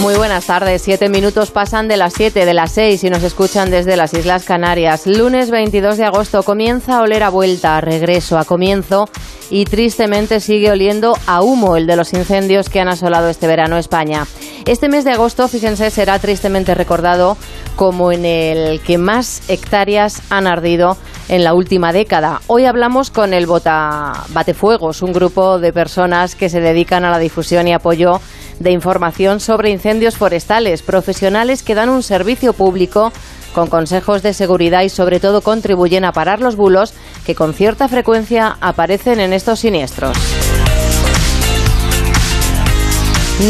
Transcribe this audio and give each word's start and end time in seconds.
Muy 0.00 0.14
buenas 0.14 0.44
tardes. 0.44 0.82
Siete 0.82 1.08
minutos 1.08 1.50
pasan 1.50 1.88
de 1.88 1.96
las 1.96 2.12
siete, 2.12 2.44
de 2.44 2.52
las 2.52 2.72
seis 2.72 3.02
y 3.02 3.08
nos 3.08 3.22
escuchan 3.22 3.70
desde 3.70 3.96
las 3.96 4.12
Islas 4.12 4.44
Canarias. 4.44 5.06
Lunes 5.06 5.50
22 5.50 5.96
de 5.96 6.04
agosto 6.04 6.42
comienza 6.42 6.98
a 6.98 7.00
oler 7.00 7.22
a 7.22 7.30
vuelta, 7.30 7.78
a 7.78 7.80
regreso, 7.80 8.38
a 8.38 8.44
comienzo 8.44 9.08
y 9.48 9.64
tristemente 9.64 10.40
sigue 10.40 10.70
oliendo 10.70 11.16
a 11.26 11.40
humo 11.40 11.76
el 11.76 11.86
de 11.86 11.96
los 11.96 12.12
incendios 12.12 12.68
que 12.68 12.80
han 12.80 12.88
asolado 12.88 13.30
este 13.30 13.46
verano 13.46 13.78
España. 13.78 14.26
Este 14.66 14.90
mes 14.90 15.04
de 15.04 15.12
agosto, 15.12 15.48
fíjense, 15.48 15.90
será 15.90 16.18
tristemente 16.18 16.74
recordado 16.74 17.38
como 17.74 18.12
en 18.12 18.26
el 18.26 18.80
que 18.80 18.98
más 18.98 19.48
hectáreas 19.48 20.20
han 20.28 20.46
ardido 20.46 20.98
en 21.28 21.42
la 21.42 21.54
última 21.54 21.92
década. 21.92 22.42
Hoy 22.48 22.66
hablamos 22.66 23.10
con 23.10 23.32
el 23.32 23.46
Bota 23.46 24.24
Batefuegos, 24.28 25.02
un 25.02 25.12
grupo 25.12 25.58
de 25.58 25.72
personas 25.72 26.34
que 26.34 26.50
se 26.50 26.60
dedican 26.60 27.04
a 27.04 27.10
la 27.10 27.18
difusión 27.18 27.66
y 27.66 27.72
apoyo 27.72 28.20
de 28.58 28.70
información 28.70 29.40
sobre 29.40 29.70
incendios 29.70 30.16
forestales, 30.16 30.82
profesionales 30.82 31.62
que 31.62 31.74
dan 31.74 31.88
un 31.88 32.02
servicio 32.02 32.52
público 32.52 33.12
con 33.54 33.68
consejos 33.68 34.22
de 34.22 34.34
seguridad 34.34 34.82
y 34.82 34.88
sobre 34.88 35.20
todo 35.20 35.40
contribuyen 35.40 36.04
a 36.04 36.12
parar 36.12 36.40
los 36.40 36.56
bulos 36.56 36.92
que 37.24 37.34
con 37.34 37.54
cierta 37.54 37.88
frecuencia 37.88 38.56
aparecen 38.60 39.18
en 39.20 39.32
estos 39.32 39.60
siniestros. 39.60 40.16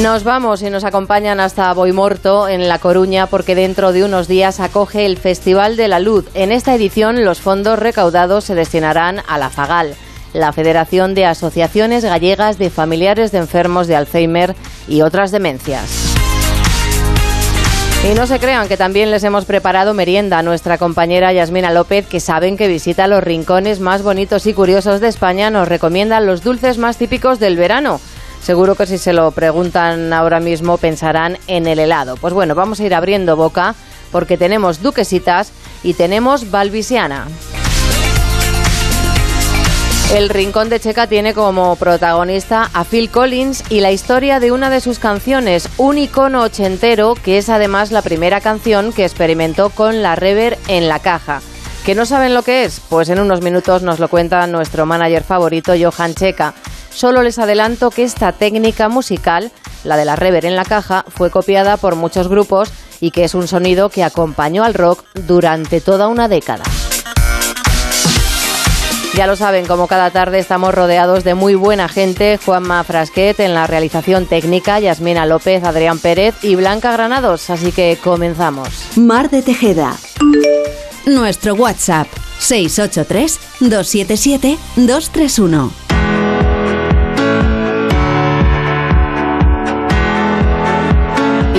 Nos 0.03 0.25
vamos 0.25 0.63
y 0.63 0.71
nos 0.71 0.83
acompañan 0.83 1.39
hasta 1.39 1.73
Boimorto, 1.73 2.49
en 2.49 2.69
La 2.69 2.81
Coruña, 2.81 3.29
porque 3.29 3.55
dentro 3.55 3.93
de 3.93 4.05
unos 4.05 4.27
días 4.27 4.59
acoge 4.59 5.07
el 5.07 5.17
Festival 5.17 5.77
de 5.77 5.87
la 5.87 6.01
Luz. 6.01 6.25
En 6.35 6.51
esta 6.51 6.75
edición 6.75 7.25
los 7.25 7.41
fondos 7.41 7.79
recaudados 7.79 8.45
se 8.45 8.57
destinarán 8.57 9.23
a 9.29 9.39
la 9.39 9.49
Fagal 9.49 9.95
la 10.37 10.53
Federación 10.53 11.15
de 11.15 11.27
Asociaciones 11.27 12.05
Gallegas 12.05 12.59
de 12.59 12.71
Familiares 12.71 13.33
de 13.33 13.39
Enfermos 13.39 13.87
de 13.87 13.97
Alzheimer 13.97 14.55
y 14.87 15.03
otras 15.03 15.31
demencias. 15.31 16.15
Y 18.05 18.15
no 18.15 18.27
se 18.27 18.39
crean 18.39 18.69
que 18.69 18.77
también 18.77 19.11
les 19.11 19.25
hemos 19.25 19.47
preparado 19.47 19.95
merienda 19.95 20.39
a 20.39 20.43
nuestra 20.43 20.79
compañera 20.79 21.33
Yasmina 21.33 21.73
López, 21.73 22.07
que 22.07 22.21
saben 22.21 22.57
que 22.57 22.69
visita 22.69 23.09
los 23.09 23.25
rincones 23.25 23.81
más 23.81 24.03
bonitos 24.03 24.47
y 24.47 24.55
curiosos 24.55 25.01
de 25.01 25.09
España, 25.09 25.51
nos 25.51 25.67
recomienda 25.67 26.21
los 26.21 26.43
dulces 26.43 26.79
más 26.79 26.99
típicos 26.99 27.41
del 27.41 27.57
verano. 27.57 27.99
Seguro 28.43 28.77
que 28.77 28.87
si 28.87 28.99
se 28.99 29.13
lo 29.13 29.33
preguntan 29.33 30.13
ahora 30.13 30.39
mismo 30.39 30.77
pensarán 30.77 31.39
en 31.49 31.67
el 31.67 31.81
helado. 31.81 32.17
Pues 32.17 32.33
bueno, 32.33 32.55
vamos 32.55 32.79
a 32.79 32.85
ir 32.85 32.95
abriendo 32.95 33.35
boca 33.35 33.75
porque 34.13 34.37
tenemos 34.37 34.83
duquesitas 34.83 35.51
y 35.83 35.95
tenemos 35.95 36.51
balbisiana. 36.53 37.27
El 40.15 40.29
Rincón 40.29 40.69
de 40.71 40.79
Checa 40.79 41.09
tiene 41.09 41.35
como 41.35 41.75
protagonista 41.77 42.71
a 42.73 42.85
Phil 42.85 43.11
Collins 43.11 43.65
y 43.71 43.81
la 43.81 43.91
historia 43.91 44.39
de 44.39 44.53
una 44.53 44.71
de 44.71 44.81
sus 44.81 45.01
canciones, 45.01 45.69
un 45.79 45.99
icono 45.99 46.43
ochentero 46.43 47.15
que 47.17 47.39
es 47.39 47.49
además 47.49 47.91
la 47.91 48.03
primera 48.03 48.41
canción 48.41 48.93
que 48.93 49.05
experimentó 49.05 49.71
con 49.71 50.03
la 50.03 50.15
rever 50.15 50.59
en 50.69 50.89
la 50.89 51.01
caja. 51.01 51.43
¿Que 51.85 51.97
no 51.97 52.07
saben 52.07 52.35
lo 52.35 52.43
que 52.43 52.65
es? 52.65 52.81
Pues 52.89 53.09
en 53.09 53.19
unos 53.19 53.43
minutos 53.43 53.83
nos 53.83 53.99
lo 53.99 54.09
cuenta 54.09 54.47
nuestro 54.47 54.87
manager 54.87 55.25
favorito, 55.25 55.73
Johan 55.79 56.15
Checa. 56.15 56.55
Solo 56.95 57.23
les 57.23 57.39
adelanto 57.39 57.91
que 57.91 58.05
esta 58.05 58.33
técnica 58.33 58.89
musical, 58.89 59.51
la 59.83 59.97
de 59.97 60.05
la 60.05 60.17
rever 60.17 60.47
en 60.47 60.57
la 60.57 60.65
caja, 60.65 61.05
fue 61.09 61.31
copiada 61.31 61.77
por 61.77 61.97
muchos 61.97 62.29
grupos 62.29 62.71
y 63.01 63.11
que 63.11 63.25
es 63.25 63.35
un 63.35 63.49
sonido 63.49 63.91
que 63.91 64.05
acompañó 64.05 64.63
al 64.63 64.75
rock 64.75 65.05
durante 65.15 65.81
toda 65.81 66.07
una 66.09 66.29
década. 66.29 66.65
Ya 69.15 69.27
lo 69.27 69.37
saben, 69.37 69.67
como 69.67 69.87
cada 69.87 70.11
tarde 70.11 70.39
estamos 70.39 70.75
rodeados 70.75 71.25
de 71.25 71.35
muy 71.35 71.55
buena 71.55 71.89
gente. 71.89 72.39
Juanma 72.45 72.85
Frasquet 72.85 73.41
en 73.41 73.55
la 73.55 73.67
realización 73.67 74.27
técnica, 74.27 74.79
Yasmina 74.79 75.25
López, 75.25 75.65
Adrián 75.65 75.99
Pérez 75.99 76.35
y 76.43 76.55
Blanca 76.55 76.93
Granados. 76.93 77.49
Así 77.49 77.73
que 77.73 77.99
comenzamos. 78.03 78.69
Mar 78.97 79.31
de 79.31 79.43
Tejeda. 79.43 79.97
Nuestro 81.07 81.55
WhatsApp 81.55 82.09
683 82.39 83.41
277 83.61 84.59
231. 84.77 85.86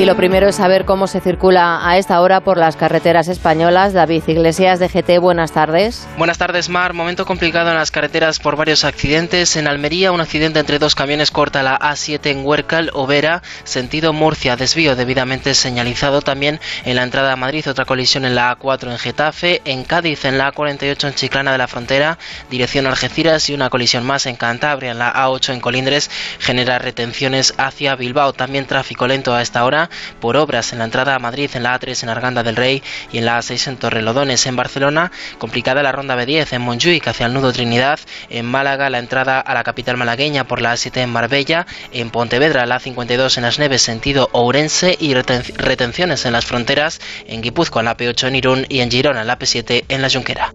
Lo 0.07 0.15
primero 0.15 0.47
es 0.47 0.55
saber 0.55 0.85
cómo 0.85 1.05
se 1.05 1.19
circula 1.19 1.85
a 1.85 1.97
esta 1.97 2.21
hora 2.21 2.39
por 2.39 2.57
las 2.57 2.77
carreteras 2.77 3.27
españolas. 3.27 3.91
David 3.91 4.23
Iglesias 4.27 4.79
de 4.79 4.87
GT, 4.87 5.19
buenas 5.19 5.51
tardes. 5.51 6.07
Buenas 6.17 6.37
tardes, 6.37 6.69
Mar. 6.69 6.93
Momento 6.93 7.25
complicado 7.25 7.71
en 7.71 7.75
las 7.75 7.91
carreteras 7.91 8.39
por 8.39 8.55
varios 8.55 8.85
accidentes. 8.85 9.57
En 9.57 9.67
Almería, 9.67 10.13
un 10.13 10.21
accidente 10.21 10.61
entre 10.61 10.79
dos 10.79 10.95
camiones 10.95 11.29
corta 11.29 11.61
la 11.61 11.77
A7 11.77 12.25
en 12.27 12.45
Huércal, 12.45 12.89
Overa, 12.93 13.43
sentido 13.65 14.13
Murcia, 14.13 14.55
desvío 14.55 14.95
debidamente 14.95 15.53
señalizado. 15.53 16.21
También 16.21 16.61
en 16.85 16.95
la 16.95 17.03
entrada 17.03 17.33
a 17.33 17.35
Madrid, 17.35 17.69
otra 17.69 17.83
colisión 17.83 18.23
en 18.23 18.35
la 18.35 18.57
A4 18.57 18.89
en 18.91 18.99
Getafe. 18.99 19.61
En 19.65 19.83
Cádiz, 19.83 20.23
en 20.23 20.37
la 20.37 20.53
A48 20.53 21.05
en 21.05 21.15
Chiclana 21.15 21.51
de 21.51 21.57
la 21.57 21.67
Frontera, 21.67 22.17
dirección 22.49 22.87
Algeciras 22.87 23.49
y 23.49 23.53
una 23.53 23.69
colisión 23.69 24.05
más 24.05 24.25
en 24.25 24.37
Cantabria, 24.37 24.91
en 24.91 24.99
la 24.99 25.13
A8 25.13 25.51
en 25.53 25.59
Colindres, 25.59 26.09
genera 26.39 26.79
retenciones 26.79 27.53
hacia 27.57 27.97
Bilbao. 27.97 28.31
También 28.31 28.67
tráfico 28.67 29.05
lento 29.05 29.35
a 29.35 29.41
esta 29.41 29.65
hora 29.65 29.89
por 30.19 30.37
obras 30.37 30.73
en 30.73 30.79
la 30.79 30.85
entrada 30.85 31.15
a 31.15 31.19
Madrid, 31.19 31.49
en 31.53 31.63
la 31.63 31.79
A3 31.79 32.03
en 32.03 32.09
Arganda 32.09 32.43
del 32.43 32.55
Rey 32.55 32.83
y 33.11 33.19
en 33.19 33.25
la 33.25 33.39
A6 33.39 33.67
en 33.67 33.77
Torrelodones. 33.77 34.45
En 34.45 34.55
Barcelona, 34.55 35.11
complicada 35.37 35.83
la 35.83 35.91
ronda 35.91 36.15
B10 36.15 36.53
en 36.53 36.61
Montjuic 36.61 37.07
hacia 37.07 37.25
el 37.25 37.33
nudo 37.33 37.53
Trinidad. 37.53 37.99
En 38.29 38.45
Málaga, 38.45 38.89
la 38.89 38.99
entrada 38.99 39.39
a 39.39 39.53
la 39.53 39.63
capital 39.63 39.97
malagueña 39.97 40.45
por 40.45 40.61
la 40.61 40.73
A7 40.73 40.97
en 40.97 41.09
Marbella. 41.09 41.65
En 41.91 42.09
Pontevedra, 42.09 42.65
la 42.65 42.79
A52 42.79 43.37
en 43.37 43.43
Las 43.43 43.59
Neves, 43.59 43.81
sentido 43.81 44.29
Ourense 44.31 44.95
y 44.99 45.13
retenciones 45.13 46.25
en 46.25 46.33
las 46.33 46.45
fronteras. 46.45 46.99
En 47.27 47.41
Guipúzcoa, 47.41 47.83
la 47.83 47.97
P8 47.97 48.27
en 48.27 48.35
Irún 48.35 48.65
y 48.69 48.79
en 48.79 48.91
Girona, 48.91 49.23
la 49.23 49.39
P7 49.39 49.85
en 49.87 50.01
La 50.01 50.09
Junquera. 50.09 50.53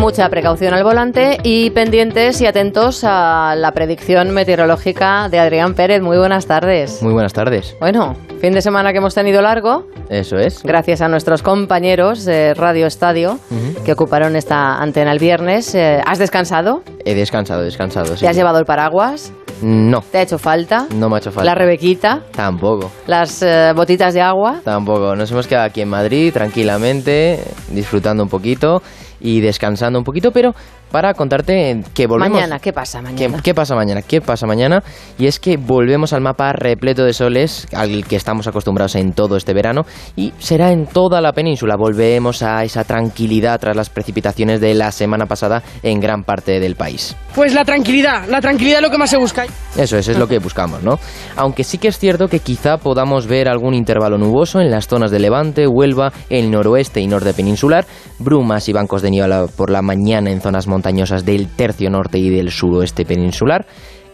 Mucha 0.00 0.28
precaución 0.28 0.74
al 0.74 0.84
volante 0.84 1.38
y 1.42 1.70
pendientes 1.70 2.40
y 2.40 2.46
atentos 2.46 3.02
a 3.02 3.54
la 3.56 3.72
predicción 3.72 4.30
meteorológica 4.30 5.28
de 5.28 5.40
Adrián 5.40 5.74
Pérez. 5.74 6.00
Muy 6.02 6.16
buenas 6.16 6.46
tardes. 6.46 7.02
Muy 7.02 7.12
buenas 7.12 7.32
tardes. 7.32 7.76
Bueno, 7.80 8.14
fin 8.40 8.52
de 8.52 8.62
semana 8.62 8.92
que 8.92 8.98
hemos 8.98 9.14
tenido 9.14 9.42
largo. 9.42 9.86
Eso 10.08 10.38
es. 10.38 10.62
Gracias 10.62 11.00
a 11.00 11.08
nuestros 11.08 11.42
compañeros 11.42 12.24
de 12.24 12.54
Radio 12.54 12.86
Estadio 12.86 13.40
que 13.84 13.92
ocuparon 13.92 14.36
esta 14.36 14.80
antena 14.80 15.10
el 15.10 15.18
viernes. 15.18 15.74
Eh, 15.74 16.00
¿Has 16.06 16.20
descansado? 16.20 16.82
He 17.04 17.14
descansado, 17.14 17.62
descansado. 17.62 18.16
Sí. 18.16 18.20
¿Te 18.20 18.28
has 18.28 18.36
llevado 18.36 18.60
el 18.60 18.66
paraguas? 18.66 19.32
No. 19.62 20.02
¿Te 20.12 20.18
ha 20.18 20.22
hecho 20.22 20.38
falta? 20.38 20.86
No 20.94 21.08
me 21.08 21.16
ha 21.16 21.18
hecho 21.18 21.32
falta. 21.32 21.44
¿La 21.44 21.56
rebequita? 21.56 22.22
Tampoco. 22.30 22.92
¿Las 23.08 23.42
eh, 23.42 23.72
botitas 23.74 24.14
de 24.14 24.20
agua? 24.20 24.60
Tampoco. 24.62 25.16
Nos 25.16 25.32
hemos 25.32 25.48
quedado 25.48 25.66
aquí 25.66 25.80
en 25.80 25.88
Madrid 25.88 26.32
tranquilamente, 26.32 27.40
disfrutando 27.70 28.22
un 28.22 28.28
poquito 28.28 28.80
y 29.20 29.40
descansando 29.40 29.98
un 29.98 30.04
poquito, 30.04 30.30
pero 30.32 30.54
para 30.90 31.14
contarte 31.14 31.82
que 31.94 32.06
volvemos. 32.06 32.34
Mañana, 32.34 32.58
¿qué 32.58 32.72
pasa 32.72 33.02
mañana? 33.02 33.40
¿Qué, 33.42 33.54
pasa 33.54 33.74
mañana? 33.74 34.02
¿Qué 34.02 34.20
pasa 34.20 34.46
mañana? 34.46 34.82
Y 35.18 35.26
es 35.26 35.38
que 35.38 35.56
volvemos 35.56 36.12
al 36.12 36.20
mapa 36.20 36.52
repleto 36.52 37.04
de 37.04 37.12
soles 37.12 37.66
al 37.72 38.06
que 38.06 38.16
estamos 38.16 38.46
acostumbrados 38.46 38.94
en 38.96 39.12
todo 39.12 39.36
este 39.36 39.54
verano 39.54 39.82
y 40.16 40.32
será 40.38 40.72
en 40.72 40.86
toda 40.86 41.20
la 41.20 41.32
península. 41.32 41.76
Volvemos 41.76 42.42
a 42.42 42.64
esa 42.64 42.84
tranquilidad 42.84 43.60
tras 43.60 43.76
las 43.76 43.90
precipitaciones 43.90 44.60
de 44.60 44.74
la 44.74 44.92
semana 44.92 45.26
pasada 45.26 45.62
en 45.82 46.00
gran 46.00 46.24
parte 46.24 46.60
del 46.60 46.76
país. 46.76 47.16
Pues 47.34 47.54
la 47.54 47.64
tranquilidad, 47.64 48.26
la 48.28 48.40
tranquilidad 48.40 48.78
es 48.78 48.82
lo 48.82 48.90
que 48.90 48.98
más 48.98 49.10
se 49.10 49.16
busca. 49.16 49.46
Eso, 49.76 49.96
eso 49.96 50.12
es 50.12 50.18
lo 50.18 50.26
que 50.26 50.38
buscamos, 50.38 50.82
¿no? 50.82 50.98
Aunque 51.36 51.64
sí 51.64 51.78
que 51.78 51.88
es 51.88 51.98
cierto 51.98 52.28
que 52.28 52.40
quizá 52.40 52.78
podamos 52.78 53.26
ver 53.26 53.48
algún 53.48 53.74
intervalo 53.74 54.18
nuboso 54.18 54.60
en 54.60 54.70
las 54.70 54.88
zonas 54.88 55.10
de 55.10 55.20
Levante, 55.20 55.66
Huelva, 55.66 56.12
el 56.30 56.50
noroeste 56.50 57.00
y 57.00 57.06
norte 57.06 57.34
peninsular, 57.34 57.86
brumas 58.18 58.68
y 58.68 58.72
bancos 58.72 59.02
de 59.02 59.10
niebla 59.10 59.46
por 59.56 59.70
la 59.70 59.82
mañana 59.82 60.30
en 60.30 60.40
zonas 60.40 60.66
montañosas 60.78 61.24
del 61.24 61.48
tercio 61.48 61.90
norte 61.90 62.18
y 62.18 62.30
del 62.30 62.52
suroeste 62.52 63.04
peninsular, 63.04 63.66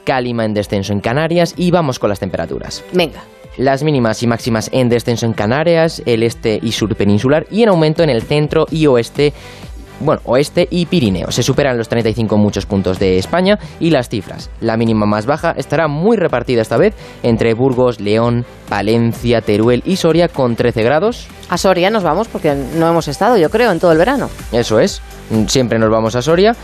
cálima 0.02 0.46
en 0.46 0.54
descenso 0.54 0.94
en 0.94 1.00
Canarias 1.00 1.52
y 1.58 1.70
vamos 1.70 1.98
con 1.98 2.08
las 2.08 2.20
temperaturas. 2.20 2.82
Venga. 2.92 3.22
Las 3.58 3.84
mínimas 3.84 4.22
y 4.22 4.26
máximas 4.26 4.70
en 4.72 4.88
descenso 4.88 5.26
en 5.26 5.34
Canarias, 5.34 6.02
el 6.06 6.22
este 6.22 6.58
y 6.60 6.72
sur 6.72 6.96
peninsular 6.96 7.46
y 7.50 7.62
en 7.62 7.68
aumento 7.68 8.02
en 8.02 8.08
el 8.08 8.22
centro 8.22 8.66
y 8.70 8.86
oeste 8.86 9.34
bueno, 10.00 10.20
oeste 10.24 10.66
y 10.70 10.86
Pirineo. 10.86 11.30
Se 11.30 11.42
superan 11.42 11.78
los 11.78 11.88
35 11.88 12.36
muchos 12.36 12.66
puntos 12.66 12.98
de 12.98 13.18
España 13.18 13.58
y 13.80 13.90
las 13.90 14.08
cifras. 14.08 14.50
La 14.60 14.76
mínima 14.76 15.06
más 15.06 15.26
baja 15.26 15.52
estará 15.56 15.88
muy 15.88 16.16
repartida 16.16 16.62
esta 16.62 16.76
vez 16.76 16.94
entre 17.22 17.54
Burgos, 17.54 18.00
León, 18.00 18.44
Valencia, 18.68 19.40
Teruel 19.40 19.82
y 19.84 19.96
Soria 19.96 20.28
con 20.28 20.56
13 20.56 20.82
grados. 20.82 21.26
A 21.48 21.58
Soria 21.58 21.90
nos 21.90 22.02
vamos 22.02 22.28
porque 22.28 22.54
no 22.54 22.88
hemos 22.88 23.08
estado, 23.08 23.36
yo 23.36 23.50
creo, 23.50 23.70
en 23.70 23.80
todo 23.80 23.92
el 23.92 23.98
verano. 23.98 24.28
Eso 24.52 24.78
es, 24.80 25.00
siempre 25.46 25.78
nos 25.78 25.90
vamos 25.90 26.16
a 26.16 26.22
Soria. 26.22 26.54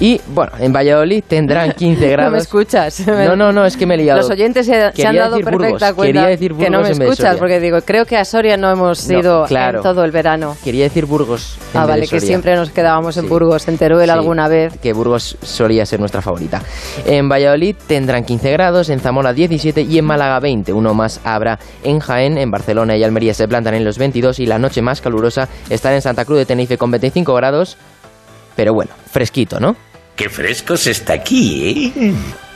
Y 0.00 0.20
bueno, 0.28 0.52
en 0.60 0.72
Valladolid 0.72 1.24
tendrán 1.26 1.72
15 1.76 2.08
grados. 2.10 2.30
no 2.30 2.36
me 2.36 2.42
escuchas. 2.42 3.04
No, 3.06 3.34
no, 3.34 3.52
no, 3.52 3.66
es 3.66 3.76
que 3.76 3.84
me 3.84 3.94
he 3.94 3.98
liado. 3.98 4.20
Los 4.20 4.30
oyentes 4.30 4.64
se, 4.66 4.92
se 4.92 5.06
han 5.06 5.16
dado 5.16 5.36
perfecta 5.38 5.50
Burgos, 5.50 5.94
cuenta 5.94 6.02
quería 6.20 6.26
decir 6.28 6.54
que 6.54 6.70
no 6.70 6.80
me 6.82 6.88
Burgos 6.92 7.00
escuchas 7.00 7.36
porque 7.36 7.58
digo, 7.58 7.78
creo 7.84 8.04
que 8.06 8.16
a 8.16 8.24
Soria 8.24 8.56
no 8.56 8.70
hemos 8.70 9.08
No, 9.08 9.18
ido 9.18 9.44
claro. 9.46 9.78
en 9.78 9.82
todo 9.82 10.04
el 10.04 10.12
verano. 10.12 10.56
Quería 10.62 10.84
decir 10.84 11.04
Burgos. 11.06 11.58
en 11.74 11.80
Ah, 11.80 11.86
vale, 11.86 12.06
que 12.06 12.20
siempre 12.20 12.54
nos 12.54 12.70
quedábamos 12.70 13.16
en 13.16 13.24
Sí. 13.24 13.28
Burgos, 13.28 13.66
en 13.66 13.76
Teruel 13.76 14.04
Sí, 14.06 14.10
alguna 14.10 14.46
vez. 14.48 14.78
Que 14.78 14.92
Burgos 14.92 15.36
solía 15.42 15.84
ser 15.84 15.98
nuestra 15.98 16.22
favorita. 16.22 16.62
En 17.04 17.28
Valladolid 17.28 17.74
tendrán 17.88 18.24
15 18.24 18.52
grados, 18.52 18.90
en 18.90 19.00
Zamora 19.00 19.32
17 19.32 19.82
y 19.82 19.98
en 19.98 20.04
Málaga 20.04 20.38
20. 20.38 20.72
Uno 20.72 20.94
más 20.94 21.20
habrá 21.24 21.58
en 21.82 21.98
Jaén, 21.98 22.38
en 22.38 22.50
Barcelona 22.52 22.96
y 22.96 23.02
Almería 23.02 23.34
se 23.34 23.48
plantan 23.48 23.74
en 23.74 23.84
los 23.84 23.98
22 23.98 24.38
y 24.38 24.46
la 24.46 24.58
noche 24.60 24.80
más 24.80 25.00
calurosa 25.00 25.48
estará 25.68 25.96
en 25.96 26.02
Santa 26.02 26.24
Cruz 26.24 26.38
de 26.38 26.46
Tenerife 26.46 26.78
con 26.78 26.90
25 26.92 27.34
grados. 27.34 27.76
Pero 28.56 28.74
bueno, 28.74 28.90
fresquito, 29.10 29.60
¿no? 29.60 29.76
Qué 30.18 30.28
fresco 30.28 30.76
se 30.76 30.90
está 30.90 31.12
aquí, 31.14 31.92
¿eh? 31.96 32.12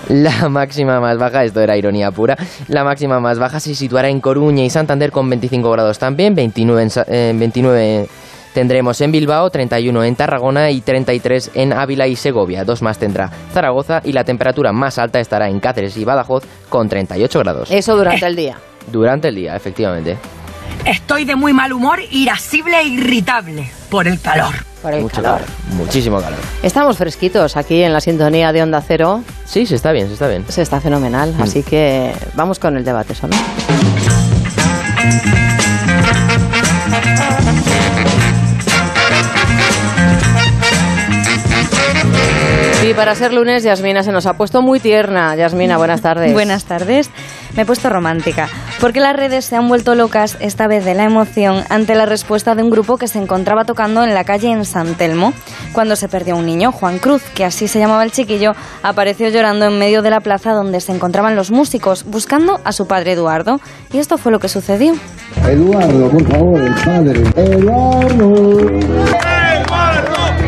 La 0.08 0.48
máxima 0.48 0.98
más 1.00 1.16
baja, 1.16 1.44
esto 1.44 1.60
era 1.60 1.76
ironía 1.76 2.10
pura, 2.10 2.36
la 2.66 2.82
máxima 2.82 3.20
más 3.20 3.38
baja 3.38 3.60
se 3.60 3.72
situará 3.76 4.08
en 4.08 4.20
Coruña 4.20 4.64
y 4.64 4.68
Santander 4.70 5.12
con 5.12 5.30
25 5.30 5.70
grados 5.70 5.96
también, 6.00 6.34
29 6.34 6.82
en, 6.82 6.90
Sa- 6.90 7.06
eh, 7.06 7.32
29 7.36 8.08
tendremos 8.52 9.00
en 9.00 9.12
Bilbao, 9.12 9.48
31 9.48 10.02
en 10.02 10.16
Tarragona 10.16 10.72
y 10.72 10.80
33 10.80 11.52
en 11.54 11.72
Ávila 11.72 12.08
y 12.08 12.16
Segovia. 12.16 12.64
Dos 12.64 12.82
más 12.82 12.98
tendrá 12.98 13.30
Zaragoza 13.54 14.00
y 14.04 14.10
la 14.12 14.24
temperatura 14.24 14.72
más 14.72 14.98
alta 14.98 15.20
estará 15.20 15.48
en 15.48 15.60
Cáceres 15.60 15.96
y 15.96 16.04
Badajoz 16.04 16.42
con 16.68 16.88
38 16.88 17.38
grados. 17.38 17.70
Eso 17.70 17.96
durante 17.96 18.26
el 18.26 18.34
día. 18.34 18.56
Durante 18.90 19.28
el 19.28 19.36
día, 19.36 19.54
efectivamente. 19.54 20.16
Estoy 20.84 21.24
de 21.24 21.36
muy 21.36 21.52
mal 21.52 21.72
humor, 21.72 22.00
irascible 22.10 22.78
e 22.80 22.84
irritable 22.84 23.70
por 23.88 24.08
el 24.08 24.20
calor. 24.20 24.54
Por 24.82 24.92
el 24.94 25.02
Mucho 25.02 25.22
calor. 25.22 25.40
calor, 25.42 25.48
muchísimo 25.76 26.20
calor. 26.20 26.38
Estamos 26.62 26.96
fresquitos 26.98 27.56
aquí 27.56 27.82
en 27.82 27.92
la 27.92 28.00
sintonía 28.00 28.52
de 28.52 28.62
Onda 28.62 28.82
Cero. 28.86 29.22
Sí, 29.44 29.64
se 29.64 29.76
está 29.76 29.92
bien, 29.92 30.08
se 30.08 30.14
está 30.14 30.26
bien. 30.26 30.44
Se 30.48 30.60
está 30.62 30.80
fenomenal. 30.80 31.34
Mm. 31.38 31.42
Así 31.42 31.62
que 31.62 32.12
vamos 32.34 32.58
con 32.58 32.76
el 32.76 32.84
debate, 32.84 33.14
¿no? 33.22 33.36
Y 42.84 42.94
para 42.94 43.14
ser 43.14 43.32
lunes, 43.32 43.62
Yasmina 43.62 44.02
se 44.02 44.10
nos 44.12 44.26
ha 44.26 44.34
puesto 44.34 44.60
muy 44.60 44.80
tierna. 44.80 45.34
Yasmina, 45.36 45.78
buenas 45.78 46.02
tardes. 46.02 46.32
Buenas 46.32 46.64
tardes. 46.64 47.10
Me 47.56 47.62
he 47.62 47.66
puesto 47.66 47.88
romántica, 47.88 48.48
porque 48.82 48.98
las 48.98 49.14
redes 49.14 49.44
se 49.44 49.54
han 49.54 49.68
vuelto 49.68 49.94
locas 49.94 50.36
esta 50.40 50.66
vez 50.66 50.84
de 50.84 50.94
la 50.94 51.04
emoción 51.04 51.62
ante 51.68 51.94
la 51.94 52.04
respuesta 52.04 52.56
de 52.56 52.64
un 52.64 52.70
grupo 52.70 52.98
que 52.98 53.06
se 53.06 53.20
encontraba 53.20 53.64
tocando 53.64 54.02
en 54.02 54.12
la 54.12 54.24
calle 54.24 54.50
en 54.50 54.64
San 54.64 54.96
Telmo. 54.96 55.32
Cuando 55.72 55.94
se 55.94 56.08
perdió 56.08 56.36
un 56.36 56.46
niño, 56.46 56.72
Juan 56.72 56.98
Cruz, 56.98 57.22
que 57.32 57.44
así 57.44 57.68
se 57.68 57.78
llamaba 57.78 58.02
el 58.02 58.10
chiquillo, 58.10 58.54
apareció 58.82 59.28
llorando 59.28 59.66
en 59.66 59.78
medio 59.78 60.02
de 60.02 60.10
la 60.10 60.18
plaza 60.18 60.50
donde 60.50 60.80
se 60.80 60.90
encontraban 60.90 61.36
los 61.36 61.52
músicos, 61.52 62.02
buscando 62.06 62.60
a 62.64 62.72
su 62.72 62.88
padre 62.88 63.12
Eduardo. 63.12 63.60
Y 63.92 63.98
esto 63.98 64.18
fue 64.18 64.32
lo 64.32 64.40
que 64.40 64.48
sucedió. 64.48 64.94
Eduardo, 65.48 66.10
por 66.10 66.32
favor, 66.32 66.60
el 66.60 66.74
padre. 66.74 67.22
Eduardo. 67.36 68.34
Al 69.24 70.41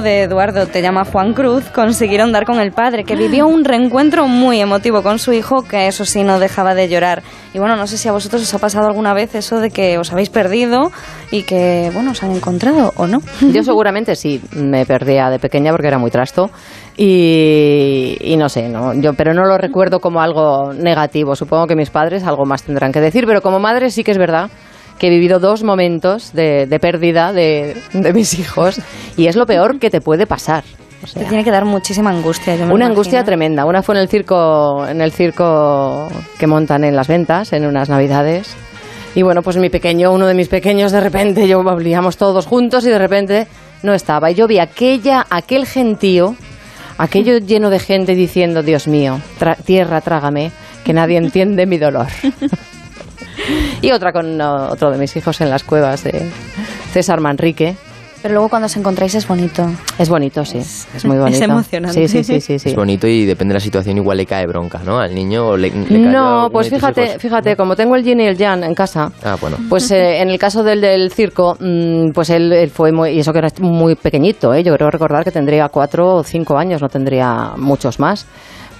de 0.00 0.22
Eduardo 0.22 0.66
te 0.66 0.82
llama 0.82 1.04
Juan 1.04 1.32
Cruz, 1.34 1.64
consiguieron 1.70 2.32
dar 2.32 2.44
con 2.44 2.60
el 2.60 2.72
padre, 2.72 3.04
que 3.04 3.16
vivió 3.16 3.46
un 3.46 3.64
reencuentro 3.64 4.26
muy 4.26 4.60
emotivo 4.60 5.02
con 5.02 5.18
su 5.18 5.32
hijo, 5.32 5.62
que 5.62 5.86
eso 5.86 6.04
sí 6.04 6.22
no 6.22 6.38
dejaba 6.38 6.74
de 6.74 6.88
llorar. 6.88 7.22
Y 7.52 7.58
bueno, 7.58 7.76
no 7.76 7.86
sé 7.86 7.98
si 7.98 8.08
a 8.08 8.12
vosotros 8.12 8.42
os 8.42 8.54
ha 8.54 8.58
pasado 8.58 8.86
alguna 8.86 9.14
vez 9.14 9.34
eso 9.34 9.60
de 9.60 9.70
que 9.70 9.98
os 9.98 10.12
habéis 10.12 10.30
perdido 10.30 10.90
y 11.30 11.42
que, 11.42 11.90
bueno, 11.94 12.12
os 12.12 12.22
han 12.22 12.32
encontrado 12.32 12.92
o 12.96 13.06
no. 13.06 13.20
Yo 13.52 13.62
seguramente 13.62 14.16
sí 14.16 14.40
me 14.52 14.86
perdía 14.86 15.30
de 15.30 15.38
pequeña 15.38 15.70
porque 15.72 15.88
era 15.88 15.98
muy 15.98 16.10
trasto 16.10 16.50
y, 16.96 18.16
y 18.20 18.36
no 18.36 18.48
sé, 18.48 18.68
no, 18.68 18.94
yo 18.94 19.14
pero 19.14 19.34
no 19.34 19.44
lo 19.44 19.58
recuerdo 19.58 20.00
como 20.00 20.20
algo 20.20 20.72
negativo. 20.72 21.36
Supongo 21.36 21.66
que 21.66 21.76
mis 21.76 21.90
padres 21.90 22.24
algo 22.24 22.44
más 22.44 22.62
tendrán 22.62 22.92
que 22.92 23.00
decir, 23.00 23.24
pero 23.26 23.42
como 23.42 23.58
madre 23.58 23.90
sí 23.90 24.04
que 24.04 24.12
es 24.12 24.18
verdad 24.18 24.50
que 24.98 25.08
he 25.08 25.10
vivido 25.10 25.38
dos 25.40 25.62
momentos 25.62 26.32
de, 26.32 26.66
de 26.66 26.78
pérdida 26.80 27.32
de, 27.32 27.76
de 27.92 28.12
mis 28.12 28.38
hijos 28.38 28.80
y 29.16 29.26
es 29.26 29.36
lo 29.36 29.46
peor 29.46 29.78
que 29.78 29.90
te 29.90 30.00
puede 30.00 30.26
pasar. 30.26 30.64
O 31.02 31.06
sea, 31.06 31.22
Te 31.22 31.28
tiene 31.28 31.44
que 31.44 31.50
dar 31.50 31.64
muchísima 31.66 32.10
angustia. 32.10 32.56
yo 32.56 32.66
me 32.66 32.72
una 32.72 32.86
angustia 32.86 33.18
imagino. 33.18 33.24
tremenda. 33.26 33.64
Una 33.66 33.82
fue 33.82 33.94
en 33.96 34.00
el 34.00 34.08
circo, 34.08 34.86
en 34.88 35.00
el 35.02 35.12
circo 35.12 36.08
que 36.38 36.46
montan 36.46 36.84
en 36.84 36.96
las 36.96 37.08
ventas, 37.08 37.52
en 37.52 37.66
unas 37.66 37.88
navidades. 37.90 38.54
Y 39.14 39.22
bueno, 39.22 39.42
pues 39.42 39.56
mi 39.58 39.68
pequeño, 39.68 40.12
uno 40.12 40.26
de 40.26 40.34
mis 40.34 40.48
pequeños, 40.48 40.92
de 40.92 41.00
repente, 41.00 41.46
yo 41.46 41.62
volvíamos 41.62 42.16
todos 42.16 42.46
juntos 42.46 42.84
y 42.86 42.88
de 42.88 42.98
repente 42.98 43.46
no 43.82 43.92
estaba. 43.92 44.30
Y 44.30 44.34
yo 44.34 44.46
vi 44.48 44.58
aquella, 44.60 45.26
aquel 45.28 45.66
gentío, 45.66 46.34
aquello 46.96 47.36
lleno 47.38 47.68
de 47.70 47.78
gente 47.80 48.14
diciendo, 48.14 48.62
Dios 48.62 48.88
mío, 48.88 49.20
tra- 49.38 49.56
tierra, 49.56 50.00
trágame, 50.00 50.50
que 50.84 50.94
nadie 50.94 51.18
entiende 51.18 51.66
mi 51.66 51.76
dolor. 51.78 52.06
y 53.84 53.92
otra 53.92 54.12
con 54.12 54.40
otro 54.40 54.90
de 54.90 54.98
mis 54.98 55.14
hijos 55.16 55.40
en 55.40 55.50
las 55.50 55.62
cuevas 55.64 56.04
de 56.04 56.28
César 56.92 57.20
Manrique. 57.20 57.76
Pero 58.22 58.36
luego 58.36 58.48
cuando 58.48 58.64
os 58.64 58.76
encontráis 58.78 59.14
es 59.16 59.28
bonito. 59.28 59.66
Es 59.98 60.08
bonito, 60.08 60.46
sí. 60.46 60.56
Es, 60.56 61.04
muy 61.04 61.18
bonito. 61.18 61.36
es 61.36 61.42
emocionante. 61.42 62.08
Sí, 62.08 62.24
sí, 62.24 62.24
sí, 62.24 62.40
sí. 62.40 62.58
sí. 62.58 62.70
Es 62.70 62.74
bonito 62.74 63.06
y 63.06 63.26
depende 63.26 63.52
de 63.52 63.56
la 63.58 63.60
situación, 63.60 63.98
igual 63.98 64.16
le 64.16 64.24
cae 64.24 64.46
bronca, 64.46 64.80
¿no? 64.82 64.98
Al 64.98 65.14
niño 65.14 65.48
o 65.48 65.56
le, 65.58 65.68
le 65.68 65.84
cayó 65.84 66.10
No, 66.10 66.48
pues 66.50 66.70
fíjate, 66.70 67.18
fíjate, 67.18 67.54
como 67.54 67.76
tengo 67.76 67.96
el 67.96 68.02
yin 68.02 68.20
y 68.20 68.26
el 68.26 68.38
yang 68.38 68.64
en 68.64 68.74
casa, 68.74 69.12
Ah, 69.22 69.36
bueno. 69.38 69.58
pues 69.68 69.90
eh, 69.90 70.22
en 70.22 70.30
el 70.30 70.38
caso 70.38 70.62
del 70.62 70.80
del 70.80 71.12
circo, 71.12 71.58
mm, 71.60 72.12
pues 72.14 72.30
él, 72.30 72.50
él 72.54 72.70
fue 72.70 72.92
muy, 72.92 73.10
y 73.10 73.20
eso 73.20 73.30
que 73.30 73.40
era 73.40 73.48
muy 73.60 73.94
pequeñito, 73.94 74.54
¿eh? 74.54 74.62
yo 74.62 74.74
creo 74.74 74.90
recordar 74.90 75.22
que 75.22 75.30
tendría 75.30 75.68
cuatro 75.68 76.14
o 76.14 76.24
cinco 76.24 76.56
años, 76.56 76.80
no 76.80 76.88
tendría 76.88 77.52
muchos 77.58 78.00
más. 78.00 78.26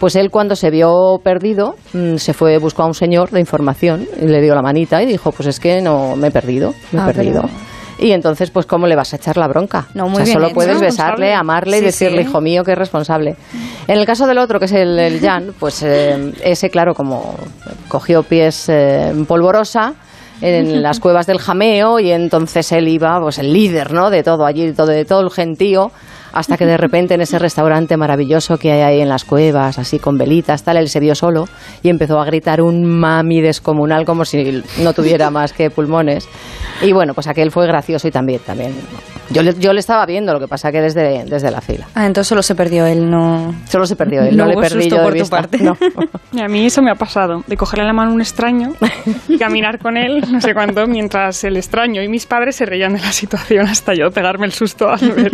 Pues 0.05 0.17
él 0.17 0.29
cuando 0.31 0.55
se 0.55 0.69
vio 0.69 1.19
perdido, 1.25 1.77
mm, 1.95 2.17
se 2.17 2.35
fue, 2.35 2.59
buscó 2.59 2.83
a 2.83 2.87
un 2.87 2.93
señor 2.93 3.31
de 3.31 3.41
información, 3.41 4.07
y 4.21 4.27
le 4.27 4.43
dio 4.43 4.55
la 4.55 4.61
manita 4.61 5.03
y 5.03 5.07
dijo, 5.07 5.33
pues 5.33 5.49
es 5.49 5.59
que 5.59 5.81
no, 5.81 6.15
me 6.15 6.29
he 6.29 6.31
perdido, 6.31 6.75
me 6.93 6.99
he 6.99 7.03
Ah, 7.05 7.07
perdido. 7.07 7.41
pero- 7.41 8.07
Y 8.07 8.13
entonces, 8.13 8.51
pues, 8.51 8.67
¿cómo 8.67 8.87
le 8.87 8.97
vas 8.97 9.15
a 9.15 9.17
echar 9.17 9.39
la 9.39 9.49
bronca? 9.49 9.87
No, 9.95 10.05
O 10.05 10.09
muy 10.11 10.17
sea, 10.17 10.25
bien 10.27 10.35
solo 10.35 10.47
hecho. 10.49 10.55
puedes 10.57 10.79
besarle, 10.79 11.33
amarle 11.33 11.79
y 11.79 11.81
decirle, 11.81 12.23
sí. 12.23 12.29
hijo 12.29 12.43
mío, 12.43 12.65
que 12.65 12.73
es 12.73 12.79
responsable. 12.79 13.35
En 13.89 13.97
el 13.99 14.05
caso 14.05 14.27
del 14.27 14.37
otro, 14.37 14.59
que 14.59 14.67
es 14.67 14.73
el, 14.73 14.99
el 14.99 15.21
Jan, 15.21 15.55
pues 15.59 15.83
eh, 15.83 16.35
ese, 16.43 16.69
claro, 16.69 16.93
como 16.95 17.37
cogió 17.89 18.23
pies 18.25 18.69
eh, 18.69 19.09
en 19.09 19.25
polvorosa 19.25 19.95
en 20.43 20.83
las 20.83 21.01
cuevas 21.01 21.27
del 21.27 21.39
jameo 21.39 21.99
y 21.99 22.11
entonces 22.11 22.71
él 22.73 22.89
iba, 22.89 23.19
pues 23.23 23.39
el 23.39 23.51
líder, 23.55 23.95
¿no? 23.95 24.11
De 24.11 24.23
todo 24.23 24.45
allí, 24.45 24.71
todo, 24.73 24.89
de 24.89 25.07
todo 25.07 25.21
el 25.23 25.31
gentío, 25.31 25.91
hasta 26.35 26.57
que 26.57 26.67
de 26.67 26.77
repente 26.77 27.15
en 27.15 27.21
ese 27.21 27.39
restaurante 27.39 27.97
maravilloso 27.97 28.59
que 28.59 28.73
hay 28.73 28.81
ahí 28.81 29.01
en 29.01 29.09
las 29.09 29.25
cuevas, 29.25 29.79
así 29.79 29.99
con 29.99 30.19
velitas, 30.19 30.65
tal, 30.65 30.77
él 30.77 30.89
se 30.89 31.01
vio 31.01 31.15
solo 31.15 31.49
y 31.83 31.89
empezó 31.89 32.21
a 32.21 32.25
gritar 32.25 32.61
un 32.61 32.85
mami 32.85 33.41
descomunal 33.41 34.05
como 34.05 34.25
si 34.25 34.63
no 34.83 34.93
tuviera 34.93 35.31
más 35.31 35.53
que 35.53 35.71
pulmones. 35.71 36.29
Y 36.83 36.93
bueno, 36.93 37.15
pues 37.15 37.29
aquel 37.29 37.51
fue 37.51 37.67
gracioso 37.67 38.09
y 38.09 38.11
también, 38.11 38.41
también. 38.41 38.75
Yo 39.31 39.43
le, 39.43 39.55
yo 39.55 39.73
le 39.73 39.81
estaba 39.81 40.05
viendo, 40.05 40.35
lo 40.35 40.41
que 40.41 40.49
pasa 40.49 40.71
que 40.71 40.83
desde, 40.83 41.25
desde 41.25 41.51
la 41.51 41.63
fila. 41.63 41.87
Ah, 41.95 42.05
entonces 42.07 42.29
solo 42.29 42.43
se 42.43 42.55
perdió 42.55 42.85
él, 42.85 43.09
no... 43.11 43.55
Solo 43.69 43.87
se 43.87 43.97
perdió 43.97 44.23
él, 44.23 44.37
no, 44.37 44.45
No 44.45 44.51
le 44.51 44.57
perdí 44.57 44.91
yo 44.91 44.99
de 44.99 45.03
por 45.03 45.13
tu 45.13 45.19
vista. 45.21 45.37
parte. 45.37 45.59
No. 45.59 45.77
Y 46.33 46.41
a 46.41 46.49
mí 46.49 46.67
eso 46.67 46.83
me 46.83 46.91
ha 46.91 46.97
pasado, 46.97 47.45
de 47.47 47.57
cogerle 47.57 47.85
la 47.85 47.93
mano 47.93 48.11
a 48.11 48.15
un 48.15 48.21
extraño 48.21 48.73
y 49.29 49.39
caminar 49.39 49.79
con 49.79 49.97
él, 49.97 50.25
no 50.33 50.41
sé 50.41 50.53
cuánto, 50.53 50.85
mientras 50.89 51.45
el 51.45 51.57
extraño 51.57 52.03
y 52.03 52.09
mis 52.09 52.27
padres 52.27 52.57
se 52.57 52.67
reían 52.67 52.95
de 52.95 53.01
la 53.01 53.13
situación 53.13 53.67
hasta 53.69 53.95
yo 53.95 54.11
pegarme 54.11 54.47
el 54.47 54.53
susto 54.53 54.89
al 54.91 55.13
ver 55.13 55.31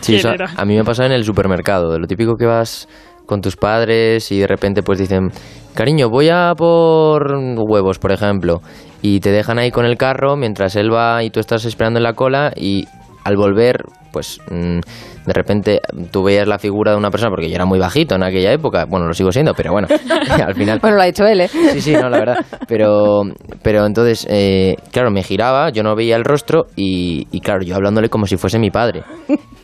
Sí, 0.00 0.12
quién 0.12 0.18
eso 0.18 0.30
era. 0.30 0.50
a 0.56 0.64
mí 0.64 0.74
me 0.74 0.80
ha 0.80 0.84
pasado 0.84 1.06
en 1.06 1.14
el 1.14 1.24
supermercado, 1.24 1.92
de 1.92 1.98
lo 1.98 2.06
típico 2.06 2.36
que 2.36 2.46
vas 2.46 2.88
con 3.26 3.40
tus 3.40 3.56
padres 3.56 4.32
y 4.32 4.40
de 4.40 4.46
repente 4.46 4.82
pues 4.82 4.98
dicen, 4.98 5.30
cariño, 5.74 6.08
voy 6.10 6.28
a 6.30 6.52
por 6.56 7.32
huevos, 7.32 7.98
por 7.98 8.12
ejemplo, 8.12 8.60
y 9.02 9.20
te 9.20 9.30
dejan 9.30 9.58
ahí 9.58 9.70
con 9.70 9.84
el 9.84 9.96
carro 9.96 10.36
mientras 10.36 10.74
él 10.76 10.92
va 10.92 11.22
y 11.22 11.30
tú 11.30 11.38
estás 11.38 11.64
esperando 11.64 11.98
en 11.98 12.04
la 12.04 12.14
cola 12.14 12.52
y 12.56 12.86
al 13.24 13.36
volver, 13.36 13.84
pues 14.12 14.40
mm, 14.50 14.80
de 15.26 15.32
repente 15.32 15.80
tú 16.10 16.24
veías 16.24 16.48
la 16.48 16.58
figura 16.58 16.92
de 16.92 16.96
una 16.96 17.10
persona, 17.10 17.30
porque 17.30 17.48
yo 17.48 17.54
era 17.54 17.66
muy 17.66 17.78
bajito 17.78 18.14
en 18.14 18.24
aquella 18.24 18.52
época, 18.52 18.86
bueno, 18.86 19.06
lo 19.06 19.14
sigo 19.14 19.30
siendo, 19.30 19.54
pero 19.54 19.72
bueno, 19.72 19.88
al 20.44 20.54
final... 20.54 20.80
Bueno, 20.80 20.96
lo 20.96 21.02
ha 21.02 21.06
dicho 21.06 21.24
él, 21.26 21.42
¿eh? 21.42 21.48
Sí, 21.48 21.80
sí, 21.80 21.92
no, 21.92 22.08
la 22.08 22.18
verdad. 22.18 22.44
Pero, 22.66 23.22
pero 23.62 23.86
entonces, 23.86 24.26
eh, 24.28 24.76
claro, 24.90 25.10
me 25.10 25.22
giraba, 25.22 25.70
yo 25.70 25.82
no 25.82 25.94
veía 25.94 26.16
el 26.16 26.24
rostro 26.24 26.66
y, 26.76 27.28
y 27.30 27.40
claro, 27.40 27.62
yo 27.62 27.76
hablándole 27.76 28.08
como 28.08 28.26
si 28.26 28.36
fuese 28.36 28.58
mi 28.58 28.70
padre. 28.70 29.04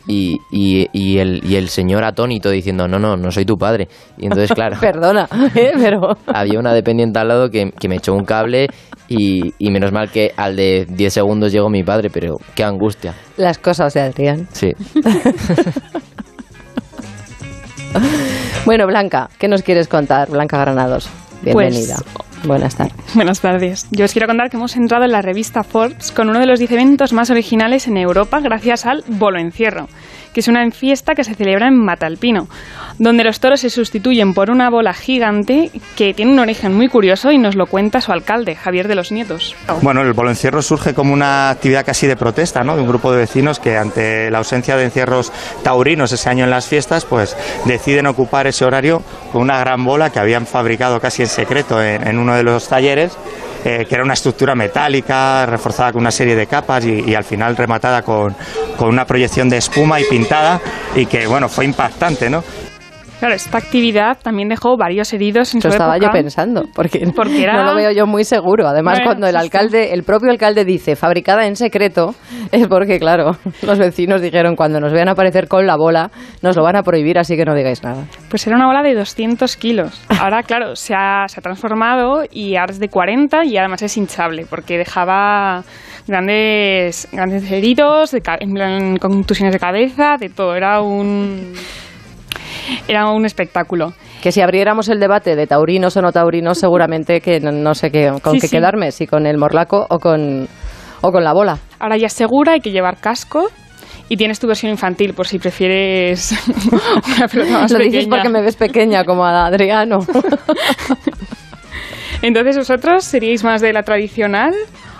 Y, 0.07 0.39
y, 0.51 0.87
y 0.93 1.17
el, 1.17 1.41
y 1.43 1.55
el 1.55 1.67
señor 1.67 2.03
atónito 2.03 2.49
diciendo, 2.49 2.87
no, 2.87 2.97
no, 2.97 3.17
no 3.17 3.29
soy 3.29 3.45
tu 3.45 3.57
padre. 3.57 3.87
Y 4.17 4.25
entonces, 4.25 4.51
claro, 4.53 4.77
Perdona, 4.81 5.27
¿eh? 5.53 5.73
pero... 5.77 6.17
había 6.27 6.59
una 6.59 6.73
dependiente 6.73 7.19
al 7.19 7.27
lado 7.27 7.49
que, 7.49 7.71
que 7.71 7.89
me 7.89 7.97
echó 7.97 8.13
un 8.13 8.23
cable 8.23 8.67
y, 9.09 9.53
y 9.57 9.69
menos 9.69 9.91
mal 9.91 10.09
que 10.09 10.31
al 10.37 10.55
de 10.55 10.85
10 10.89 11.13
segundos 11.13 11.51
llegó 11.51 11.69
mi 11.69 11.83
padre, 11.83 12.09
pero 12.09 12.37
qué 12.55 12.63
angustia. 12.63 13.13
Las 13.35 13.57
cosas 13.57 13.93
de 13.93 14.01
Adrián. 14.01 14.47
Sí. 14.51 14.71
Bueno, 18.65 18.85
Blanca, 18.85 19.29
¿qué 19.39 19.47
nos 19.47 19.61
quieres 19.61 19.87
contar? 19.87 20.29
Blanca 20.29 20.59
Granados, 20.59 21.09
bienvenida. 21.41 21.95
Buenas 22.43 22.75
tardes. 22.75 22.95
Buenas 23.15 23.39
tardes. 23.41 23.87
Yo 23.91 24.05
os 24.05 24.11
quiero 24.11 24.27
contar 24.27 24.49
que 24.49 24.57
hemos 24.57 24.75
entrado 24.75 25.05
en 25.05 25.11
la 25.11 25.21
revista 25.21 25.63
Forbes 25.63 26.11
con 26.11 26.29
uno 26.29 26.39
de 26.39 26.45
los 26.45 26.59
10 26.59 26.71
eventos 26.71 27.13
más 27.13 27.29
originales 27.29 27.87
en 27.87 27.97
Europa 27.97 28.39
gracias 28.39 28.85
al 28.85 29.03
Bolo 29.07 29.39
Encierro, 29.39 29.87
que 30.37 30.41
es 30.41 30.47
una 30.47 30.69
fiesta 30.69 31.15
que 31.15 31.23
se 31.23 31.33
celebra 31.33 31.67
en 31.67 31.83
Matalpino, 31.83 32.47
donde 32.99 33.23
los 33.23 33.39
toros 33.39 33.61
se 33.61 33.71
sustituyen 33.71 34.35
por 34.35 34.51
una 34.51 34.69
bola 34.69 34.93
gigante 34.93 35.71
que 35.95 36.13
tiene 36.13 36.31
un 36.31 36.37
origen 36.37 36.75
muy 36.75 36.89
curioso 36.89 37.31
y 37.31 37.39
nos 37.39 37.55
lo 37.55 37.65
cuenta 37.65 38.01
su 38.01 38.11
alcalde, 38.11 38.53
Javier 38.53 38.87
de 38.87 38.93
los 38.93 39.11
Nietos. 39.11 39.55
Bueno, 39.81 40.03
el 40.03 40.13
bolo 40.13 40.29
encierro 40.29 40.61
surge 40.61 40.93
como 40.93 41.11
una 41.11 41.49
actividad 41.49 41.83
casi 41.83 42.05
de 42.05 42.15
protesta, 42.15 42.61
¿no? 42.63 42.75
De 42.75 42.83
un 42.83 42.87
grupo 42.87 43.11
de 43.11 43.17
vecinos 43.17 43.59
que 43.59 43.77
ante 43.77 44.29
la 44.29 44.37
ausencia 44.37 44.77
de 44.77 44.83
encierros 44.83 45.31
taurinos 45.63 46.11
ese 46.11 46.29
año 46.29 46.43
en 46.43 46.51
las 46.51 46.67
fiestas, 46.67 47.03
pues 47.05 47.35
deciden 47.65 48.05
ocupar 48.05 48.45
ese 48.45 48.63
horario 48.63 49.01
con 49.31 49.41
una 49.41 49.57
gran 49.57 49.83
bola 49.83 50.11
que 50.11 50.19
habían 50.19 50.45
fabricado 50.45 50.99
casi 50.99 51.23
en 51.23 51.29
secreto 51.29 51.81
en, 51.81 52.07
en 52.07 52.19
uno 52.19 52.35
de 52.35 52.43
los 52.43 52.67
talleres. 52.69 53.17
eh, 53.65 53.85
que 53.87 53.95
era 53.95 54.03
una 54.03 54.13
estructura 54.13 54.55
metálica 54.55 55.45
reforzada 55.45 55.91
con 55.91 56.01
una 56.01 56.11
serie 56.11 56.35
de 56.35 56.47
capas 56.47 56.85
y, 56.85 57.01
y 57.09 57.15
al 57.15 57.23
final 57.23 57.57
rematada 57.57 58.01
con, 58.01 58.33
con 58.77 58.89
una 58.89 59.05
proyección 59.05 59.49
de 59.49 59.57
espuma 59.57 59.99
y 59.99 60.03
pintada 60.05 60.26
y 60.95 61.05
que 61.05 61.27
bueno 61.27 61.47
fue 61.49 61.65
impactante 61.65 62.29
no 62.29 62.43
Claro, 63.19 63.33
esta 63.33 63.57
actividad 63.57 64.19
también 64.21 64.47
dejó 64.47 64.77
varios 64.77 65.11
heridos 65.11 65.51
en 65.55 65.57
Eso 65.57 65.69
su 65.69 65.73
estaba 65.73 65.95
época. 65.97 66.11
yo 66.11 66.13
pensando, 66.13 66.65
porque, 66.75 66.99
Porque 67.15 67.41
era- 67.41 67.53
no 67.55 67.63
lo 67.63 67.73
veo 67.75 67.89
yo 67.89 68.05
muy 68.05 68.23
seguro. 68.23 68.67
Además, 68.67 68.99
No, 68.99 69.05
cuando 69.05 69.25
el 69.25 69.35
alcalde, 69.35 69.91
el 69.93 70.03
propio 70.03 70.29
alcalde 70.29 70.65
dice 70.65 70.95
fabricada 70.95 71.47
en 71.47 71.55
secreto, 71.55 72.13
es 72.51 72.67
porque, 72.67 72.99
claro, 72.99 73.31
los 73.63 73.79
vecinos 73.79 74.21
dijeron 74.21 74.55
cuando 74.55 74.79
nos 74.79 74.93
vean 74.93 75.09
aparecer 75.09 75.47
con 75.47 75.65
la 75.65 75.75
bola, 75.77 76.11
nos 76.43 76.55
lo 76.55 76.61
van 76.61 76.75
a 76.75 76.83
prohibir, 76.83 77.17
así 77.17 77.35
que 77.35 77.43
no 77.43 77.55
digáis 77.55 77.81
nada. 77.83 78.03
Pues 78.29 78.45
era 78.45 78.55
una 78.55 78.67
bola 78.67 78.83
de 78.83 78.93
200 78.93 79.57
kilos. 79.57 79.99
Ahora, 80.21 80.43
claro, 80.47 80.75
se 80.75 80.93
ha, 80.93 81.25
se 81.27 81.39
ha 81.39 81.41
transformado 81.41 82.21
y 82.31 82.55
ahora 82.55 82.71
es 82.73 82.79
de 82.79 82.89
40 82.89 83.45
y 83.45 83.57
además 83.57 83.81
es 83.81 83.97
hinchable 83.97 84.45
porque 84.47 84.77
dejaba 84.77 85.63
grandes, 86.07 87.07
grandes 87.11 87.49
heridos, 87.51 88.11
de 88.11 88.21
en 88.39 88.53
plan, 88.53 88.97
contusiones 88.97 89.53
de 89.53 89.59
cabeza, 89.59 90.17
de 90.19 90.29
todo. 90.29 90.55
Era 90.55 90.81
un, 90.81 91.53
era 92.87 93.09
un 93.11 93.25
espectáculo. 93.25 93.93
Que 94.21 94.31
si 94.31 94.41
abriéramos 94.41 94.89
el 94.89 94.99
debate 94.99 95.35
de 95.35 95.45
taurinos 95.47 95.95
o 95.97 96.01
no 96.01 96.11
taurinos, 96.11 96.57
seguramente 96.57 97.21
que 97.21 97.39
no, 97.39 97.51
no 97.51 97.75
sé 97.75 97.91
qué, 97.91 98.11
con 98.21 98.33
Sí, 98.33 98.39
qué 98.41 98.47
sí. 98.47 98.55
quedarme, 98.57 98.91
si 98.91 99.05
con 99.07 99.25
el 99.27 99.37
morlaco 99.37 99.85
o 99.89 99.99
con, 99.99 100.47
o 101.01 101.11
con 101.11 101.23
la 101.23 101.33
bola. 101.33 101.59
Ahora 101.79 101.97
ya 101.97 102.07
es 102.07 102.13
segura, 102.13 102.53
hay 102.53 102.59
que 102.59 102.71
llevar 102.71 102.97
casco 102.97 103.49
y 104.09 104.17
tienes 104.17 104.39
tu 104.39 104.47
versión 104.47 104.71
infantil 104.71 105.13
por 105.13 105.27
si 105.27 105.37
prefieres 105.37 106.31
una 107.17 107.27
pelota 107.27 107.51
más 107.59 107.71
Lo 107.71 107.79
dices 107.79 108.07
porque 108.07 108.29
me 108.29 108.41
ves 108.41 108.55
pequeña 108.55 109.03
como 109.03 109.23
a 109.25 109.45
Adriano. 109.45 109.99
Entonces, 112.21 112.57
¿vosotros 112.57 113.03
seríais 113.03 113.43
más 113.43 113.61
de 113.61 113.73
la 113.73 113.83
tradicional 113.83 114.53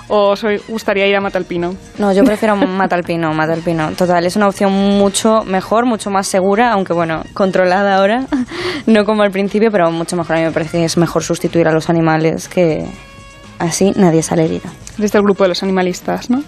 o 0.09 0.29
os 0.31 0.43
gustaría 0.67 1.05
ir 1.07 1.15
a 1.15 1.21
Matalpino? 1.21 1.75
No, 1.97 2.13
yo 2.13 2.23
prefiero 2.23 2.55
Matalpino, 2.55 3.33
Matalpino. 3.33 3.91
Total, 3.91 4.25
es 4.25 4.35
una 4.35 4.47
opción 4.47 4.71
mucho 4.71 5.43
mejor, 5.43 5.85
mucho 5.85 6.09
más 6.09 6.27
segura, 6.27 6.71
aunque 6.71 6.93
bueno, 6.93 7.23
controlada 7.33 7.97
ahora, 7.97 8.25
no 8.85 9.05
como 9.05 9.23
al 9.23 9.31
principio, 9.31 9.71
pero 9.71 9.91
mucho 9.91 10.15
mejor. 10.15 10.35
A 10.35 10.39
mí 10.39 10.45
me 10.45 10.51
parece 10.51 10.77
que 10.79 10.85
es 10.85 10.97
mejor 10.97 11.23
sustituir 11.23 11.67
a 11.67 11.71
los 11.71 11.89
animales 11.89 12.47
que 12.47 12.85
así 13.59 13.91
nadie 13.95 14.23
sale 14.23 14.45
herido. 14.45 14.69
Desde 14.97 15.17
el 15.17 15.23
grupo 15.23 15.43
de 15.43 15.49
los 15.49 15.63
animalistas, 15.63 16.29
¿no? 16.29 16.43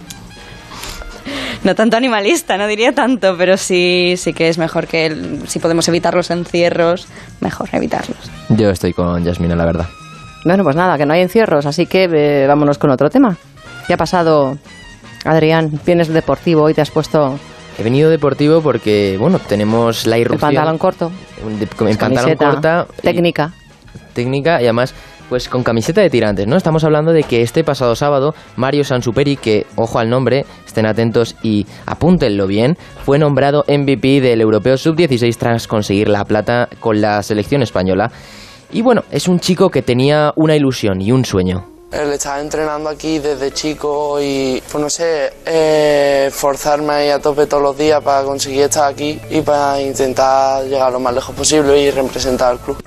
No 1.63 1.75
tanto 1.75 1.97
animalista, 1.97 2.57
no 2.57 2.67
diría 2.67 2.93
tanto, 2.93 3.35
pero 3.37 3.57
sí, 3.57 4.15
sí 4.17 4.31
que 4.33 4.47
es 4.47 4.57
mejor 4.57 4.87
que 4.87 5.07
el- 5.07 5.47
si 5.49 5.59
podemos 5.59 5.85
evitar 5.89 6.13
los 6.13 6.31
encierros, 6.31 7.07
mejor 7.41 7.67
evitarlos. 7.73 8.17
Yo 8.49 8.69
estoy 8.69 8.93
con 8.93 9.23
Yasmina, 9.25 9.55
la 9.57 9.65
verdad. 9.65 9.87
Bueno, 10.45 10.63
pues 10.63 10.75
nada, 10.75 10.97
que 10.97 11.05
no 11.05 11.13
hay 11.13 11.21
encierros, 11.21 11.65
así 11.65 11.85
que 11.85 12.05
eh, 12.11 12.47
vámonos 12.47 12.77
con 12.77 12.89
otro 12.91 13.09
tema. 13.09 13.35
¿Qué 13.87 13.93
ha 13.93 13.97
pasado, 13.97 14.57
Adrián? 15.25 15.71
Vienes 15.85 16.07
deportivo 16.09 16.69
y 16.69 16.73
te 16.73 16.81
has 16.81 16.91
puesto 16.91 17.37
He 17.77 17.83
venido 17.83 18.09
deportivo 18.09 18.61
porque, 18.61 19.17
bueno, 19.19 19.39
tenemos 19.39 20.05
la 20.05 20.15
el 20.17 20.21
irrupción... 20.23 20.53
pantalón 20.53 20.77
corto, 20.77 21.11
de- 21.59 21.89
en 21.89 21.97
pantalón 21.97 22.35
corta. 22.35 22.85
y- 22.99 23.01
técnica. 23.01 23.53
técnica 24.13 24.61
y 24.61 24.65
además 24.65 24.93
pues 25.29 25.47
con 25.47 25.61
camiseta 25.63 26.01
de 26.01 26.09
tirantes, 26.09 26.47
¿no? 26.47 26.57
Estamos 26.57 26.83
hablando 26.83 27.11
de 27.13 27.21
que 27.21 27.43
este 27.43 27.63
pasado 27.63 27.95
sábado 27.95 28.33
Mario 28.55 28.83
Sansuperi, 28.83 29.37
que 29.37 29.67
ojo 29.75 29.99
al 29.99 30.09
nombre, 30.09 30.43
estén 30.65 30.87
atentos 30.87 31.35
y 31.43 31.67
apúntenlo 31.85 32.47
bien, 32.47 32.75
fue 33.05 33.19
nombrado 33.19 33.63
MVP 33.67 34.21
del 34.21 34.41
Europeo 34.41 34.75
Sub-16 34.75 35.37
tras 35.37 35.67
conseguir 35.67 36.09
la 36.09 36.25
plata 36.25 36.67
con 36.79 36.99
la 36.99 37.21
selección 37.21 37.61
española. 37.61 38.11
Y 38.71 38.81
bueno, 38.81 39.03
es 39.09 39.27
un 39.27 39.39
chico 39.39 39.69
que 39.69 39.81
tenía 39.81 40.31
una 40.35 40.55
ilusión 40.55 41.01
y 41.01 41.11
un 41.11 41.25
sueño. 41.25 41.65
El 41.91 42.11
estar 42.11 42.39
entrenando 42.39 42.87
aquí 42.87 43.17
desde 43.17 43.51
chico 43.51 44.21
y, 44.21 44.61
pues 44.71 44.83
no 44.83 44.89
sé, 44.91 45.33
eh, 45.43 46.29
forzarme 46.31 46.93
ahí 46.93 47.09
a 47.09 47.19
tope 47.19 47.47
todos 47.47 47.63
los 47.63 47.75
días 47.75 48.03
para 48.03 48.23
conseguir 48.23 48.61
estar 48.61 48.91
aquí 48.91 49.19
y 49.31 49.41
para 49.41 49.81
intentar 49.81 50.65
llegar 50.65 50.91
lo 50.91 50.99
más 50.99 51.15
lejos 51.15 51.35
posible 51.35 51.81
y 51.81 51.89
representar 51.89 52.51
al 52.51 52.59
club. 52.59 52.77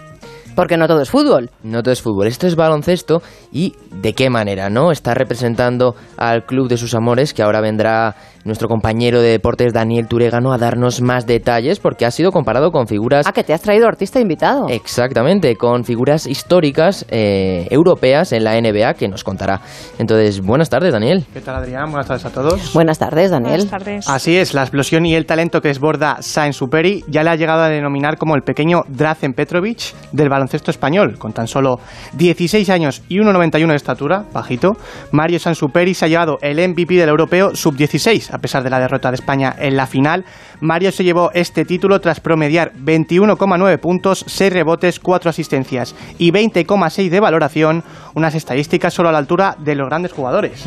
Porque 0.55 0.77
no 0.77 0.87
todo 0.87 1.01
es 1.01 1.11
fútbol. 1.11 1.51
No 1.65 1.83
todo 1.83 1.93
es 1.93 2.03
fútbol, 2.03 2.29
esto 2.29 2.47
es 2.47 2.55
baloncesto 2.55 3.23
y 3.51 3.75
de 3.91 4.13
qué 4.13 4.31
manera, 4.31 4.71
¿no? 4.71 4.93
Está 4.93 5.15
representando 5.15 5.97
al 6.17 6.45
club 6.45 6.69
de 6.69 6.77
sus 6.77 6.95
amores, 6.95 7.35
que 7.35 7.43
ahora 7.43 7.61
vendrá 7.61 8.15
nuestro 8.45 8.69
compañero 8.69 9.21
de 9.21 9.31
deportes 9.31 9.73
Daniel 9.73 10.07
Turegano 10.09 10.53
a 10.53 10.59
darnos 10.59 11.01
más 11.01 11.27
detalles 11.27 11.79
porque 11.79 12.07
ha 12.07 12.11
sido 12.11 12.33
comparado 12.33 12.71
con 12.71 12.87
figuras... 12.87 13.27
Ah, 13.27 13.33
que 13.33 13.45
te 13.45 13.53
has 13.53 13.63
traído 13.63 13.87
artista 13.87 14.21
invitado. 14.21 14.69
Exactamente, 14.69 15.57
con 15.57 15.85
figuras 15.85 16.27
históricas 16.27 17.07
eh, 17.09 17.67
europeas 17.71 18.33
en 18.33 18.45
la 18.45 18.61
NBA 18.61 18.95
que 18.95 19.09
nos 19.09 19.25
contará. 19.25 19.61
Entonces, 19.99 20.41
buenas 20.41 20.71
tardes, 20.71 20.93
Daniel. 20.93 21.25
¿Qué 21.33 21.41
tal, 21.41 21.57
Adrián? 21.57 21.91
Buenas 21.91 22.07
tardes 22.07 22.25
a 22.27 22.31
todos. 22.31 22.73
Buenas 22.75 22.99
tardes, 22.99 23.31
Daniel. 23.31 23.67
Buenas 23.67 23.71
tardes. 23.71 24.09
Así 24.09 24.37
es, 24.37 24.55
la 24.55 24.63
explosión 24.63 25.07
y 25.07 25.15
el 25.15 25.27
talento 25.27 25.61
que 25.61 25.69
desborda 25.69 26.19
Sainz 26.21 26.57
Superi 26.57 27.05
ya 27.09 27.23
le 27.23 27.31
ha 27.31 27.37
llegado 27.37 27.63
a 27.63 27.69
denominar 27.69 28.19
como 28.19 28.35
el 28.35 28.43
pequeño 28.43 28.83
Drazen 28.89 29.35
Petrovic 29.35 29.95
del 30.13 30.29
baloncesto 30.29 30.71
español. 30.71 31.19
Con 31.19 31.33
tan 31.33 31.47
solo 31.47 31.79
16 32.15 32.69
años 32.71 33.03
y 33.09 33.19
1,91 33.19 33.69
de 33.69 33.77
estatura, 33.77 34.25
bajito, 34.33 34.73
Mario 35.13 35.39
Sainz 35.39 35.59
Superi 35.59 35.95
se 35.95 36.07
ha 36.07 36.09
llevado 36.09 36.39
el 36.43 36.57
MVP 36.69 36.95
del 36.95 37.09
europeo 37.09 37.55
sub-16. 37.55 38.32
A 38.33 38.39
pesar 38.39 38.63
de 38.63 38.71
la 38.71 38.81
derrota 38.81 39.11
de 39.11 39.17
España 39.17 39.55
en 39.59 39.77
la 39.77 39.87
final, 39.87 40.25
Mario 40.63 40.93
se 40.93 41.03
llevó 41.03 41.33
este 41.35 41.65
título 41.65 42.01
tras 42.01 42.21
promediar 42.21 42.73
21,9 42.75 43.79
puntos, 43.81 44.25
6 44.29 44.53
rebotes, 44.53 45.01
4 45.01 45.29
asistencias 45.29 45.97
y 46.19 46.31
20,6 46.31 47.11
de 47.11 47.19
valoración, 47.19 47.83
unas 48.15 48.37
estadísticas 48.37 48.95
solo 48.95 49.09
a 49.09 49.13
la 49.13 49.19
altura 49.19 49.57
de 49.59 49.75
los 49.75 49.89
grandes 49.89 50.13
jugadores. 50.13 50.63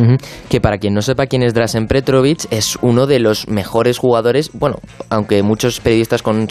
Que 0.49 0.59
para 0.59 0.79
quien 0.79 0.93
no 0.93 1.01
sepa 1.01 1.27
quién 1.27 1.43
es 1.43 1.53
Drasen 1.53 1.87
Petrovic, 1.87 2.45
es 2.51 2.77
uno 2.81 3.07
de 3.07 3.19
los 3.19 3.47
mejores 3.47 3.97
jugadores, 3.97 4.51
bueno, 4.53 4.79
aunque 5.09 5.41
muchos 5.43 5.79
periodistas 5.79 6.21
con- 6.21 6.47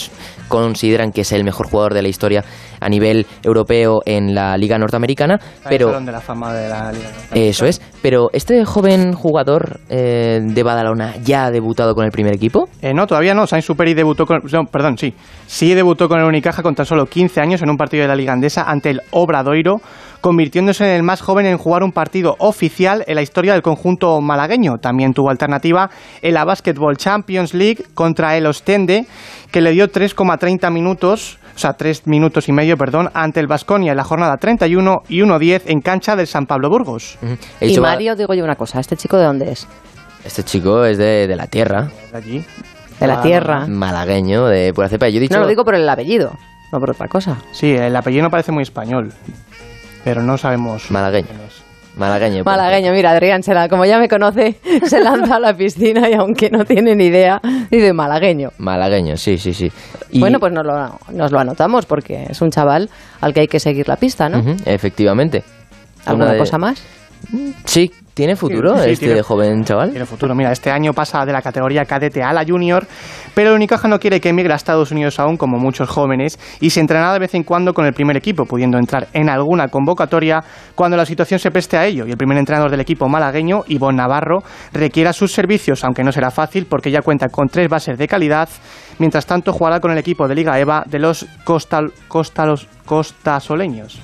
consideran 0.49 1.13
que 1.13 1.21
es 1.21 1.33
el 1.33 1.45
mejor 1.45 1.69
jugador 1.69 1.93
de 1.93 2.01
la 2.03 2.09
historia 2.09 2.45
a 2.81 2.89
nivel 2.89 3.27
europeo 3.43 4.01
en 4.07 4.35
la 4.35 4.57
Liga 4.57 4.79
Norteamericana, 4.79 5.39
pero... 5.69 6.01
De 6.01 6.13
la 6.13 6.21
fama 6.21 6.55
de 6.55 6.69
la 6.69 6.93
Liga. 6.93 7.11
Eso 7.35 7.67
es, 7.67 7.83
pero 8.01 8.31
este 8.33 8.65
joven 8.65 9.13
jugador 9.13 9.81
eh, 9.91 10.41
de 10.43 10.63
Badalona 10.63 11.17
ya 11.23 11.47
ha 11.47 11.51
debutado 11.51 11.95
con 11.95 12.05
el 12.07 12.11
primer 12.11 12.35
equipo. 12.35 12.69
Eh, 12.81 12.95
no, 12.95 13.07
todavía 13.07 13.34
no. 13.35 13.47
Sainz 13.47 13.65
Superi 13.65 13.95
debutó 13.95 14.27
con. 14.27 14.41
No, 14.53 14.65
perdón, 14.65 14.97
sí. 14.99 15.15
Sí 15.47 15.75
debutó 15.75 16.09
con 16.09 16.19
el 16.19 16.25
Unicaja 16.25 16.63
con 16.63 16.75
tan 16.75 16.87
solo 16.87 17.07
15 17.07 17.41
años 17.41 17.63
en 17.63 17.71
un 17.71 17.77
partido 17.77 18.03
de 18.03 18.09
la 18.09 18.17
Liga 18.17 18.33
Andesa 18.33 18.63
ante 18.63 18.91
el 18.91 19.01
Obradoiro, 19.11 19.77
convirtiéndose 20.21 20.85
en 20.85 20.91
el 20.97 21.03
más 21.03 21.21
joven 21.21 21.47
en 21.47 21.59
jugar 21.59 21.83
un 21.83 21.93
partido 21.93 22.37
oficial 22.39 23.05
en 23.07 23.17
la 23.17 23.23
historia 23.23 23.53
del 23.53 23.63
conjunto 23.63 24.21
malagueño. 24.21 24.79
También 24.81 25.13
tuvo 25.13 25.31
alternativa 25.31 25.91
en 26.23 26.35
la 26.35 26.45
Basketball 26.45 26.97
Champions 26.97 27.55
League 27.55 27.85
contra 27.95 28.37
el 28.37 28.47
Ostende, 28.47 29.07
que 29.51 29.61
le 29.61 29.73
dio 29.73 29.91
3,30 29.91 30.73
minutos. 30.73 31.39
O 31.55 31.59
sea, 31.59 31.75
3 31.75 32.09
minutos 32.09 32.49
y 32.49 32.53
medio, 32.53 32.77
perdón, 32.77 33.11
ante 33.15 33.39
el 33.39 33.47
Vasconia 33.47 33.93
en 33.93 33.97
la 33.97 34.03
jornada 34.03 34.37
31 34.37 35.03
y 35.09 35.21
1-10 35.21 35.63
en 35.67 35.81
cancha 35.81 36.17
del 36.17 36.27
San 36.27 36.47
Pablo 36.47 36.69
Burgos. 36.69 37.17
Y 37.61 37.79
Mario, 37.79 38.17
digo 38.17 38.35
yo 38.35 38.43
una 38.43 38.57
cosa, 38.57 38.81
¿este 38.81 38.97
chico 38.97 39.17
de 39.17 39.25
dónde 39.25 39.53
es? 39.53 39.69
Este 40.25 40.43
chico 40.43 40.85
es 40.85 40.97
de, 40.97 41.27
de 41.27 41.37
la 41.37 41.47
tierra, 41.47 41.91
De 42.11 42.19
allí. 42.19 42.45
De 43.01 43.07
la 43.07 43.19
Ah, 43.19 43.23
tierra. 43.23 43.67
malagueño, 43.67 44.47
de 44.47 44.73
pura 44.73 44.89
cepa. 44.89 45.09
Yo 45.09 45.19
he 45.19 45.21
dicho... 45.21 45.35
No 45.35 45.41
lo 45.43 45.47
digo 45.49 45.65
por 45.65 45.75
el 45.75 45.89
apellido, 45.89 46.33
no 46.73 46.81
por 46.81 46.91
otra 46.91 47.09
cosa. 47.09 47.37
Sí, 47.53 47.73
el 47.73 47.95
apellido 47.97 48.23
no 48.23 48.31
parece 48.31 48.53
muy 48.53 48.63
español, 48.63 49.13
pero 50.05 50.23
no 50.23 50.39
sabemos. 50.39 50.91
Malagueño. 50.91 51.29
Malagueño. 51.97 52.43
Malagueño, 52.45 52.93
mira, 52.93 53.11
Adrián, 53.13 53.43
se 53.45 53.55
la- 53.55 53.69
como 53.69 53.85
ya 53.85 53.99
me 54.01 54.09
conoce, 54.09 54.59
se 54.87 55.01
lanza 55.01 55.37
a 55.37 55.41
la 55.41 55.57
piscina 55.57 56.09
y 56.09 56.15
aunque 56.15 56.51
no 56.51 56.65
tiene 56.65 56.97
ni 56.97 57.05
idea, 57.07 57.41
Dice 57.71 57.93
malagueño. 57.93 58.51
Malagueño, 58.59 59.17
sí, 59.17 59.39
sí, 59.39 59.55
sí. 59.55 59.71
Y- 60.11 60.19
Bueno, 60.21 60.41
pues 60.41 60.53
nos 60.53 60.65
lo, 60.67 60.99
nos 61.13 61.31
lo 61.31 61.39
anotamos 61.39 61.87
porque 61.87 62.27
es 62.31 62.41
un 62.43 62.51
chaval 62.51 62.91
al 63.21 63.33
que 63.33 63.41
hay 63.41 63.49
que 63.49 63.61
seguir 63.61 63.87
la 63.89 63.97
pista, 63.97 64.29
¿no? 64.29 64.43
Efectivamente. 64.65 65.45
¿Alguna 66.05 66.33
de- 66.33 66.39
cosa 66.39 66.59
más? 66.59 66.83
Sí, 67.65 67.93
¿tiene 68.15 68.37
futuro 68.37 68.77
Sí, 68.83 68.91
este 68.91 69.07
tiene- 69.07 69.23
joven 69.23 69.65
chaval? 69.65 69.91
Tiene 69.91 70.07
futuro. 70.07 70.35
Mira, 70.35 70.53
este 70.53 70.71
año 70.71 70.93
pasa 70.93 71.27
de 71.27 71.33
la 71.33 71.43
categoría 71.43 71.85
cadete 71.85 72.23
a 72.23 72.33
la 72.33 72.45
junior, 72.45 72.87
pero 73.35 73.51
el 73.51 73.57
Unicaja 73.57 73.89
no 73.89 73.99
quiere 73.99 74.21
que 74.21 74.29
emigre 74.29 74.53
a 74.53 74.57
Estados 74.57 74.91
Unidos 74.93 75.19
aún, 75.21 75.37
como 75.37 75.59
muchos 75.59 75.89
jóvenes, 75.89 76.39
y 76.61 76.71
se 76.71 76.81
entrenará 76.81 77.13
de 77.13 77.19
vez 77.19 77.35
en 77.35 77.43
cuando 77.43 77.75
con 77.75 77.87
el 77.87 77.93
primer 77.93 78.17
equipo, 78.17 78.45
pudiendo 78.47 78.79
entrar 78.79 79.09
en 79.13 79.29
alguna 79.29 79.69
convocatoria 79.69 80.43
cuando 80.75 80.97
la 80.97 81.05
situación 81.05 81.41
se 81.41 81.51
preste 81.51 81.77
a 81.77 81.85
ello. 81.87 82.07
Y 82.07 82.11
el 82.13 82.17
primer 82.17 82.39
entrenador 82.39 82.71
del 82.71 82.81
equipo 82.81 83.09
malagueño, 83.09 83.63
Ivonne 83.69 83.99
Navarro, 83.99 84.43
requiera 84.73 85.13
sus 85.13 85.33
servicios, 85.33 85.83
aunque 85.85 86.05
no 86.05 86.13
será 86.13 86.31
fácil 86.31 86.67
porque 86.67 86.91
ya 86.91 87.03
cuenta 87.03 87.29
con 87.29 87.49
tres 87.49 87.69
bases 87.69 87.99
de 87.99 88.07
calidad. 88.09 88.49
Mientras 88.99 89.27
tanto, 89.27 89.53
jugará 89.53 89.81
con 89.81 89.91
el 89.91 89.99
equipo 89.99 90.29
de 90.29 90.37
Liga 90.37 90.59
EVA 90.59 90.85
de 90.87 91.01
los 91.01 91.27
costal, 91.45 91.93
costalos, 92.07 92.69
costasoleños. 92.87 94.01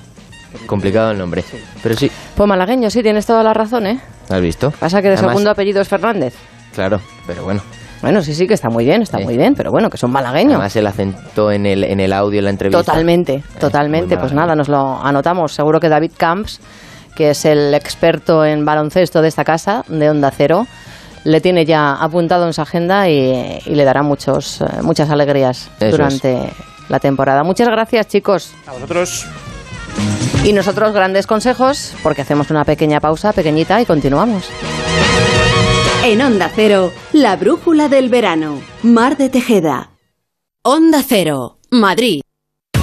Complicado 0.65 1.11
el 1.11 1.17
nombre. 1.17 1.43
Pero 1.81 1.95
sí, 1.95 2.11
Pues 2.35 2.47
malagueño, 2.47 2.89
sí, 2.89 3.01
tienes 3.03 3.25
toda 3.25 3.43
la 3.43 3.53
razón, 3.53 3.87
¿eh? 3.87 3.99
¿has 4.29 4.41
visto? 4.41 4.71
Pasa 4.71 5.01
que 5.01 5.09
de 5.09 5.13
Además- 5.15 5.31
segundo 5.33 5.51
apellido 5.51 5.81
es 5.81 5.87
Fernández. 5.87 6.35
Claro, 6.73 6.99
pero 7.27 7.43
bueno. 7.43 7.61
Bueno, 8.01 8.21
sí, 8.23 8.33
sí, 8.33 8.47
que 8.47 8.55
está 8.55 8.69
muy 8.69 8.83
bien, 8.85 9.03
está 9.03 9.19
muy 9.19 9.37
bien, 9.37 9.53
pero 9.53 9.69
bueno, 9.69 9.89
que 9.89 9.97
son 9.97 10.11
malagueños. 10.11 10.53
Además 10.55 10.75
el 10.75 10.87
acento 10.87 11.51
en 11.51 11.67
el, 11.67 11.83
en 11.83 11.99
el 11.99 12.11
audio, 12.13 12.39
en 12.39 12.45
la 12.45 12.49
entrevista. 12.49 12.81
Totalmente, 12.83 13.43
totalmente. 13.59 14.17
Pues 14.17 14.33
nada, 14.33 14.55
nos 14.55 14.69
lo 14.69 14.99
anotamos. 15.03 15.53
Seguro 15.53 15.79
que 15.79 15.87
David 15.87 16.13
Camps, 16.17 16.59
que 17.15 17.29
es 17.29 17.45
el 17.45 17.73
experto 17.75 18.43
en 18.43 18.65
baloncesto 18.65 19.21
de 19.21 19.27
esta 19.27 19.43
casa, 19.43 19.83
de 19.87 20.09
Onda 20.09 20.31
Cero, 20.31 20.65
le 21.25 21.41
tiene 21.41 21.63
ya 21.65 21.93
apuntado 21.93 22.47
en 22.47 22.53
su 22.53 22.61
agenda 22.63 23.07
y, 23.07 23.59
y 23.67 23.75
le 23.75 23.83
dará 23.83 24.01
muchos, 24.01 24.61
eh, 24.61 24.65
muchas 24.81 25.11
alegrías 25.11 25.69
Eso 25.79 25.91
durante 25.91 26.49
la 26.89 26.99
temporada. 26.99 27.43
Muchas 27.43 27.67
gracias, 27.67 28.07
chicos. 28.07 28.51
A 28.65 28.71
vosotros. 28.71 29.27
Y 30.43 30.53
nosotros 30.53 30.93
grandes 30.93 31.27
consejos, 31.27 31.93
porque 32.03 32.21
hacemos 32.21 32.49
una 32.49 32.65
pequeña 32.65 32.99
pausa, 32.99 33.33
pequeñita, 33.33 33.81
y 33.81 33.85
continuamos. 33.85 34.49
En 36.03 36.21
Onda 36.21 36.49
Cero, 36.53 36.91
la 37.13 37.35
brújula 37.35 37.87
del 37.87 38.09
verano. 38.09 38.59
Mar 38.81 39.17
de 39.17 39.29
Tejeda. 39.29 39.91
Onda 40.63 41.03
Cero, 41.07 41.59
Madrid. 41.69 42.21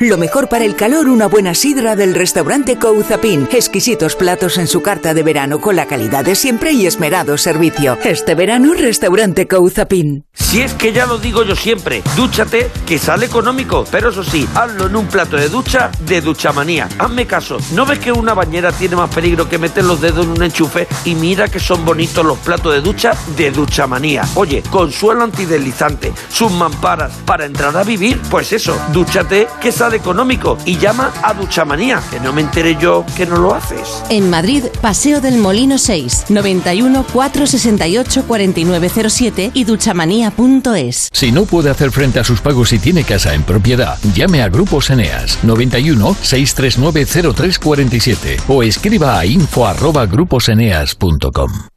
Lo 0.00 0.18
mejor 0.18 0.48
para 0.48 0.64
el 0.64 0.74
calor, 0.74 1.06
una 1.06 1.28
buena 1.28 1.54
sidra 1.54 1.94
del 1.94 2.16
restaurante 2.16 2.80
Couzapin. 2.80 3.48
Exquisitos 3.52 4.16
platos 4.16 4.58
en 4.58 4.66
su 4.66 4.82
carta 4.82 5.14
de 5.14 5.22
verano 5.22 5.60
con 5.60 5.76
la 5.76 5.86
calidad 5.86 6.24
de 6.24 6.34
siempre 6.34 6.72
y 6.72 6.84
esmerado 6.86 7.38
servicio. 7.38 7.96
Este 8.02 8.34
verano, 8.34 8.74
restaurante 8.74 9.46
Couzapin. 9.46 10.24
Si 10.32 10.62
es 10.62 10.74
que 10.74 10.92
ya 10.92 11.06
lo 11.06 11.18
digo 11.18 11.44
yo 11.44 11.54
siempre, 11.54 12.02
dúchate 12.16 12.72
que 12.84 12.98
sale 12.98 13.26
económico, 13.26 13.84
pero 13.88 14.10
eso 14.10 14.24
sí, 14.24 14.48
hazlo 14.56 14.88
en 14.88 14.96
un 14.96 15.06
plato 15.06 15.36
de 15.36 15.48
ducha 15.48 15.92
de 16.00 16.20
Duchamanía. 16.20 16.88
Hazme 16.98 17.24
caso, 17.26 17.58
¿no 17.72 17.86
ves 17.86 18.00
que 18.00 18.10
una 18.10 18.34
bañera 18.34 18.72
tiene 18.72 18.96
más 18.96 19.14
peligro 19.14 19.48
que 19.48 19.58
meter 19.58 19.84
los 19.84 20.00
dedos 20.00 20.26
en 20.26 20.32
un 20.32 20.42
enchufe? 20.42 20.88
Y 21.04 21.14
mira 21.14 21.46
que 21.46 21.60
son 21.60 21.84
bonitos 21.84 22.26
los 22.26 22.38
platos 22.38 22.72
de 22.72 22.80
ducha 22.80 23.12
de 23.36 23.52
Duchamanía. 23.52 24.24
Oye, 24.34 24.60
con 24.72 24.90
suelo 24.90 25.22
antideslizante, 25.22 26.12
sus 26.28 26.50
mamparas 26.50 27.12
para 27.24 27.44
entrar 27.44 27.76
a 27.76 27.84
vivir, 27.84 28.20
pues 28.28 28.52
eso, 28.52 28.76
dúchate 28.92 29.46
que 29.60 29.70
sale 29.70 29.83
económico 29.92 30.56
y 30.64 30.78
llama 30.78 31.12
a 31.22 31.34
Duchamanía, 31.34 32.00
que 32.10 32.20
no 32.20 32.32
me 32.32 32.40
enteré 32.40 32.76
yo 32.80 33.04
que 33.16 33.26
no 33.26 33.36
lo 33.36 33.54
haces. 33.54 34.02
En 34.08 34.30
Madrid, 34.30 34.64
Paseo 34.80 35.20
del 35.20 35.36
Molino 35.36 35.76
6, 35.76 36.26
91 36.28 37.04
468 37.12 38.24
4907 38.26 39.50
y 39.52 39.64
duchamanía.es. 39.64 41.08
Si 41.12 41.32
no 41.32 41.44
puede 41.44 41.70
hacer 41.70 41.90
frente 41.90 42.20
a 42.20 42.24
sus 42.24 42.40
pagos 42.40 42.72
y 42.72 42.78
tiene 42.78 43.04
casa 43.04 43.34
en 43.34 43.42
propiedad, 43.42 43.98
llame 44.14 44.42
a 44.42 44.48
Grupos 44.48 44.88
Eneas 44.90 45.42
91 45.42 46.16
639 46.22 47.34
0347 47.34 48.36
o 48.48 48.62
escriba 48.62 49.18
a 49.18 49.26
info 49.26 49.66
arroba 49.66 50.06
gruposeneas.com. 50.06 51.73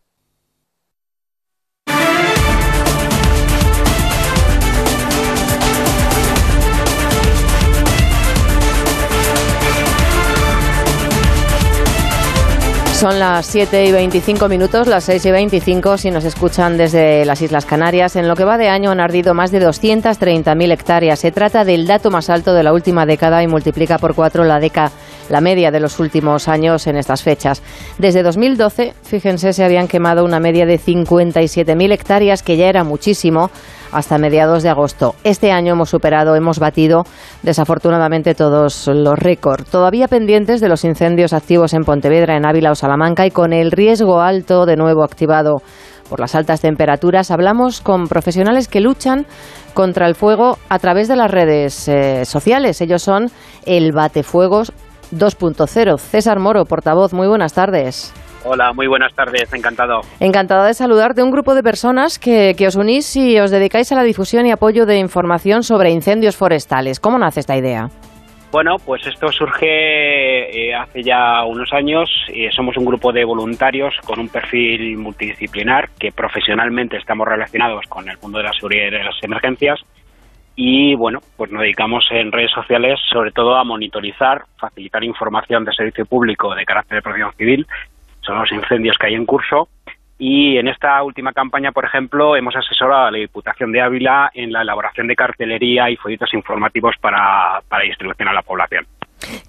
Son 12.97 13.19
las 13.19 13.45
7 13.45 13.85
y 13.85 13.91
25 13.91 14.49
minutos, 14.49 14.87
las 14.87 15.03
6 15.03 15.27
y 15.27 15.31
25 15.31 15.99
si 15.99 16.09
nos 16.09 16.25
escuchan 16.25 16.77
desde 16.77 17.25
las 17.25 17.43
Islas 17.43 17.63
Canarias. 17.63 18.15
En 18.15 18.27
lo 18.27 18.35
que 18.35 18.43
va 18.43 18.57
de 18.57 18.69
año 18.69 18.89
han 18.89 18.99
ardido 18.99 19.35
más 19.35 19.51
de 19.51 19.61
230.000 19.61 20.71
hectáreas. 20.71 21.19
Se 21.19 21.31
trata 21.31 21.63
del 21.63 21.85
dato 21.85 22.09
más 22.09 22.31
alto 22.31 22.55
de 22.55 22.63
la 22.63 22.73
última 22.73 23.05
década 23.05 23.43
y 23.43 23.47
multiplica 23.47 23.99
por 23.99 24.15
cuatro 24.15 24.43
la, 24.45 24.59
deca, 24.59 24.91
la 25.29 25.41
media 25.41 25.69
de 25.69 25.79
los 25.79 25.99
últimos 25.99 26.47
años 26.47 26.87
en 26.87 26.97
estas 26.97 27.21
fechas. 27.21 27.61
Desde 27.99 28.23
2012, 28.23 28.95
fíjense, 29.03 29.53
se 29.53 29.63
habían 29.63 29.87
quemado 29.87 30.25
una 30.25 30.39
media 30.39 30.65
de 30.65 30.79
57.000 30.79 31.91
hectáreas, 31.91 32.41
que 32.41 32.57
ya 32.57 32.67
era 32.67 32.83
muchísimo, 32.83 33.51
hasta 33.91 34.17
mediados 34.17 34.63
de 34.63 34.69
agosto. 34.69 35.15
Este 35.23 35.51
año 35.51 35.73
hemos 35.73 35.89
superado, 35.89 36.35
hemos 36.35 36.59
batido 36.59 37.03
desafortunadamente 37.43 38.35
todos 38.35 38.87
los 38.87 39.17
récords. 39.17 39.69
Todavía 39.69 40.07
pendientes 40.07 40.61
de 40.61 40.69
los 40.69 40.83
incendios 40.83 41.33
activos 41.33 41.73
en 41.73 41.83
Pontevedra, 41.83 42.35
en 42.35 42.45
Ávila 42.45 42.71
o 42.71 42.75
Salamanca 42.75 43.25
y 43.25 43.31
con 43.31 43.53
el 43.53 43.71
riesgo 43.71 44.21
alto 44.21 44.65
de 44.65 44.75
nuevo 44.75 45.03
activado 45.03 45.61
por 46.09 46.19
las 46.19 46.35
altas 46.35 46.61
temperaturas, 46.61 47.31
hablamos 47.31 47.81
con 47.81 48.07
profesionales 48.07 48.67
que 48.67 48.79
luchan 48.79 49.25
contra 49.73 50.07
el 50.07 50.15
fuego 50.15 50.57
a 50.69 50.79
través 50.79 51.07
de 51.07 51.17
las 51.17 51.29
redes 51.29 51.87
eh, 51.87 52.23
sociales. 52.25 52.81
Ellos 52.81 53.03
son 53.03 53.29
el 53.65 53.91
Batefuegos 53.91 54.71
2.0. 55.11 55.97
César 55.97 56.39
Moro, 56.39 56.65
portavoz, 56.65 57.13
muy 57.13 57.27
buenas 57.27 57.53
tardes. 57.53 58.13
Hola, 58.43 58.71
muy 58.73 58.87
buenas 58.87 59.13
tardes, 59.13 59.51
encantado. 59.53 60.01
Encantada 60.19 60.67
de 60.67 60.73
saludarte. 60.73 61.23
Un 61.23 61.31
grupo 61.31 61.55
de 61.55 61.63
personas 61.63 62.19
que, 62.19 62.55
que, 62.57 62.67
os 62.67 62.75
unís 62.75 63.15
y 63.15 63.39
os 63.39 63.51
dedicáis 63.51 63.91
a 63.91 63.95
la 63.95 64.03
difusión 64.03 64.45
y 64.45 64.51
apoyo 64.51 64.85
de 64.85 64.99
información 64.99 65.63
sobre 65.63 65.89
incendios 65.91 66.37
forestales. 66.37 66.99
¿Cómo 66.99 67.17
nace 67.17 67.39
esta 67.39 67.57
idea? 67.57 67.89
Bueno, 68.51 68.77
pues 68.83 69.05
esto 69.05 69.27
surge 69.27 69.67
eh, 69.67 70.73
hace 70.73 71.03
ya 71.03 71.43
unos 71.43 71.73
años. 71.73 72.09
Eh, 72.33 72.49
somos 72.55 72.77
un 72.77 72.85
grupo 72.85 73.11
de 73.11 73.25
voluntarios 73.25 73.93
con 74.05 74.19
un 74.19 74.29
perfil 74.29 74.97
multidisciplinar 74.97 75.89
que 75.99 76.11
profesionalmente 76.13 76.97
estamos 76.97 77.27
relacionados 77.27 77.85
con 77.89 78.07
el 78.07 78.17
mundo 78.21 78.37
de 78.37 78.45
la 78.45 78.53
seguridad 78.53 78.87
y 78.87 78.91
de 78.91 79.03
las 79.03 79.21
emergencias. 79.21 79.79
Y 80.55 80.95
bueno, 80.95 81.19
pues 81.35 81.51
nos 81.51 81.61
dedicamos 81.61 82.05
en 82.09 82.31
redes 82.31 82.51
sociales 82.51 82.99
sobre 83.11 83.31
todo 83.31 83.57
a 83.57 83.65
monitorizar, 83.65 84.43
facilitar 84.57 85.03
información 85.03 85.65
de 85.65 85.73
servicio 85.73 86.05
público 86.05 86.55
de 86.55 86.65
carácter 86.65 86.95
de 86.95 87.01
protección 87.01 87.33
civil 87.33 87.67
son 88.27 88.39
los 88.39 88.51
incendios 88.51 88.95
que 88.99 89.07
hay 89.07 89.15
en 89.15 89.25
curso. 89.25 89.69
Y 90.19 90.57
en 90.57 90.67
esta 90.67 91.01
última 91.03 91.31
campaña, 91.31 91.71
por 91.71 91.85
ejemplo, 91.85 92.35
hemos 92.35 92.55
asesorado 92.55 93.05
a 93.05 93.11
la 93.11 93.19
Diputación 93.19 93.71
de 93.71 93.81
Ávila 93.81 94.31
en 94.33 94.51
la 94.51 94.63
elaboración 94.63 95.07
de 95.07 95.15
cartelería 95.15 95.89
y 95.89 95.95
folletos 95.95 96.33
informativos 96.33 96.95
para, 96.99 97.61
para 97.69 97.83
distribución 97.83 98.27
a 98.27 98.33
la 98.33 98.41
población. 98.41 98.85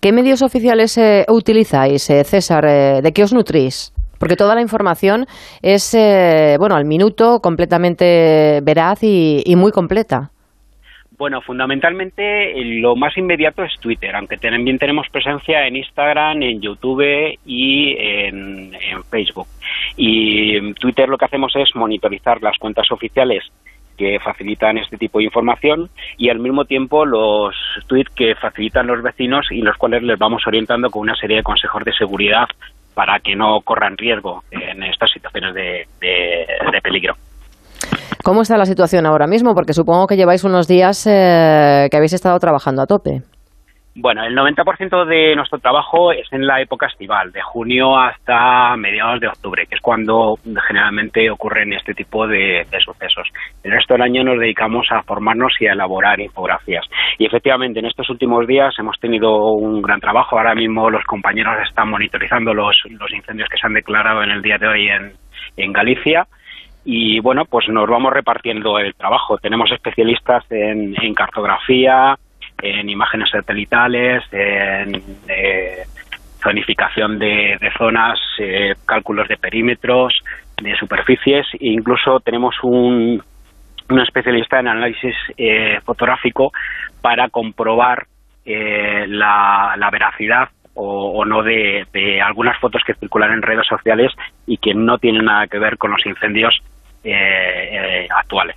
¿Qué 0.00 0.12
medios 0.12 0.42
oficiales 0.42 0.96
eh, 0.98 1.24
utilizáis, 1.28 2.08
eh, 2.10 2.24
César? 2.24 2.64
Eh, 2.66 3.00
¿De 3.02 3.12
qué 3.12 3.22
os 3.22 3.32
nutrís? 3.32 3.92
Porque 4.18 4.36
toda 4.36 4.54
la 4.54 4.60
información 4.60 5.26
es, 5.62 5.96
bueno, 6.58 6.74
al 6.74 6.84
minuto, 6.84 7.38
completamente 7.40 8.58
veraz 8.64 8.98
y, 9.02 9.54
muy 9.56 9.70
completa. 9.70 10.32
Bueno, 11.18 11.40
fundamentalmente 11.40 12.54
lo 12.64 12.94
más 12.94 13.18
inmediato 13.18 13.64
es 13.64 13.72
Twitter, 13.81 14.14
aunque 14.14 14.37
también 14.37 14.78
tenemos 14.78 15.09
presencia 15.11 15.66
en 15.66 15.74
Instagram, 15.74 16.44
en 16.44 16.61
YouTube 16.61 17.37
y 17.44 17.96
en, 17.98 18.72
Facebook. 19.11 19.48
Y 19.96 20.57
en 20.57 20.74
Twitter 20.74 21.09
lo 21.09 21.18
que 21.18 21.24
hacemos 21.24 21.52
es 21.57 21.74
monitorizar 21.74 22.40
las 22.40 22.57
cuentas 22.57 22.87
oficiales 22.92 23.42
que 23.96 24.20
facilitan 24.20 24.78
este 24.78 24.96
tipo 24.96 25.18
de 25.18 25.24
información 25.24 25.90
y 26.16 26.28
al 26.28 26.38
mismo 26.38 26.66
tiempo 26.66 27.04
los 27.04 27.52
tweets 27.88 28.14
que 28.14 28.37
facilitan 28.37 28.87
los 28.87 29.02
vecinos 29.02 29.50
y 29.50 29.61
los 29.61 29.76
cuales 29.76 30.04
les 30.04 30.20
vamos 30.20 30.46
orientando 30.46 30.88
con 30.88 31.02
una 31.02 31.16
serie 31.16 31.38
de 31.38 31.42
consejos 31.42 31.83
de 31.83 31.92
seguridad 31.94 32.46
para 32.94 33.18
que 33.18 33.35
no 33.35 33.61
corran 33.62 33.96
riesgo 33.96 34.44
en 34.52 34.85
estas 34.85 35.11
situaciones 35.11 35.52
de, 35.52 35.88
peligro. 36.81 37.16
¿Cómo 38.24 38.42
está 38.42 38.57
la 38.57 38.66
situación 38.66 39.07
ahora 39.07 39.26
mismo? 39.26 39.54
Porque 39.54 39.72
supongo 39.72 40.07
que 40.07 40.16
lleváis 40.16 40.44
unos 40.44 40.66
días 40.66 41.07
eh, 41.07 41.88
que 41.90 41.96
habéis 41.96 42.12
estado 42.12 42.38
trabajando 42.38 42.83
a 42.83 42.87
tope. 42.87 43.22
Bueno, 44.00 44.22
el 44.22 44.37
90% 44.37 45.07
de 45.07 45.35
nuestro 45.35 45.59
trabajo 45.59 46.12
es 46.12 46.33
en 46.33 46.46
la 46.46 46.61
época 46.61 46.87
estival, 46.87 47.33
de 47.33 47.42
junio 47.42 47.98
hasta 47.98 48.76
mediados 48.76 49.18
de 49.18 49.26
octubre, 49.26 49.66
que 49.66 49.74
es 49.74 49.81
cuando 49.81 50.37
generalmente 50.68 51.28
ocurren 51.28 51.72
este 51.72 51.94
tipo 51.94 52.28
de, 52.28 52.64
sucesos. 52.78 53.26
El 53.64 53.72
resto 53.72 53.94
del 53.94 54.02
año 54.02 54.22
nos 54.22 54.38
dedicamos 54.38 54.87
a 54.92 55.02
formarnos 55.02 55.52
y 55.59 55.66
a 55.66 55.72
elaborar 55.72 56.20
infografías. 56.20 56.87
Y 57.18 57.26
efectivamente, 57.26 57.81
en 57.81 57.87
estos 57.87 58.09
últimos 58.09 58.46
días 58.46 58.72
hemos 58.78 59.00
tenido 59.00 59.52
un 59.54 59.83
gran 59.83 59.98
trabajo. 59.98 60.38
Ahora 60.38 60.54
mismo 60.54 60.90
los 60.90 61.02
compañeros 61.02 61.54
están 61.68 61.90
monitorizando 61.90 62.54
los, 62.54 62.76
incendios 63.11 63.48
que 63.48 63.59
se 63.59 63.66
han 63.66 63.74
declarado 63.74 64.22
en 64.22 64.31
el 64.31 64.42
día 64.42 64.59
de 64.59 64.68
hoy 64.68 64.88
en, 64.88 65.12
en 65.57 65.72
Galicia 65.72 66.28
y 66.90 67.20
bueno, 67.20 67.44
pues 67.44 67.68
nos 67.68 67.87
vamos 67.87 68.14
repartiendo 68.14 68.79
el 68.79 68.94
trabajo. 68.94 69.37
Tenemos 69.37 69.70
especialistas 69.70 70.42
en, 70.48 70.94
en 70.98 71.12
cartografía, 71.12 72.18
en 72.62 72.88
imágenes 72.88 73.29
satelitales, 73.29 74.24
en 74.33 74.94
eh, 75.29 75.83
zonificación 76.42 77.18
de, 77.18 77.59
zonas, 77.77 78.18
eh, 78.38 78.74
cálculos 78.87 79.29
de 79.29 79.37
perímetros, 79.37 80.14
de 80.62 80.74
superficies 80.77 81.46
e 81.61 81.66
incluso 81.68 82.20
tenemos 82.20 82.55
un, 82.62 83.22
un 83.90 84.01
especialista 84.01 84.59
en 84.59 84.68
análisis 84.68 85.14
eh, 85.37 85.81
fotográfico 85.85 86.53
para 87.03 87.29
comprobar 87.29 88.07
la, 88.46 89.74
la, 89.77 89.90
veracidad 89.90 90.48
o, 90.72 91.22
no 91.27 91.42
de, 91.42 91.87
de, 91.92 92.22
algunas 92.22 92.59
fotos 92.59 92.81
que 92.87 92.94
circulan 92.94 93.33
en 93.33 93.42
redes 93.42 93.66
sociales 93.66 94.11
y 94.46 94.57
que 94.57 94.72
no 94.72 94.96
tienen 94.96 95.27
nada 95.27 95.46
que 95.48 95.59
ver 95.59 95.77
con 95.77 95.90
los 95.90 96.07
incendios 96.07 96.59
actuales. 98.16 98.56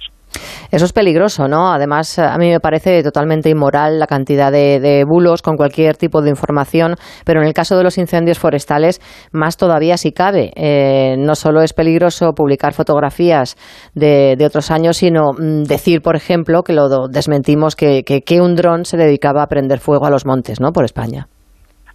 Eso 0.72 0.86
es 0.86 0.94
peligroso, 0.94 1.50
¿no? 1.50 1.74
Además, 1.74 2.18
a 2.18 2.38
mí 2.38 2.50
me 2.50 2.62
parece 2.62 3.04
totalmente 3.04 3.50
inmoral 3.50 4.00
la 4.00 4.08
cantidad 4.08 4.52
de, 4.52 5.04
bulos 5.06 5.42
con 5.42 5.58
cualquier 5.58 5.98
tipo 5.98 6.22
de 6.22 6.30
información, 6.30 6.96
pero 7.26 7.42
en 7.42 7.48
el 7.48 7.54
caso 7.54 7.78
de 7.78 7.84
los 7.84 7.98
incendios 7.98 8.40
forestales, 8.40 9.02
más 9.34 9.58
todavía 9.58 9.98
si 9.98 10.14
cabe. 10.14 10.54
Eh, 10.56 11.16
no 11.18 11.36
solo 11.36 11.62
es 11.62 11.74
peligroso 11.74 12.32
publicar 12.34 12.74
fotografías 12.74 13.58
de, 13.94 14.38
otros 14.46 14.72
años, 14.72 14.98
sino 14.98 15.32
mm, 15.38 15.64
decir, 15.64 16.02
por 16.02 16.16
ejemplo, 16.16 16.64
que 16.64 16.74
lo 16.74 16.88
desmentimos 17.10 17.76
que, 17.76 18.04
que 18.04 18.42
un 18.42 18.56
dron 18.56 18.86
se 18.86 18.96
dedicaba 18.96 19.44
a 19.44 19.48
prender 19.48 19.80
fuego 19.80 20.06
a 20.06 20.10
los 20.10 20.26
montes, 20.26 20.62
¿no? 20.62 20.72
Por 20.72 20.86
España. 20.86 21.28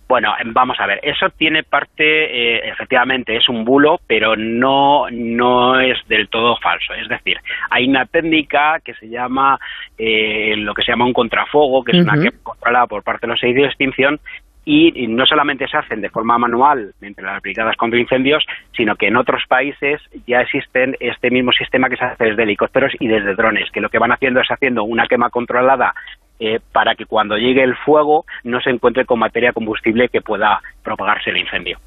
Bueno, 0.09 0.35
em, 0.39 0.53
vamos 0.53 0.79
a 0.79 0.87
ver, 0.87 1.01
eso 1.03 1.29
tiene 1.31 1.65
parte, 1.65 2.05
eh, 2.05 2.69
efectivamente, 2.69 3.37
es 3.37 3.49
un 3.49 3.65
bulo, 3.65 4.01
pero 4.07 4.37
no, 4.37 5.07
no 5.11 5.81
es 5.81 5.99
del 6.09 6.29
todo 6.29 6.57
falso. 6.59 6.95
Es 6.95 7.09
decir, 7.09 7.39
hay 7.71 7.89
una 7.89 8.07
técnica 8.07 8.81
que 8.85 8.95
se 8.95 9.09
llama, 9.09 9.59
eh, 9.99 10.55
lo 10.57 10.75
que 10.75 10.83
se 10.83 10.93
llama 10.93 11.07
un 11.07 11.13
contrafuego, 11.13 11.83
que 11.83 11.97
es 11.97 12.05
una 12.05 12.23
que 12.23 12.31
controlada 12.43 12.87
por 12.87 13.03
parte 13.03 13.27
de 13.27 13.33
los 13.33 13.41
servicios 13.41 13.65
de 13.65 13.69
extinción, 13.69 14.21
y, 14.69 15.07
no 15.07 15.25
solamente 15.27 15.69
se 15.69 15.77
hacen 15.77 16.01
de 16.01 16.11
forma 16.11 16.37
manual 16.39 16.93
entre 17.01 17.25
las 17.25 17.41
brigadas 17.41 17.77
contra 17.77 18.01
incendios, 18.01 18.45
sino 18.77 18.97
que 18.97 19.07
en 19.07 19.17
otros 19.17 19.45
países 19.49 20.03
ya 20.27 20.41
existen 20.41 20.97
este 20.99 21.31
mismo 21.31 21.53
sistema 21.53 21.89
que 21.89 21.97
se 21.97 22.05
hace 22.05 22.25
desde 22.25 22.43
helicópteros 22.43 22.93
y 22.99 23.07
desde 23.07 23.37
drones, 23.37 23.71
que 23.71 23.81
lo 23.81 23.89
que 23.89 24.01
van 24.01 24.11
haciendo 24.11 24.41
es 24.41 24.51
haciendo 24.51 24.83
una 24.83 25.07
quema 25.07 25.31
controlada 25.31 25.95
eh, 26.39 26.59
para 26.73 26.95
que 26.95 27.07
cuando 27.07 27.37
llegue 27.37 27.63
el 27.63 27.75
fuego 27.85 28.25
no 28.45 28.61
se 28.61 28.71
encuentre 28.71 29.07
con 29.07 29.19
materia 29.19 29.53
combustible 29.53 30.09
que 30.09 30.21
pueda 30.21 30.61
propagarse 30.83 31.31
el 31.31 31.39
incendio. 31.39 31.79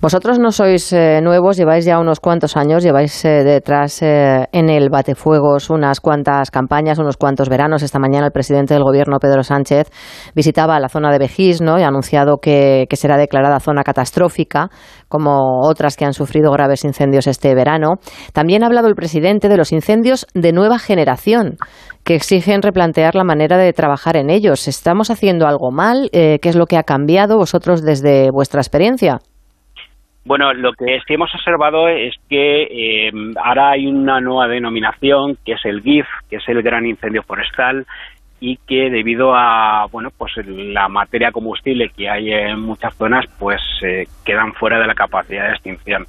Vosotros 0.00 0.38
no 0.38 0.50
sois 0.50 0.92
eh, 0.92 1.20
nuevos, 1.22 1.56
lleváis 1.56 1.84
ya 1.84 1.98
unos 1.98 2.20
cuantos 2.20 2.56
años, 2.56 2.82
lleváis 2.82 3.24
eh, 3.24 3.44
detrás 3.44 4.02
en 4.02 4.68
el 4.68 4.90
batefuegos 4.90 5.70
unas 5.70 6.00
cuantas 6.00 6.50
campañas, 6.50 6.98
unos 6.98 7.16
cuantos 7.16 7.48
veranos. 7.48 7.82
Esta 7.82 7.98
mañana 7.98 8.26
el 8.26 8.32
presidente 8.32 8.74
del 8.74 8.82
gobierno, 8.82 9.18
Pedro 9.18 9.42
Sánchez, 9.42 9.88
visitaba 10.34 10.80
la 10.80 10.88
zona 10.88 11.10
de 11.10 11.18
Vejís 11.18 11.62
¿no? 11.62 11.78
y 11.78 11.82
ha 11.82 11.88
anunciado 11.88 12.38
que, 12.38 12.86
que, 12.90 12.96
será 12.96 13.16
declarada 13.16 13.60
zona 13.60 13.84
catastrófica, 13.84 14.68
como 15.08 15.60
otras 15.62 15.96
que 15.96 16.04
han 16.04 16.12
sufrido 16.12 16.50
graves 16.50 16.84
incendios 16.84 17.26
este 17.26 17.54
verano. 17.54 17.94
También 18.32 18.64
ha 18.64 18.66
hablado 18.66 18.88
el 18.88 18.94
presidente 18.94 19.48
de 19.48 19.56
los 19.56 19.72
incendios 19.72 20.26
de 20.34 20.52
nueva 20.52 20.78
generación 20.78 21.56
que 22.06 22.14
exigen 22.14 22.62
replantear 22.62 23.16
la 23.16 23.24
manera 23.24 23.58
de 23.58 23.72
trabajar 23.72 24.16
en 24.16 24.30
ellos. 24.30 24.68
¿Estamos 24.68 25.10
haciendo 25.10 25.48
algo 25.48 25.72
mal? 25.72 26.08
Eh, 26.12 26.38
¿Qué 26.40 26.48
es 26.48 26.56
lo 26.56 26.66
que 26.66 26.76
ha 26.76 26.84
cambiado 26.84 27.36
vosotros 27.36 27.84
desde 27.84 28.30
vuestra 28.30 28.60
experiencia? 28.60 29.18
Bueno, 30.24 30.52
lo 30.54 30.72
que 30.72 30.98
sí 31.06 31.14
hemos 31.14 31.34
observado 31.34 31.88
es 31.88 32.14
que 32.28 32.62
eh, 32.62 33.12
ahora 33.44 33.72
hay 33.72 33.86
una 33.86 34.20
nueva 34.20 34.46
denominación 34.48 35.36
que 35.44 35.52
es 35.52 35.64
el 35.64 35.82
GIF, 35.82 36.06
que 36.30 36.36
es 36.36 36.48
el 36.48 36.62
Gran 36.62 36.86
Incendio 36.86 37.22
Forestal, 37.22 37.84
y 38.38 38.56
que 38.68 38.90
debido 38.90 39.34
a 39.34 39.86
bueno 39.90 40.10
pues 40.16 40.32
la 40.46 40.88
materia 40.88 41.30
combustible 41.32 41.88
que 41.96 42.08
hay 42.08 42.30
en 42.32 42.60
muchas 42.60 42.94
zonas 42.94 43.24
pues 43.38 43.60
eh, 43.82 44.04
quedan 44.24 44.52
fuera 44.52 44.78
de 44.78 44.86
la 44.86 44.94
capacidad 44.94 45.46
de 45.46 45.52
extinción. 45.52 46.04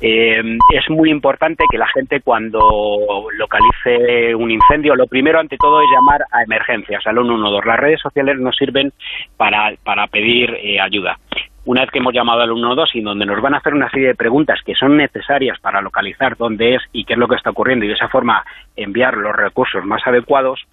Eh, 0.00 0.58
es 0.74 0.90
muy 0.90 1.10
importante 1.10 1.64
que 1.70 1.78
la 1.78 1.88
gente 1.88 2.20
cuando 2.20 3.26
localice 3.36 4.34
un 4.34 4.50
incendio, 4.50 4.94
lo 4.94 5.06
primero 5.06 5.40
ante 5.40 5.56
todo 5.56 5.80
es 5.80 5.88
llamar 5.92 6.22
a 6.30 6.42
emergencias, 6.42 7.06
al 7.06 7.16
112. 7.16 7.66
Las 7.66 7.80
redes 7.80 8.00
sociales 8.00 8.38
nos 8.38 8.56
sirven 8.56 8.92
para, 9.36 9.72
para 9.84 10.06
pedir 10.06 10.50
eh, 10.62 10.80
ayuda. 10.80 11.18
Una 11.64 11.82
vez 11.82 11.90
que 11.90 11.98
hemos 11.98 12.14
llamado 12.14 12.40
al 12.40 12.54
112 12.54 12.98
y 12.98 13.02
donde 13.02 13.26
nos 13.26 13.42
van 13.42 13.54
a 13.54 13.58
hacer 13.58 13.74
una 13.74 13.90
serie 13.90 14.08
de 14.08 14.14
preguntas 14.14 14.60
que 14.64 14.74
son 14.74 14.96
necesarias 14.96 15.58
para 15.60 15.82
localizar 15.82 16.36
dónde 16.36 16.76
es 16.76 16.82
y 16.92 17.04
qué 17.04 17.12
es 17.12 17.18
lo 17.18 17.28
que 17.28 17.34
está 17.34 17.50
ocurriendo 17.50 17.84
y 17.84 17.88
de 17.88 17.94
esa 17.94 18.08
forma 18.08 18.42
enviar 18.74 19.18
los 19.18 19.36
recursos 19.36 19.84
más 19.84 20.00
adecuados, 20.06 20.64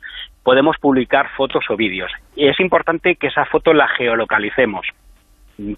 podemos 0.43 0.77
publicar 0.77 1.29
fotos 1.35 1.65
o 1.69 1.75
vídeos. 1.75 2.11
Es 2.37 2.59
importante 2.61 3.15
que 3.15 3.27
esa 3.27 3.43
foto 3.45 3.73
la 3.73 3.89
geolocalicemos 3.89 4.87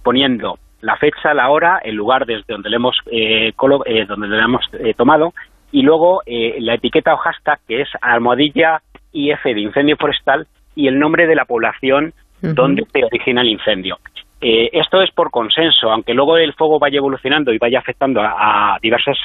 poniendo 0.03 0.59
la 0.81 0.95
fecha, 0.97 1.33
la 1.33 1.49
hora, 1.49 1.79
el 1.83 1.95
lugar 1.95 2.25
desde 2.25 2.45
donde 2.47 2.69
le 2.69 2.75
hemos, 2.75 2.97
eh, 3.11 3.51
eh, 3.85 4.05
donde 4.07 4.27
le 4.27 4.39
hemos 4.39 4.65
eh, 4.73 4.93
tomado 4.95 5.33
y 5.71 5.81
luego 5.81 6.21
la 6.25 6.75
etiqueta 6.75 7.13
o 7.13 7.17
hashtag 7.17 7.59
que 7.67 7.81
es 7.81 7.89
almohadilla 8.01 8.81
IF 9.11 9.43
de 9.43 9.59
incendio 9.59 9.97
forestal 9.97 10.47
y 10.75 10.87
el 10.87 10.97
nombre 10.97 11.27
de 11.27 11.35
la 11.35 11.43
población 11.43 12.13
donde 12.41 12.85
se 12.93 13.03
origina 13.03 13.41
el 13.41 13.49
incendio. 13.49 13.97
esto 14.39 15.01
es 15.01 15.11
por 15.11 15.29
consenso, 15.29 15.91
aunque 15.91 16.13
luego 16.13 16.37
el 16.37 16.53
fuego 16.53 16.79
vaya 16.79 16.99
evolucionando 16.99 17.51
y 17.51 17.57
vaya 17.57 17.79
afectando 17.79 18.21
a, 18.21 18.77
diversas 18.81 19.17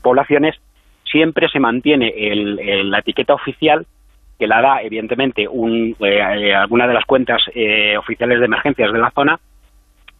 poblaciones, 0.00 0.56
siempre 1.04 1.50
se 1.50 1.60
mantiene 1.60 2.14
la 2.84 3.00
etiqueta 3.00 3.34
oficial 3.34 3.84
que 4.38 4.46
la 4.46 4.62
da, 4.62 4.80
evidentemente, 4.80 5.46
un, 5.46 5.94
alguna 6.56 6.86
de 6.86 6.94
las 6.94 7.04
cuentas 7.04 7.42
oficiales 7.98 8.38
de 8.38 8.46
emergencias 8.46 8.90
de 8.90 8.98
la 8.98 9.10
zona 9.10 9.38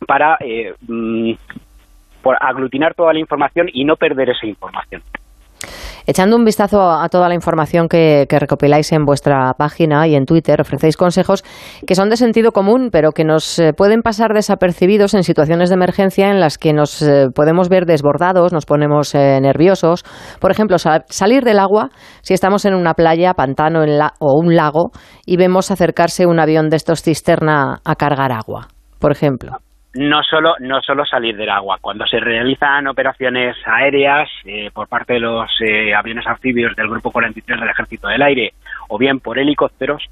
para 0.05 0.37
eh, 0.41 0.73
mm, 0.87 1.33
aglutinar 2.41 2.95
toda 2.95 3.13
la 3.13 3.21
información 3.21 3.69
y 3.73 3.85
no 3.85 3.97
perder 3.97 4.31
esa 4.31 4.47
información. 4.47 5.03
Echando 6.07 6.37
un 6.37 6.45
vistazo 6.45 6.91
a 6.91 7.09
toda 7.09 7.29
la 7.29 7.35
información 7.35 7.89
que, 7.89 8.27
recopiláis 8.29 8.93
en 8.93 9.07
vuestra 9.07 9.55
página 9.57 10.07
y 10.07 10.15
en 10.15 10.27
Twitter, 10.27 10.61
ofrecéis 10.61 10.99
consejos 10.99 11.43
que 11.87 11.95
son 11.95 12.11
de 12.11 12.19
sentido 12.19 12.53
común, 12.53 12.91
pero 12.93 13.13
que 13.13 13.25
nos 13.25 13.59
eh, 13.59 13.73
pueden 13.75 14.03
pasar 14.03 14.35
desapercibidos 14.35 15.15
en 15.15 15.23
situaciones 15.23 15.71
de 15.71 15.77
emergencia 15.77 16.29
en 16.29 16.41
las 16.41 16.59
que 16.59 16.75
nos 16.75 17.01
eh, 17.01 17.29
podemos 17.35 17.71
ver 17.71 17.87
desbordados, 17.87 18.53
nos 18.53 18.67
ponemos 18.67 19.15
nerviosos. 19.15 20.05
Por 20.41 20.51
ejemplo, 20.51 20.77
salir 20.79 21.43
del 21.43 21.59
agua 21.59 21.89
si 22.21 22.35
estamos 22.35 22.67
en 22.67 22.75
una 22.75 22.93
playa, 22.93 23.33
pantano 23.33 23.83
o 24.19 24.39
un 24.39 24.57
lago 24.57 24.91
y 25.25 25.39
vemos 25.39 25.71
acercarse 25.71 26.27
un 26.27 26.39
avión 26.39 26.69
de 26.69 26.77
estos 26.77 27.03
cisterna 27.03 27.81
a 27.83 27.95
cargar 27.95 28.31
agua, 28.31 28.69
por 28.99 29.13
ejemplo 29.13 29.64
no 29.95 30.23
solo, 30.23 30.55
no 30.61 30.81
solo 30.83 31.05
salir 31.05 31.37
del 31.37 31.51
agua. 31.51 31.79
Cuando 31.81 32.07
se 32.07 32.19
realizan 32.19 32.87
operaciones 32.87 33.57
aéreas 33.65 34.29
eh, 34.45 34.71
por 34.73 34.89
parte 34.89 35.15
de 35.15 35.21
los 35.21 35.51
eh, 35.61 35.95
aviones 35.95 36.27
anfibios 36.27 36.75
del 36.77 36.89
Grupo 36.89 37.11
43 37.11 37.61
del 37.61 37.69
Ejército 37.69 38.09
del 38.09 38.23
Aire 38.23 38.55
o 38.89 38.99
bien 38.99 39.21
por 39.21 39.39
helicópteros, 39.39 40.03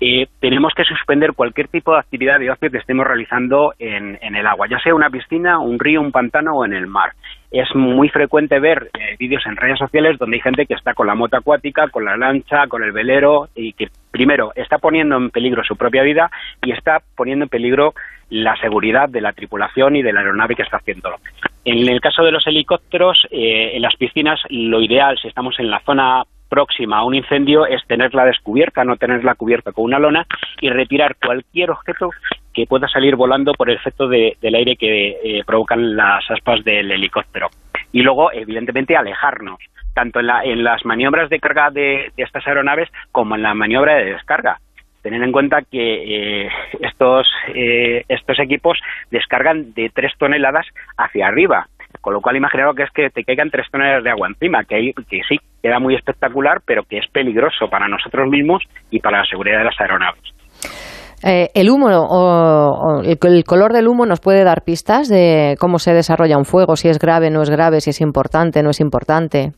eh, 0.00 0.26
tenemos 0.40 0.72
que 0.74 0.84
suspender 0.84 1.34
cualquier 1.34 1.68
tipo 1.68 1.92
de 1.92 2.00
actividad 2.00 2.38
de 2.38 2.50
ocio 2.50 2.70
que 2.70 2.78
estemos 2.78 3.06
realizando 3.06 3.74
en, 3.78 4.18
el 4.22 4.46
agua, 4.46 4.66
ya 4.68 4.78
sea 4.80 4.94
una 4.94 5.10
piscina, 5.10 5.58
un 5.58 5.78
río, 5.78 6.00
un 6.00 6.12
pantano 6.12 6.56
o 6.56 6.64
en 6.64 6.72
el 6.72 6.86
mar. 6.86 7.12
Es 7.50 7.74
muy 7.74 8.08
frecuente 8.08 8.60
ver 8.60 8.90
eh, 8.94 9.16
vídeos 9.18 9.44
en 9.46 9.56
redes 9.56 9.78
sociales 9.78 10.18
donde 10.18 10.36
hay 10.36 10.40
gente 10.40 10.66
que 10.66 10.74
está 10.74 10.94
con 10.94 11.08
la 11.08 11.16
moto 11.16 11.36
acuática, 11.36 11.88
con 11.88 12.04
la 12.04 12.16
lancha, 12.16 12.68
con 12.68 12.84
el 12.84 12.92
velero 12.92 13.48
y 13.56 13.72
que 13.72 13.88
primero 14.10 14.52
está 14.54 14.78
poniendo 14.78 15.16
en 15.16 15.30
peligro 15.30 15.64
su 15.64 15.76
propia 15.76 16.02
vida 16.02 16.30
y 16.62 16.70
está 16.70 17.00
poniendo 17.16 17.44
en 17.44 17.48
peligro 17.48 17.94
la 18.28 18.56
seguridad 18.56 19.08
de 19.08 19.20
la 19.20 19.32
tripulación 19.32 19.96
y 19.96 20.02
de 20.02 20.12
la 20.12 20.20
aeronave 20.20 20.54
que 20.54 20.62
está 20.62 20.76
haciéndolo. 20.76 21.16
En 21.64 21.88
el 21.88 22.00
caso 22.00 22.22
de 22.22 22.30
los 22.30 22.46
helicópteros, 22.46 23.26
eh, 23.30 23.72
en 23.74 23.82
las 23.82 23.96
piscinas, 23.96 24.40
lo 24.48 24.80
ideal, 24.80 25.18
si 25.20 25.26
estamos 25.28 25.58
en 25.58 25.70
la 25.70 25.80
zona 25.80 26.22
próxima 26.48 26.98
a 26.98 27.04
un 27.04 27.14
incendio 27.14 27.64
es 27.64 27.82
tenerla 27.86 28.26
descubierta, 28.26 28.84
no 28.84 28.96
tenerla 28.96 29.34
cubierta 29.34 29.72
con 29.72 29.84
una 29.84 29.98
lona 29.98 30.26
y 30.60 30.68
retirar 30.68 31.16
cualquier 31.16 31.70
objeto 31.70 32.10
que 32.52 32.66
pueda 32.66 32.88
salir 32.88 33.16
volando 33.16 33.52
por 33.54 33.70
el 33.70 33.76
efecto 33.76 34.08
del 34.08 34.54
aire 34.54 34.76
que 34.76 35.10
eh, 35.22 35.42
provocan 35.46 35.96
las 35.96 36.28
aspas 36.30 36.64
del 36.64 36.90
helicóptero. 36.90 37.48
Y 37.92 38.02
luego, 38.02 38.32
evidentemente, 38.32 38.96
alejarnos, 38.96 39.58
tanto 39.94 40.20
en, 40.20 40.28
en 40.44 40.64
las 40.64 40.84
maniobras 40.84 41.30
de 41.30 41.40
carga 41.40 41.70
de, 41.70 42.12
estas 42.16 42.46
aeronaves 42.46 42.88
como 43.12 43.34
en 43.34 43.42
la 43.42 43.54
maniobra 43.54 43.94
de 43.94 44.12
descarga. 44.12 44.58
Tener 45.02 45.22
en 45.22 45.32
cuenta 45.32 45.62
que 45.62 46.44
eh, 46.44 46.50
estos, 46.80 47.26
eh, 47.54 48.04
estos 48.08 48.38
equipos 48.38 48.78
descargan 49.10 49.72
de 49.72 49.90
tres 49.94 50.12
toneladas 50.18 50.66
hacia 50.96 51.26
arriba 51.26 51.66
con 52.00 52.14
lo 52.14 52.20
cual, 52.20 52.36
imaginaros 52.36 52.76
que 52.76 52.82
es 52.84 52.90
que 52.90 53.10
te 53.10 53.24
caigan 53.24 53.50
tres 53.50 53.66
toneladas 53.70 54.04
de 54.04 54.10
agua 54.10 54.28
encima, 54.28 54.64
que, 54.64 54.92
que 55.08 55.20
sí, 55.28 55.38
queda 55.62 55.78
muy 55.78 55.94
espectacular, 55.94 56.62
pero 56.64 56.84
que 56.84 56.98
es 56.98 57.06
peligroso 57.08 57.68
para 57.68 57.88
nosotros 57.88 58.28
mismos 58.28 58.62
y 58.90 59.00
para 59.00 59.18
la 59.18 59.26
seguridad 59.26 59.58
de 59.58 59.64
las 59.64 59.80
aeronaves. 59.80 60.22
Eh, 61.22 61.48
el 61.54 61.68
humo 61.68 61.88
o, 61.88 63.02
el, 63.02 63.44
color 63.44 63.72
del 63.72 63.88
humo 63.88 64.06
nos 64.06 64.20
puede 64.20 64.42
dar 64.42 64.62
pistas 64.64 65.08
de 65.08 65.56
cómo 65.60 65.78
se 65.78 65.92
desarrolla 65.92 66.38
un 66.38 66.46
fuego, 66.46 66.76
si 66.76 66.88
es 66.88 66.98
grave, 66.98 67.30
no 67.30 67.42
es 67.42 67.50
grave, 67.50 67.80
si 67.80 67.90
es 67.90 68.00
importante, 68.00 68.62
no 68.62 68.70
es 68.70 68.80
importante. 68.80 69.52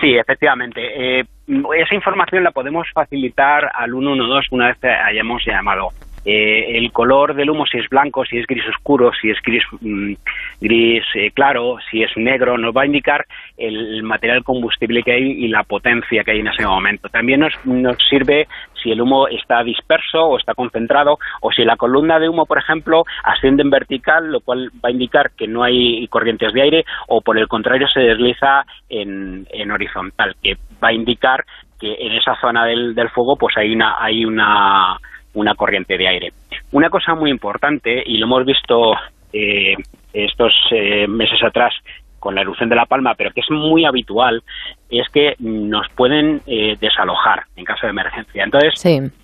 Sí, 0.00 0.14
efectivamente. 0.14 0.80
Eh, 0.80 1.24
esa 1.48 1.94
información 1.94 2.44
la 2.44 2.52
podemos 2.52 2.86
facilitar 2.94 3.68
al 3.74 3.90
112 3.90 4.48
una 4.52 4.68
vez 4.68 4.78
hayamos 4.84 5.42
llamado. 5.44 5.88
Eh, 6.30 6.76
el 6.76 6.92
color 6.92 7.34
del 7.34 7.48
humo, 7.48 7.64
si 7.64 7.78
es 7.78 7.88
blanco, 7.88 8.22
si 8.26 8.36
es 8.36 8.46
gris 8.46 8.62
oscuro, 8.68 9.12
si 9.18 9.30
es 9.30 9.40
gris, 9.40 9.62
mm, 9.80 10.12
gris 10.60 11.02
eh, 11.14 11.30
claro, 11.30 11.78
si 11.90 12.02
es 12.02 12.10
negro, 12.18 12.58
nos 12.58 12.76
va 12.76 12.82
a 12.82 12.86
indicar 12.86 13.24
el, 13.56 14.02
material 14.02 14.44
combustible 14.44 15.02
que 15.02 15.12
hay 15.12 15.22
y 15.22 15.48
la 15.48 15.62
potencia 15.62 16.22
que 16.24 16.32
hay 16.32 16.40
en 16.40 16.48
ese 16.48 16.66
momento. 16.66 17.08
También 17.08 17.40
nos, 17.40 17.54
nos 17.64 17.96
sirve 18.10 18.46
si 18.82 18.90
el 18.90 19.00
humo 19.00 19.26
está 19.26 19.62
disperso 19.62 20.22
o 20.22 20.36
está 20.38 20.52
concentrado 20.52 21.18
o 21.40 21.50
si 21.50 21.64
la 21.64 21.78
columna 21.78 22.18
de 22.18 22.28
humo, 22.28 22.44
por 22.44 22.58
ejemplo, 22.58 23.04
asciende 23.24 23.62
en 23.62 23.70
vertical, 23.70 24.30
lo 24.30 24.40
cual 24.40 24.68
va 24.84 24.90
a 24.90 24.92
indicar 24.92 25.30
que 25.30 25.48
no 25.48 25.62
hay 25.62 26.06
corrientes 26.08 26.52
de 26.52 26.60
aire 26.60 26.84
o 27.06 27.22
por 27.22 27.38
el 27.38 27.48
contrario 27.48 27.88
se 27.88 28.00
desliza 28.00 28.66
en, 28.90 29.46
en 29.50 29.70
horizontal, 29.70 30.36
que 30.42 30.58
va 30.84 30.88
a 30.88 30.92
indicar 30.92 31.46
que 31.80 31.94
en 31.98 32.12
esa 32.12 32.38
zona 32.38 32.66
del, 32.66 32.94
del 32.94 33.08
fuego 33.08 33.36
pues 33.36 33.56
hay 33.56 33.72
una, 33.72 33.96
hay 33.98 34.26
una 34.26 34.98
una 35.38 35.54
corriente 35.54 35.96
de 35.96 36.08
aire. 36.08 36.32
Una 36.72 36.90
cosa 36.90 37.14
muy 37.14 37.30
importante, 37.30 38.02
y 38.04 38.18
lo 38.18 38.26
hemos 38.26 38.44
visto 38.44 38.94
eh, 39.32 39.74
estos 40.12 40.52
eh, 40.70 41.06
meses 41.06 41.42
atrás 41.42 41.74
con 42.18 42.34
la 42.34 42.40
erupción 42.40 42.68
de 42.68 42.74
La 42.74 42.86
Palma, 42.86 43.14
pero 43.14 43.30
que 43.30 43.40
es 43.40 43.50
muy 43.50 43.84
habitual, 43.84 44.42
es 44.90 45.08
que 45.10 45.36
nos 45.38 45.88
pueden 45.90 46.42
eh, 46.46 46.76
desalojar 46.80 47.44
en 47.56 47.64
caso 47.64 47.86
de 47.86 47.90
emergencia. 47.90 48.42
Entonces, 48.42 48.74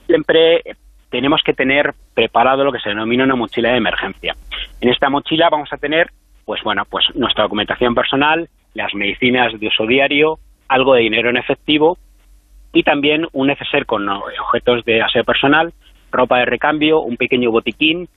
siempre 0.07 0.63
tenemos 1.11 1.43
que 1.45 1.55
tener 1.55 1.93
preparado 2.15 2.63
lo 2.65 2.73
que 2.73 2.79
se 2.79 2.91
denomina 2.91 3.25
una 3.25 3.35
mochila 3.35 3.71
de 3.71 3.79
emergencia. 3.79 4.37
En 4.81 4.89
esta 4.91 5.11
mochila 5.11 5.49
vamos 5.51 5.73
a 5.73 5.77
tener, 5.77 6.11
pues 6.45 6.63
bueno, 6.63 6.85
pues 6.89 7.05
nuestra 7.15 7.45
documentación 7.45 7.95
personal, 7.95 8.49
las 8.75 8.95
medicinas 8.95 9.59
de 9.59 9.67
uso 9.67 9.87
diario, 9.87 10.39
algo 10.69 10.95
de 10.95 11.03
dinero 11.03 11.31
en 11.31 11.37
efectivo 11.37 11.99
y 12.73 12.83
también 12.83 13.27
un 13.33 13.47
neceser 13.47 13.87
con 13.87 14.09
objetos 14.09 14.85
de 14.85 15.03
aseo 15.03 15.25
personal, 15.25 15.73
ropa 16.15 16.39
de 16.39 16.47
recambio, 16.47 17.01
un 17.01 17.17
pequeño 17.17 17.51
botiquín 17.51 18.09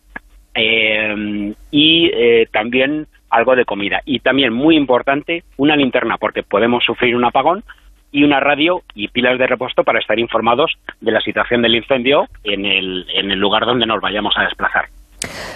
eh, 0.56 1.54
y 1.72 2.10
eh, 2.14 2.48
también 2.52 3.08
algo 3.30 3.56
de 3.56 3.66
comida. 3.66 4.00
Y 4.06 4.20
también, 4.20 4.54
muy 4.54 4.76
importante, 4.76 5.44
una 5.58 5.76
linterna, 5.76 6.16
porque 6.20 6.44
podemos 6.44 6.84
sufrir 6.86 7.16
un 7.16 7.26
apagón 7.26 7.64
y 8.12 8.24
una 8.24 8.40
radio 8.40 8.82
y 8.96 9.10
pilas 9.10 9.38
de 9.38 9.48
repuesto 9.48 9.84
para 9.84 10.00
estar 10.00 10.18
informados 10.18 10.72
de 11.02 11.12
la 11.12 11.22
situación 11.22 11.62
del 11.62 11.76
incendio 11.76 12.26
en 12.44 12.66
el, 12.66 13.40
lugar 13.40 13.66
donde 13.66 13.86
nos 13.86 14.00
vayamos 14.02 14.34
a 14.38 14.44
desplazar. 14.44 14.86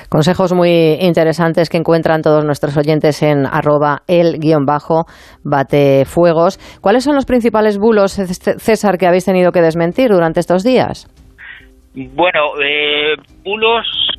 Consejos 0.10 0.54
muy 0.54 0.98
interesantes 1.00 1.70
que 1.70 1.78
encuentran 1.78 2.22
todos 2.22 2.44
nuestros 2.44 2.76
oyentes 2.76 3.24
en 3.24 3.46
arroba 3.46 4.02
el 4.08 4.40
guion 4.40 4.66
bajo 4.66 5.06
batefuegos. 5.44 6.58
¿Cuáles 6.82 7.04
son 7.04 7.16
los 7.16 7.26
principales 7.26 7.78
bulos, 7.78 8.12
César, 8.12 8.98
que 8.98 9.08
habéis 9.08 9.26
tenido 9.26 9.52
que 9.52 9.62
desmentir 9.62 10.10
durante 10.10 10.40
estos 10.42 10.64
días? 10.64 11.08
Bueno, 11.94 12.54
eh, 12.64 13.16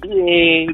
eh, 0.05 0.67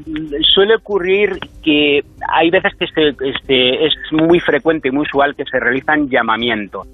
suele 0.53 0.75
ocurrir 0.75 1.39
que 1.63 2.03
hay 2.27 2.49
veces 2.49 2.73
que 2.75 3.15
este, 3.21 3.85
es 3.85 3.93
muy 4.11 4.39
frecuente 4.41 4.89
y 4.89 4.91
muy 4.91 5.03
usual 5.03 5.35
que 5.35 5.45
se 5.45 5.59
realizan 5.59 6.09
llamamientos. 6.09 6.87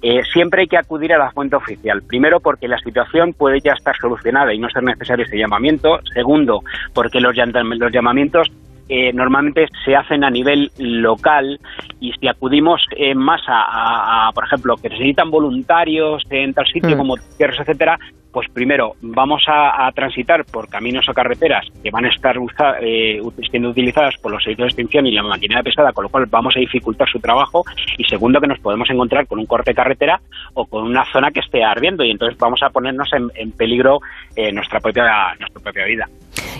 Eh, 0.00 0.22
siempre 0.32 0.62
hay 0.62 0.66
que 0.66 0.78
acudir 0.78 1.12
a 1.12 1.18
la 1.18 1.30
fuente 1.30 1.54
oficial. 1.54 2.02
Primero, 2.02 2.40
porque 2.40 2.66
la 2.66 2.78
situación 2.78 3.34
puede 3.34 3.60
ya 3.60 3.72
estar 3.74 3.96
solucionada 3.96 4.52
y 4.52 4.58
no 4.58 4.68
ser 4.68 4.82
necesario 4.82 5.24
ese 5.24 5.38
llamamiento. 5.38 6.00
Segundo, 6.12 6.62
porque 6.92 7.20
los, 7.20 7.36
los 7.36 7.92
llamamientos 7.92 8.50
eh, 8.94 9.10
normalmente 9.14 9.68
se 9.86 9.96
hacen 9.96 10.22
a 10.22 10.28
nivel 10.28 10.70
local 10.76 11.58
y 11.98 12.12
si 12.12 12.28
acudimos 12.28 12.82
en 12.94 13.16
masa 13.16 13.64
a, 13.66 14.30
por 14.34 14.44
ejemplo, 14.44 14.76
que 14.76 14.90
necesitan 14.90 15.30
voluntarios 15.30 16.22
en 16.28 16.52
tal 16.52 16.66
sitio 16.66 16.94
mm. 16.94 16.98
como 16.98 17.16
tierras, 17.38 17.60
etcétera, 17.60 17.98
pues 18.30 18.50
primero 18.52 18.96
vamos 19.00 19.44
a, 19.46 19.90
transitar 19.94 20.44
por 20.44 20.68
caminos 20.68 21.08
o 21.08 21.14
carreteras 21.14 21.66
que 21.82 21.90
van 21.90 22.04
a 22.04 22.08
estar 22.08 22.36
eh, 22.82 23.22
siendo 23.50 23.70
utilizadas 23.70 24.16
por 24.18 24.30
los 24.30 24.42
servicios 24.42 24.66
de 24.66 24.82
extinción 24.82 25.06
y 25.06 25.12
la 25.12 25.22
maquinaria 25.22 25.62
pesada, 25.62 25.92
con 25.94 26.04
lo 26.04 26.10
cual 26.10 26.26
vamos 26.26 26.54
a 26.54 26.60
dificultar 26.60 27.08
su 27.08 27.18
trabajo. 27.18 27.64
Y 27.96 28.04
segundo, 28.04 28.42
que 28.42 28.46
nos 28.46 28.60
podemos 28.60 28.90
encontrar 28.90 29.26
con 29.26 29.38
un 29.38 29.46
corte 29.46 29.70
de 29.70 29.74
carretera 29.74 30.20
o 30.52 30.66
con 30.66 30.84
una 30.84 31.10
zona 31.12 31.30
que 31.30 31.40
esté 31.40 31.64
ardiendo 31.64 32.04
y 32.04 32.10
entonces 32.10 32.38
vamos 32.38 32.62
a 32.62 32.68
ponernos 32.68 33.08
en, 33.12 33.52
peligro 33.52 34.00
eh, 34.36 34.52
nuestra, 34.52 34.80
propia, 34.80 35.34
nuestra 35.38 35.62
propia 35.62 35.86
vida. 35.86 36.08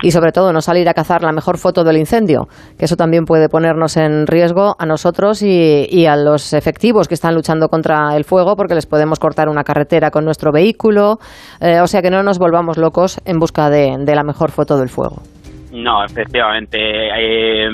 Y 0.03 0.11
sobre 0.11 0.33
todo, 0.33 0.53
no 0.53 0.61
salir 0.61 0.89
a 0.89 0.95
cazar 0.95 1.23
la 1.23 1.33
mejor 1.33 1.59
foto 1.59 1.85
del 1.85 1.97
incendio, 1.97 2.49
que 2.79 2.85
eso 2.87 2.97
también 2.97 3.25
puede 3.25 3.49
ponernos 3.49 3.97
en 3.97 4.27
riesgo 4.27 4.75
a 4.79 4.87
nosotros 4.87 5.43
y, 5.43 6.07
a 6.07 6.17
los 6.17 6.53
efectivos 6.53 7.09
que 7.09 7.15
están 7.15 7.35
luchando 7.35 7.69
contra 7.69 8.17
el 8.17 8.25
fuego, 8.25 8.57
porque 8.57 8.75
les 8.75 8.87
podemos 8.87 9.21
cortar 9.21 9.49
una 9.49 9.63
carretera 9.63 10.11
con 10.11 10.25
nuestro 10.25 10.53
vehículo. 10.53 11.19
Eh, 11.61 11.81
o 11.81 11.87
sea 11.87 12.03
que 12.03 12.11
no 12.11 12.23
nos 12.23 12.39
volvamos 12.39 12.77
locos 12.77 13.21
en 13.25 13.39
busca 13.39 13.71
de, 13.71 13.97
la 14.13 14.25
mejor 14.25 14.51
foto 14.51 14.77
del 14.77 14.89
fuego. 14.89 15.23
No, 15.73 16.05
efectivamente. 16.05 16.79
Eh, 16.79 17.67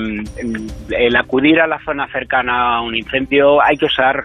el 0.91 1.15
acudir 1.17 1.59
a 1.59 1.67
la 1.67 1.79
zona 1.83 2.07
cercana 2.07 2.77
a 2.77 2.81
un 2.81 2.95
incendio 2.95 3.61
hay 3.61 3.75
que 3.75 3.85
usar 3.85 4.23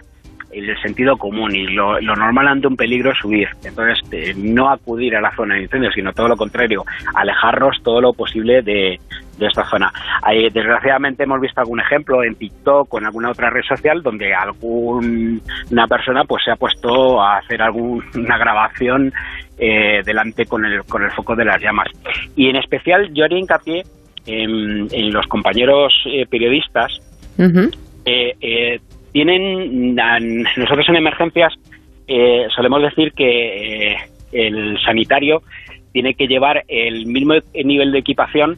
el 0.51 0.81
sentido 0.81 1.17
común 1.17 1.55
y 1.55 1.67
lo, 1.67 1.99
normal 2.01 2.47
ante 2.47 2.67
un 2.67 2.75
peligro 2.75 3.11
es 3.11 3.23
huir. 3.23 3.49
Entonces, 3.63 3.99
eh, 4.11 4.33
no 4.37 4.69
acudir 4.69 5.15
a 5.15 5.21
la 5.21 5.35
zona 5.35 5.55
de 5.55 5.63
incendio, 5.63 5.91
sino 5.91 6.13
todo 6.13 6.29
lo 6.29 6.37
contrario, 6.37 6.83
alejarnos 7.13 7.81
todo 7.83 8.01
lo 8.01 8.13
posible 8.13 8.61
de, 8.61 8.99
esta 9.39 9.65
zona. 9.65 9.91
desgraciadamente 10.53 11.23
hemos 11.23 11.41
visto 11.41 11.59
algún 11.59 11.81
ejemplo 11.81 12.23
en 12.23 12.35
TikTok 12.35 12.93
o 12.93 12.97
en 12.97 13.05
alguna 13.05 13.31
otra 13.31 13.49
red 13.49 13.63
social 13.63 14.01
donde 14.01 14.33
alguna 14.33 15.87
persona 15.89 16.23
pues 16.23 16.41
se 16.45 16.51
ha 16.51 16.55
puesto 16.55 17.21
a 17.21 17.39
hacer 17.39 17.61
alguna 17.61 18.37
grabación 18.37 19.11
eh, 19.57 20.01
delante 20.05 20.45
con 20.45 20.65
el, 20.65 20.83
con 20.85 21.03
el 21.03 21.11
foco 21.11 21.35
de 21.35 21.43
las 21.43 21.61
llamas. 21.61 21.87
Y 22.37 22.49
en 22.49 22.55
especial 22.55 23.13
yo 23.13 23.25
haría 23.25 23.39
hincapié 23.39 23.83
en, 24.25 25.13
los 25.13 25.27
compañeros 25.27 25.93
eh, 26.05 26.25
periodistas 26.27 27.01
tienen, 29.15 29.95
nosotros 29.95 30.89
en 30.89 30.97
emergencias 30.97 31.53
eh, 32.05 32.47
solemos 32.53 32.81
decir 32.81 33.13
que 33.13 33.93
eh, 33.93 33.97
el 34.33 34.77
sanitario 34.81 35.41
tiene 35.93 36.15
que 36.15 36.27
llevar 36.27 36.65
el 36.67 37.05
mismo 37.05 37.35
nivel 37.53 37.93
de 37.93 37.99
equipación 37.99 38.57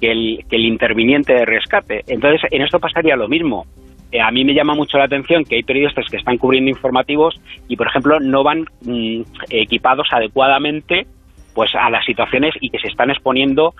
que 0.00 0.12
el, 0.12 0.44
que 0.48 0.54
el 0.54 0.64
interviniente 0.64 1.34
de 1.34 1.44
rescate. 1.44 2.04
Entonces, 2.06 2.40
en 2.52 2.62
esto 2.62 2.78
pasaría 2.78 3.16
lo 3.16 3.26
mismo. 3.26 3.66
Eh, 4.12 4.20
a 4.20 4.30
mí 4.30 4.44
me 4.44 4.54
llama 4.54 4.76
mucho 4.76 4.96
la 4.96 5.06
atención 5.06 5.44
que 5.44 5.56
hay 5.56 5.64
periodistas 5.64 6.06
que 6.08 6.18
están 6.18 6.38
cubriendo 6.38 6.70
informativos 6.70 7.34
y, 7.66 7.74
por 7.74 7.88
ejemplo, 7.88 8.20
no 8.20 8.44
van 8.44 8.64
mm, 8.82 9.22
equipados 9.50 10.06
adecuadamente 10.12 11.08
pues 11.52 11.74
a 11.74 11.90
las 11.90 12.04
situaciones 12.04 12.54
y 12.60 12.70
que 12.70 12.78
se 12.78 12.86
están 12.86 13.10
exponiendo 13.10 13.74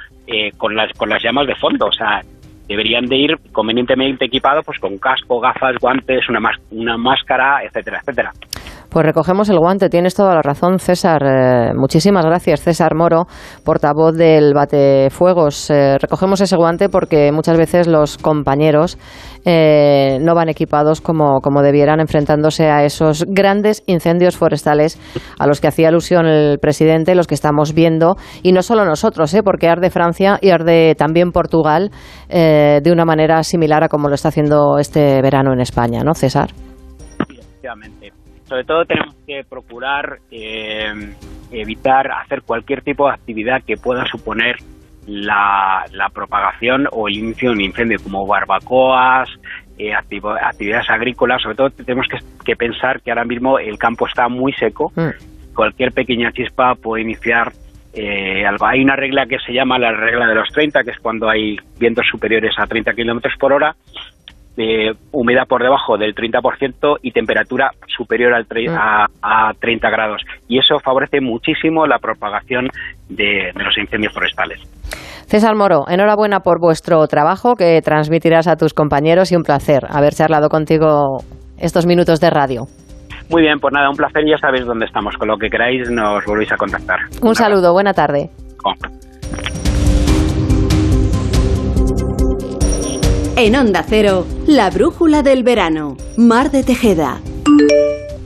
con 0.56 0.74
las 0.74 0.90
con 0.94 1.10
las 1.10 1.22
llamas 1.22 1.46
de 1.46 1.54
fondo. 1.54 1.86
O 1.86 1.92
sea, 1.92 2.22
deberían 2.68 3.06
de 3.06 3.16
ir 3.16 3.38
convenientemente 3.52 4.24
equipados 4.24 4.64
pues 4.64 4.78
con 4.78 4.98
casco, 4.98 5.40
gafas, 5.40 5.76
guantes, 5.80 6.28
una, 6.28 6.40
una 6.70 6.96
máscara, 6.96 7.62
etcétera, 7.64 8.00
etcétera. 8.00 8.32
Pues 8.96 9.04
recogemos 9.04 9.50
el 9.50 9.58
guante, 9.58 9.90
tienes 9.90 10.14
toda 10.14 10.34
la 10.34 10.40
razón, 10.40 10.78
César. 10.78 11.22
Eh, 11.22 11.74
muchísimas 11.74 12.24
gracias, 12.24 12.62
César 12.62 12.94
Moro, 12.94 13.26
portavoz 13.62 14.16
del 14.16 14.54
Batefuegos. 14.54 15.68
Eh, 15.68 15.98
recogemos 15.98 16.40
ese 16.40 16.56
guante 16.56 16.88
porque 16.88 17.30
muchas 17.30 17.58
veces 17.58 17.88
los 17.88 18.16
compañeros 18.16 18.96
eh, 19.44 20.16
no 20.22 20.34
van 20.34 20.48
equipados 20.48 21.02
como, 21.02 21.42
como 21.42 21.60
debieran, 21.60 22.00
enfrentándose 22.00 22.70
a 22.70 22.86
esos 22.86 23.26
grandes 23.28 23.82
incendios 23.84 24.38
forestales 24.38 24.98
a 25.38 25.46
los 25.46 25.60
que 25.60 25.68
hacía 25.68 25.88
alusión 25.88 26.24
el 26.24 26.58
presidente, 26.58 27.14
los 27.14 27.26
que 27.26 27.34
estamos 27.34 27.74
viendo, 27.74 28.16
y 28.42 28.52
no 28.52 28.62
solo 28.62 28.86
nosotros, 28.86 29.34
¿eh? 29.34 29.42
porque 29.42 29.68
arde 29.68 29.90
Francia 29.90 30.38
y 30.40 30.48
arde 30.48 30.94
también 30.94 31.32
Portugal 31.32 31.90
eh, 32.30 32.80
de 32.82 32.92
una 32.92 33.04
manera 33.04 33.42
similar 33.42 33.84
a 33.84 33.88
como 33.90 34.08
lo 34.08 34.14
está 34.14 34.28
haciendo 34.28 34.78
este 34.78 35.20
verano 35.20 35.52
en 35.52 35.60
España, 35.60 36.00
¿no, 36.02 36.14
César? 36.14 36.48
efectivamente. 37.66 38.05
Sobre 38.46 38.64
todo 38.64 38.84
tenemos 38.84 39.14
que 39.26 39.44
procurar 39.44 40.20
eh, 40.30 41.14
evitar 41.50 42.10
hacer 42.12 42.42
cualquier 42.42 42.82
tipo 42.82 43.06
de 43.08 43.14
actividad 43.14 43.62
que 43.62 43.76
pueda 43.76 44.06
suponer 44.06 44.56
la, 45.06 45.84
la 45.92 46.08
propagación 46.10 46.88
o 46.92 47.08
el 47.08 47.16
inicio 47.16 47.50
de 47.50 47.56
un 47.56 47.60
incendio, 47.60 47.98
como 48.02 48.26
barbacoas, 48.26 49.28
eh, 49.78 49.92
actividades 49.92 50.90
agrícolas. 50.90 51.42
Sobre 51.42 51.56
todo 51.56 51.70
tenemos 51.70 52.06
que, 52.08 52.18
que, 52.44 52.56
pensar 52.56 53.00
que 53.00 53.10
ahora 53.10 53.24
mismo 53.24 53.58
el 53.58 53.78
campo 53.78 54.06
está 54.06 54.28
muy 54.28 54.52
seco. 54.52 54.92
Cualquier 55.54 55.92
pequeña 55.92 56.32
chispa 56.32 56.74
puede 56.74 57.02
iniciar 57.02 57.52
eh. 57.96 58.44
Hay 58.60 58.82
una 58.82 58.94
regla 58.94 59.26
que 59.26 59.38
se 59.38 59.52
llama 59.52 59.78
la 59.78 59.90
regla 59.90 60.26
de 60.26 60.34
los 60.34 60.48
30, 60.50 60.84
que 60.84 60.90
es 60.90 60.98
cuando 60.98 61.28
hay 61.28 61.56
vientos 61.78 62.06
superiores 62.10 62.54
a 62.58 62.66
30 62.66 62.92
kilómetros 62.92 63.34
por 63.38 63.54
hora 63.54 63.74
de 64.56 64.94
humedad 65.12 65.46
por 65.46 65.62
debajo 65.62 65.98
del 65.98 66.14
30% 66.14 66.98
y 67.02 67.12
temperatura 67.12 67.70
superior 67.86 68.34
al 68.34 68.46
a, 68.70 69.06
a, 69.22 69.52
30 69.60 69.90
grados. 69.90 70.22
Y 70.48 70.58
eso 70.58 70.78
favorece 70.78 71.20
muchísimo 71.20 71.86
la 71.86 71.98
propagación 71.98 72.68
de, 73.08 73.52
de, 73.54 73.64
los 73.64 73.76
incendios 73.78 74.12
forestales. 74.12 74.60
César 75.26 75.54
Moro, 75.56 75.84
enhorabuena 75.88 76.40
por 76.40 76.60
vuestro 76.60 77.06
trabajo 77.06 77.54
que 77.56 77.80
transmitirás 77.82 78.46
a 78.48 78.56
tus 78.56 78.72
compañeros 78.72 79.32
y 79.32 79.36
un 79.36 79.42
placer 79.42 79.84
haber 79.90 80.14
charlado 80.14 80.48
contigo 80.48 81.18
estos 81.58 81.86
minutos 81.86 82.20
de 82.20 82.30
radio. 82.30 82.66
Muy 83.28 83.42
bien, 83.42 83.58
pues 83.58 83.72
nada, 83.72 83.90
un 83.90 83.96
placer, 83.96 84.24
ya 84.24 84.38
sabéis 84.38 84.66
dónde 84.66 84.86
estamos. 84.86 85.16
Con 85.16 85.28
lo 85.28 85.36
que 85.36 85.48
queráis 85.48 85.90
nos 85.90 86.24
volvéis 86.24 86.52
a 86.52 86.56
contactar. 86.56 86.98
Un, 87.22 87.34
saludo, 87.34 87.72
buena 87.72 87.92
tarde. 87.92 88.30
En 93.36 93.54
Onda 93.56 93.84
Cero, 93.86 94.26
la 94.46 94.70
brújula 94.70 95.22
del 95.22 95.42
verano. 95.42 95.96
Mar 96.16 96.50
de 96.50 96.62
Tejeda. 96.62 97.18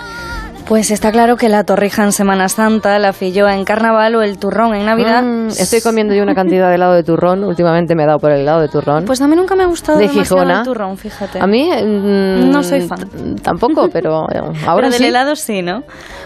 Pues 0.68 0.90
está 0.90 1.12
claro 1.12 1.38
que 1.38 1.48
la 1.48 1.64
torrija 1.64 2.04
en 2.04 2.12
Semana 2.12 2.50
Santa, 2.50 2.98
la 2.98 3.14
filloa 3.14 3.54
en 3.54 3.66
Carnaval 3.66 4.16
o 4.16 4.24
el 4.24 4.40
turrón 4.40 4.74
en 4.74 4.88
Navidad. 4.88 5.22
Mm, 5.22 5.50
estoy 5.50 5.80
comiendo 5.80 6.16
yo 6.16 6.24
una 6.24 6.34
cantidad 6.34 6.70
de 6.70 6.76
helado 6.76 6.94
de 6.94 7.04
turrón, 7.04 7.44
últimamente 7.44 7.94
me 7.94 8.02
he 8.02 8.06
dado 8.08 8.18
por 8.18 8.32
el 8.32 8.42
helado 8.42 8.62
de 8.62 8.68
turrón. 8.68 9.06
Pues 9.06 9.22
a 9.22 9.28
mí 9.28 9.36
nunca 9.36 9.56
me 9.56 9.62
ha 9.64 9.68
gustado 9.68 10.00
de 10.00 10.10
Gijona. 10.10 10.60
el 10.60 10.66
turrón, 10.66 10.98
fíjate. 10.98 11.40
A 11.40 11.46
mí 11.46 11.70
mm, 11.70 12.50
No 12.50 12.64
soy 12.64 12.82
fan. 12.82 12.98
Tampoco, 13.44 13.90
pero 13.94 14.24
eh, 14.34 14.40
ahora 14.66 14.88
Pero 14.88 14.90
del 14.90 14.94
sí. 14.98 15.06
helado 15.06 15.36
sí, 15.36 15.62
¿no? 15.62 15.84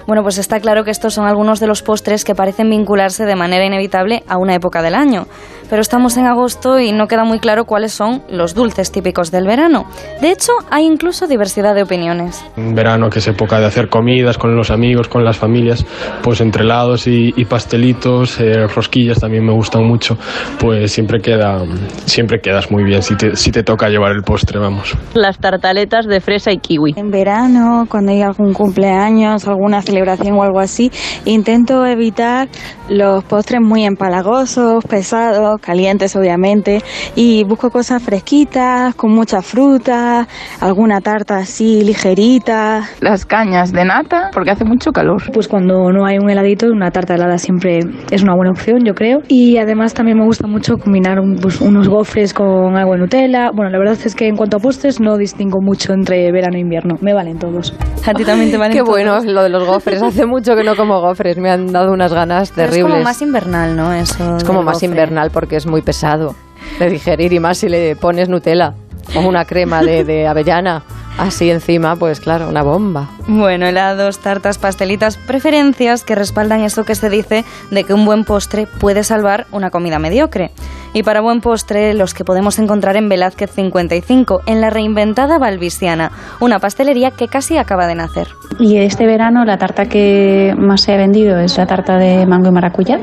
Bueno, 0.07 0.23
pues 0.23 0.37
está 0.37 0.61
claro 0.61 0.85
que 0.85 0.91
estos 0.91 1.13
son 1.13 1.27
algunos 1.27 1.59
de 1.59 1.67
los 1.67 1.81
postres 1.83 2.23
que 2.23 2.33
parecen 2.33 2.69
vincularse 2.69 3.25
de 3.25 3.35
manera 3.35 3.65
inevitable 3.65 4.23
a 4.25 4.37
una 4.37 4.55
época 4.55 4.81
del 4.81 4.95
año. 4.95 5.27
Pero 5.69 5.81
estamos 5.81 6.17
en 6.17 6.25
agosto 6.25 6.79
y 6.79 6.91
no 6.91 7.07
queda 7.07 7.23
muy 7.23 7.39
claro 7.39 7.65
cuáles 7.65 7.93
son 7.93 8.23
los 8.29 8.53
dulces 8.53 8.91
típicos 8.91 9.31
del 9.31 9.45
verano. 9.45 9.85
De 10.21 10.31
hecho, 10.31 10.53
hay 10.71 10.85
incluso 10.85 11.27
diversidad 11.27 11.75
de 11.75 11.83
opiniones. 11.83 12.43
En 12.57 12.73
verano, 12.73 13.09
que 13.09 13.19
es 13.19 13.27
época 13.27 13.59
de 13.59 13.67
hacer 13.67 13.89
comidas 13.89 14.37
con 14.37 14.55
los 14.55 14.71
amigos, 14.71 15.07
con 15.07 15.23
las 15.23 15.37
familias, 15.37 15.85
pues 16.23 16.41
entre 16.41 16.63
helados 16.63 17.07
y, 17.07 17.33
y 17.35 17.45
pastelitos, 17.45 18.39
eh, 18.39 18.67
rosquillas 18.67 19.19
también 19.19 19.45
me 19.45 19.53
gustan 19.53 19.83
mucho, 19.85 20.17
pues 20.59 20.91
siempre 20.91 21.19
queda, 21.21 21.63
siempre 22.05 22.39
quedas 22.41 22.71
muy 22.71 22.83
bien 22.83 23.01
si 23.01 23.15
te, 23.15 23.35
si 23.35 23.51
te 23.51 23.63
toca 23.63 23.89
llevar 23.89 24.11
el 24.11 24.23
postre, 24.23 24.59
vamos. 24.59 24.95
Las 25.13 25.37
tartaletas 25.37 26.05
de 26.07 26.19
fresa 26.21 26.51
y 26.51 26.57
kiwi. 26.57 26.93
En 26.97 27.11
verano, 27.11 27.85
cuando 27.89 28.11
hay 28.11 28.21
algún 28.21 28.53
cumpleaños, 28.53 29.47
alguna 29.47 29.81
celebración 29.81 30.37
o 30.37 30.43
algo 30.43 30.59
así, 30.59 30.91
intento 31.25 31.85
evitar 31.85 32.47
los 32.89 33.23
postres 33.23 33.61
muy 33.61 33.85
empalagosos, 33.85 34.83
pesados, 34.85 35.58
calientes 35.59 36.15
obviamente, 36.15 36.81
y 37.15 37.43
busco 37.43 37.69
cosas 37.69 38.01
fresquitas, 38.03 38.95
con 38.95 39.11
mucha 39.11 39.41
fruta, 39.41 40.27
alguna 40.61 41.01
tarta 41.01 41.37
así 41.37 41.83
ligerita. 41.83 42.83
Las 43.01 43.25
cañas 43.25 43.71
de 43.71 43.85
nata, 43.85 44.29
porque 44.33 44.51
hace 44.51 44.65
mucho 44.65 44.91
calor. 44.91 45.21
Pues 45.33 45.47
cuando 45.47 45.91
no 45.91 46.05
hay 46.05 46.17
un 46.17 46.29
heladito, 46.29 46.67
una 46.67 46.91
tarta 46.91 47.15
helada 47.15 47.37
siempre 47.37 47.79
es 48.11 48.23
una 48.23 48.35
buena 48.35 48.51
opción, 48.51 48.79
yo 48.85 48.93
creo. 48.93 49.19
Y 49.27 49.57
además 49.57 49.93
también 49.93 50.17
me 50.17 50.25
gusta 50.25 50.47
mucho 50.47 50.77
combinar 50.77 51.19
un- 51.19 51.35
pues, 51.35 51.61
unos 51.61 51.87
gofres 51.89 52.33
con 52.33 52.77
agua 52.77 52.95
de 52.95 53.01
Nutella. 53.01 53.51
Bueno, 53.53 53.71
la 53.71 53.79
verdad 53.79 53.97
es 54.03 54.15
que 54.15 54.27
en 54.27 54.35
cuanto 54.35 54.57
a 54.57 54.59
postres 54.59 54.99
no 54.99 55.17
distingo 55.17 55.59
mucho 55.61 55.93
entre 55.93 56.31
verano 56.31 56.57
e 56.57 56.59
invierno, 56.61 56.95
me 57.01 57.13
valen 57.13 57.37
todos. 57.39 57.73
A 58.05 58.13
ti 58.13 58.23
también 58.25 58.51
te 58.51 58.57
valen 58.57 58.73
Qué 58.73 58.79
todos. 58.79 58.89
bueno 58.89 59.19
lo 59.23 59.43
de 59.43 59.49
los 59.49 59.65
gofres. 59.65 60.01
Hace 60.01 60.25
mucho 60.25 60.55
que 60.55 60.63
no 60.63 60.75
como 60.75 60.99
gofres. 61.01 61.37
Me 61.37 61.49
han 61.49 61.71
dado 61.71 61.91
unas 61.91 62.13
ganas 62.13 62.51
Pero 62.55 62.67
terribles. 62.69 62.85
Es 62.87 62.91
como 62.93 63.03
más 63.03 63.21
invernal, 63.21 63.75
¿no? 63.75 63.93
Eso 63.93 64.37
Es 64.37 64.43
como 64.43 64.63
más 64.63 64.75
gofre. 64.75 64.87
invernal 64.87 65.29
porque 65.31 65.48
es 65.55 65.65
muy 65.65 65.81
pesado 65.81 66.35
de 66.79 66.89
digerir 66.89 67.33
y 67.33 67.39
más 67.39 67.59
si 67.59 67.69
le 67.69 67.95
pones 67.95 68.29
Nutella 68.29 68.73
o 69.15 69.19
una 69.21 69.45
crema 69.45 69.81
de, 69.81 70.03
de 70.03 70.27
avellana 70.27 70.83
así 71.17 71.49
encima, 71.51 71.95
pues 71.95 72.19
claro, 72.19 72.49
una 72.49 72.63
bomba. 72.63 73.09
Bueno, 73.31 73.67
helados, 73.67 74.17
tartas, 74.17 74.57
pastelitas, 74.57 75.17
preferencias 75.17 76.03
que 76.03 76.15
respaldan 76.15 76.61
eso 76.61 76.83
que 76.83 76.95
se 76.95 77.11
dice 77.11 77.45
de 77.69 77.83
que 77.83 77.93
un 77.93 78.03
buen 78.03 78.23
postre 78.23 78.65
puede 78.65 79.03
salvar 79.03 79.45
una 79.51 79.69
comida 79.69 79.99
mediocre. 79.99 80.49
Y 80.95 81.03
para 81.03 81.21
buen 81.21 81.39
postre, 81.39 81.93
los 81.93 82.15
que 82.15 82.23
podemos 82.23 82.57
encontrar 82.57 82.95
en 82.95 83.07
Velázquez 83.07 83.51
55, 83.51 84.41
en 84.47 84.61
la 84.61 84.71
reinventada 84.71 85.37
Valvisiana, 85.37 86.11
una 86.39 86.57
pastelería 86.57 87.11
que 87.11 87.27
casi 87.27 87.57
acaba 87.57 87.85
de 87.85 87.93
nacer. 87.93 88.29
Y 88.59 88.77
este 88.77 89.05
verano 89.05 89.45
la 89.45 89.57
tarta 89.57 89.85
que 89.85 90.55
más 90.57 90.81
se 90.81 90.93
ha 90.93 90.97
vendido 90.97 91.37
es 91.37 91.55
la 91.59 91.67
tarta 91.67 91.97
de 91.97 92.25
mango 92.25 92.49
y 92.49 92.51
maracuyá. 92.51 92.97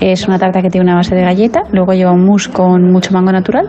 Es 0.00 0.28
una 0.28 0.38
tarta 0.38 0.62
que 0.62 0.70
tiene 0.70 0.84
una 0.84 0.94
base 0.94 1.16
de 1.16 1.22
galleta, 1.22 1.62
luego 1.72 1.92
lleva 1.94 2.12
un 2.12 2.24
mousse 2.24 2.52
con 2.52 2.92
mucho 2.92 3.12
mango 3.12 3.32
natural 3.32 3.68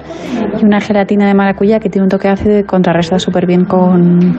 y 0.61 0.63
una 0.63 0.79
gelatina 0.79 1.25
de 1.27 1.33
maracuyá 1.33 1.79
que 1.79 1.89
tiene 1.89 2.03
un 2.03 2.09
toque 2.09 2.27
ácido 2.27 2.59
y 2.59 2.63
contrarresta 2.63 3.17
súper 3.17 3.47
bien 3.47 3.65
con, 3.65 4.37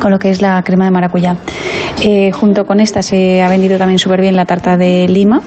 con 0.00 0.12
lo 0.12 0.18
que 0.20 0.30
es 0.30 0.40
la 0.40 0.62
crema 0.62 0.83
de 0.84 0.90
maracuyá. 0.90 1.36
Eh, 2.02 2.32
junto 2.32 2.64
con 2.64 2.80
esta 2.80 3.02
se 3.02 3.42
ha 3.42 3.48
vendido 3.48 3.78
también 3.78 3.98
súper 3.98 4.20
bien 4.20 4.36
la 4.36 4.44
tarta 4.44 4.76
de 4.76 5.06
lima 5.08 5.40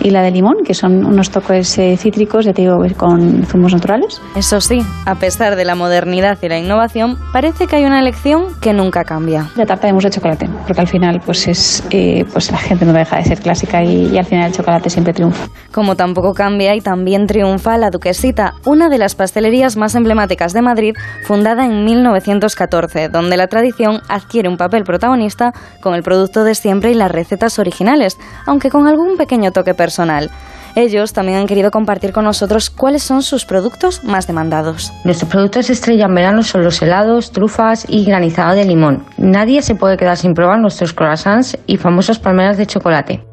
y 0.00 0.10
la 0.10 0.22
de 0.22 0.30
limón, 0.30 0.56
que 0.64 0.74
son 0.74 1.04
unos 1.04 1.30
toques 1.30 1.78
eh, 1.78 1.96
cítricos, 1.96 2.44
ya 2.44 2.52
te 2.52 2.62
digo, 2.62 2.78
con 2.96 3.44
zumos 3.44 3.72
naturales. 3.72 4.20
Eso 4.34 4.60
sí, 4.60 4.82
a 5.06 5.14
pesar 5.16 5.56
de 5.56 5.64
la 5.64 5.74
modernidad 5.74 6.38
y 6.42 6.48
la 6.48 6.58
innovación, 6.58 7.18
parece 7.32 7.66
que 7.66 7.76
hay 7.76 7.84
una 7.84 8.00
elección 8.00 8.46
que 8.60 8.72
nunca 8.72 9.04
cambia. 9.04 9.50
La 9.56 9.66
tarta 9.66 9.86
de 9.86 9.92
mousse 9.92 10.08
de 10.08 10.14
chocolate, 10.14 10.48
porque 10.66 10.80
al 10.80 10.88
final 10.88 11.20
pues 11.24 11.46
es 11.48 11.84
eh, 11.90 12.24
pues 12.32 12.50
la 12.50 12.58
gente 12.58 12.84
no 12.84 12.92
deja 12.92 13.16
de 13.16 13.24
ser 13.24 13.40
clásica 13.40 13.82
y, 13.82 14.08
y 14.12 14.18
al 14.18 14.24
final 14.24 14.46
el 14.46 14.52
chocolate 14.52 14.90
siempre 14.90 15.12
triunfa. 15.12 15.48
Como 15.72 15.96
tampoco 15.96 16.34
cambia 16.34 16.74
y 16.74 16.80
también 16.80 17.26
triunfa 17.26 17.78
La 17.78 17.90
Duquesita, 17.90 18.54
una 18.64 18.88
de 18.88 18.98
las 18.98 19.14
pastelerías 19.14 19.76
más 19.76 19.94
emblemáticas 19.94 20.52
de 20.52 20.62
Madrid, 20.62 20.94
fundada 21.24 21.64
en 21.64 21.84
1914, 21.84 23.08
donde 23.08 23.36
la 23.36 23.46
tradición 23.46 24.00
adquiere 24.08 24.48
un 24.48 24.56
papel 24.56 24.79
protagonista 24.84 25.52
con 25.80 25.94
el 25.94 26.02
producto 26.02 26.44
de 26.44 26.54
siempre 26.54 26.90
y 26.90 26.94
las 26.94 27.10
recetas 27.10 27.58
originales, 27.58 28.18
aunque 28.46 28.70
con 28.70 28.86
algún 28.86 29.16
pequeño 29.16 29.52
toque 29.52 29.74
personal. 29.74 30.30
Ellos 30.76 31.12
también 31.12 31.38
han 31.38 31.46
querido 31.46 31.70
compartir 31.70 32.12
con 32.12 32.24
nosotros 32.24 32.70
cuáles 32.70 33.02
son 33.02 33.22
sus 33.22 33.44
productos 33.44 34.04
más 34.04 34.26
demandados. 34.26 34.92
Nuestros 35.04 35.30
productos 35.30 35.68
estrella 35.68 36.06
en 36.06 36.14
verano 36.14 36.42
son 36.42 36.62
los 36.62 36.80
helados, 36.80 37.32
trufas 37.32 37.84
y 37.88 38.04
granizado 38.04 38.54
de 38.54 38.64
limón. 38.64 39.04
Nadie 39.16 39.62
se 39.62 39.74
puede 39.74 39.96
quedar 39.96 40.16
sin 40.16 40.34
probar 40.34 40.60
nuestros 40.60 40.92
croissants 40.92 41.58
y 41.66 41.76
famosos 41.76 42.18
palmeras 42.18 42.56
de 42.56 42.66
chocolate. 42.66 43.24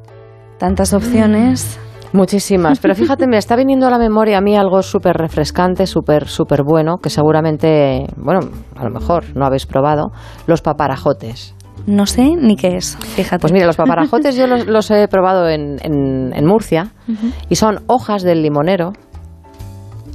Tantas 0.57 0.93
opciones. 0.93 1.77
Muchísimas, 2.17 2.79
pero 2.79 2.95
fíjate, 2.95 3.27
me 3.27 3.37
está 3.37 3.55
viniendo 3.55 3.85
a 3.87 3.89
la 3.91 3.99
memoria 3.99 4.39
a 4.39 4.41
mí 4.41 4.57
algo 4.57 4.81
súper 4.81 5.15
refrescante, 5.15 5.85
súper 5.85 6.27
súper 6.27 6.63
bueno, 6.63 6.97
que 6.97 7.09
seguramente, 7.09 8.07
bueno, 8.17 8.39
a 8.75 8.83
lo 8.83 8.89
mejor 8.89 9.23
no 9.35 9.45
habéis 9.45 9.65
probado, 9.65 10.11
los 10.47 10.61
paparajotes. 10.61 11.53
No 11.85 12.05
sé 12.05 12.35
ni 12.35 12.55
qué 12.55 12.75
es, 12.75 12.97
fíjate. 13.15 13.39
Pues 13.39 13.53
mira, 13.53 13.65
los 13.67 13.77
paparajotes 13.77 14.35
yo 14.35 14.47
los, 14.47 14.65
los 14.75 14.89
he 14.91 15.07
probado 15.07 15.47
en, 15.47 15.77
en- 15.83 16.33
en 16.35 16.45
Murcia 16.45 16.91
y 17.49 17.55
son 17.55 17.81
hojas 17.87 18.23
del 18.23 18.41
limonero, 18.41 18.91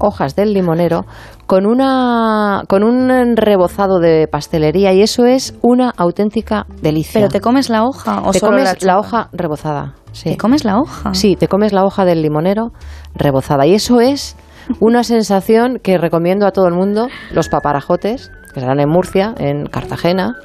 hojas 0.00 0.34
del 0.34 0.52
limonero 0.52 1.04
con 1.46 1.66
una 1.66 2.62
con 2.68 2.82
un 2.82 3.36
rebozado 3.36 4.00
de 4.00 4.26
pastelería 4.30 4.92
y 4.92 5.02
eso 5.02 5.24
es 5.26 5.54
una 5.62 5.90
auténtica 5.96 6.66
delicia. 6.82 7.20
¿Pero 7.20 7.28
te 7.30 7.40
comes 7.40 7.70
la 7.70 7.84
hoja 7.84 8.22
o 8.24 8.32
te 8.32 8.40
solo 8.40 8.52
comes 8.58 8.82
la 8.82 8.98
hoja 8.98 9.28
rebozada. 9.32 9.94
Sí. 10.12 10.30
¿Te 10.30 10.36
comes 10.36 10.64
la 10.64 10.78
hoja? 10.78 11.14
Sí, 11.14 11.36
te 11.36 11.48
comes 11.48 11.72
la 11.72 11.84
hoja 11.84 12.04
del 12.04 12.22
limonero 12.22 12.72
rebozada 13.14 13.66
y 13.66 13.74
eso 13.74 14.00
es 14.00 14.36
una 14.80 15.04
sensación 15.04 15.78
que 15.82 15.98
recomiendo 15.98 16.46
a 16.46 16.52
todo 16.52 16.68
el 16.68 16.74
mundo, 16.74 17.08
los 17.32 17.48
paparajotes, 17.48 18.30
que 18.54 18.60
se 18.60 18.66
dan 18.66 18.80
en 18.80 18.88
Murcia, 18.88 19.34
en 19.38 19.66
Cartagena. 19.66 20.36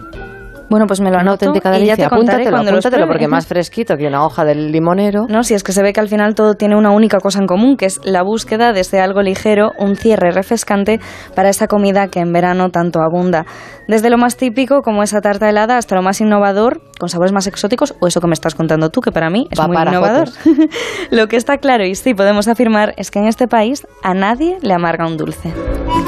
Bueno, 0.70 0.86
pues 0.86 1.02
me 1.02 1.10
lo 1.10 1.18
anoto 1.18 1.46
auténtica 1.46 1.70
y 1.70 1.72
ya 1.72 1.78
delicia. 1.78 1.96
te 1.96 2.06
apúntatelo, 2.06 2.52
cuando 2.52 2.72
los 2.72 2.86
apúntatelo, 2.86 3.06
pruebe. 3.06 3.14
porque 3.14 3.28
más 3.28 3.48
fresquito 3.48 3.96
que 3.96 4.08
una 4.08 4.26
hoja 4.26 4.46
del 4.46 4.72
limonero. 4.72 5.26
No, 5.30 5.44
si 5.44 5.54
es 5.54 5.64
que 5.64 5.72
se 5.72 5.82
ve 5.82 5.94
que 5.94 6.00
al 6.00 6.10
final 6.10 6.36
todo 6.36 6.56
tiene 6.56 6.76
una 6.76 6.92
única 6.92 7.20
cosa 7.20 7.40
en 7.40 7.48
común, 7.48 7.78
que 7.78 7.86
es 7.86 8.00
la 8.04 8.24
búsqueda 8.24 8.74
de 8.74 8.82
ese 8.82 9.00
algo 9.00 9.22
ligero, 9.22 9.72
un 9.78 9.96
cierre 9.96 10.32
refrescante 10.32 11.00
para 11.36 11.50
esa 11.50 11.68
comida 11.68 12.08
que 12.08 12.20
en 12.20 12.32
verano 12.34 12.70
tanto 12.70 13.02
abunda. 13.02 13.46
Desde 13.88 14.10
lo 14.10 14.18
más 14.18 14.36
típico, 14.36 14.82
como 14.82 15.02
esa 15.02 15.22
tarta 15.22 15.50
helada, 15.50 15.78
hasta 15.78 15.96
lo 15.96 16.02
más 16.02 16.20
innovador, 16.20 16.82
con 17.00 17.08
sabores 17.08 17.32
más 17.32 17.48
exóticos, 17.48 17.96
o 18.02 18.08
eso 18.08 18.20
que 18.20 18.28
me 18.28 18.34
estás 18.34 18.54
contando 18.54 18.90
tú, 18.90 19.00
que 19.00 19.12
para 19.12 19.30
mí 19.30 19.48
es 19.50 19.60
muy 19.66 19.78
innovador. 19.78 20.30
Lo 21.12 21.28
que 21.28 21.38
está 21.38 21.58
claro 21.58 21.86
y 21.86 21.96
sí 21.96 22.14
podemos 22.14 22.48
afirmar 22.50 22.94
es 22.98 23.12
que 23.12 23.20
en 23.20 23.28
este 23.28 23.48
país 23.48 23.88
a 24.04 24.14
nadie 24.14 24.58
le 24.62 24.74
amarga 24.74 25.08
un 25.08 25.16
dulce. 25.16 25.54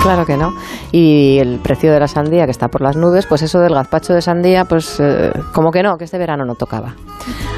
Claro 0.01 0.26
que 0.26 0.38
no. 0.38 0.53
Y 0.91 1.38
el 1.39 1.60
precio 1.60 1.91
de 1.91 1.99
la 1.99 2.07
sandía, 2.07 2.45
que 2.45 2.51
está 2.51 2.68
por 2.68 2.82
las 2.82 2.95
nubes, 2.95 3.26
pues 3.28 3.41
eso 3.41 3.60
del 3.60 3.74
gazpacho 3.74 4.14
de 4.14 4.22
sandía, 4.22 4.49
pues 4.68 5.00
eh, 5.00 5.32
como 5.54 5.72
que 5.72 5.84
no, 5.84 5.97
que 5.97 6.06
este 6.06 6.18
verano 6.18 6.45
no 6.45 6.56
tocaba. 6.56 6.95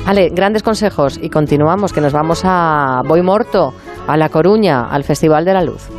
Vale, 0.06 0.30
grandes 0.30 0.64
consejos 0.64 1.20
y 1.22 1.30
continuamos, 1.30 1.94
que 1.94 2.02
nos 2.02 2.14
vamos 2.14 2.42
a 2.44 3.02
Boy 3.06 3.22
Morto, 3.22 3.74
a 4.08 4.18
La 4.18 4.30
Coruña, 4.30 4.90
al 4.90 5.04
Festival 5.04 5.46
de 5.46 5.54
la 5.54 5.64
Luz. 5.64 5.90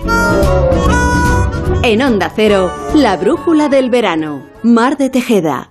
En 1.84 2.02
Onda 2.02 2.30
Cero, 2.34 2.70
la 2.94 3.16
brújula 3.16 3.68
del 3.68 3.90
verano. 3.90 4.46
Mar 4.62 4.96
de 4.96 5.10
Tejeda. 5.10 5.70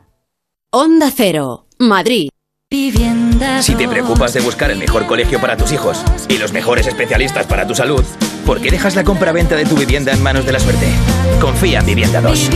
Onda 0.71 1.09
Cero, 1.13 1.67
Madrid. 1.79 2.29
Si 3.59 3.75
te 3.75 3.87
preocupas 3.87 4.33
de 4.33 4.39
buscar 4.39 4.71
el 4.71 4.77
mejor 4.77 5.05
colegio 5.05 5.41
para 5.41 5.57
tus 5.57 5.73
hijos 5.73 6.03
y 6.29 6.37
los 6.37 6.53
mejores 6.53 6.87
especialistas 6.87 7.45
para 7.45 7.67
tu 7.67 7.75
salud, 7.75 8.03
¿por 8.45 8.61
qué 8.61 8.71
dejas 8.71 8.95
la 8.95 9.03
compra-venta 9.03 9.57
de 9.57 9.65
tu 9.65 9.75
vivienda 9.75 10.13
en 10.13 10.23
manos 10.23 10.45
de 10.45 10.53
la 10.53 10.59
suerte? 10.59 10.87
Confía 11.41 11.79
en 11.79 11.85
Vivienda 11.85 12.21
2. 12.21 12.49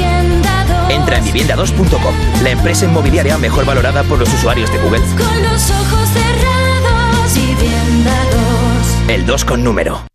Entra 0.90 1.18
en 1.18 1.26
vivienda2.com, 1.26 2.16
la 2.44 2.50
empresa 2.50 2.86
inmobiliaria 2.86 3.38
mejor 3.38 3.66
valorada 3.66 4.04
por 4.04 4.20
los 4.20 4.34
usuarios 4.34 4.72
de 4.72 4.78
Google. 4.80 5.02
Con 5.02 5.44
los 5.44 5.70
ojos 5.72 6.10
cerrados, 6.10 7.34
vivienda 7.34 8.14
2. 9.08 9.10
El 9.10 9.26
2 9.26 9.46
con 9.46 9.64
número. 9.64 10.15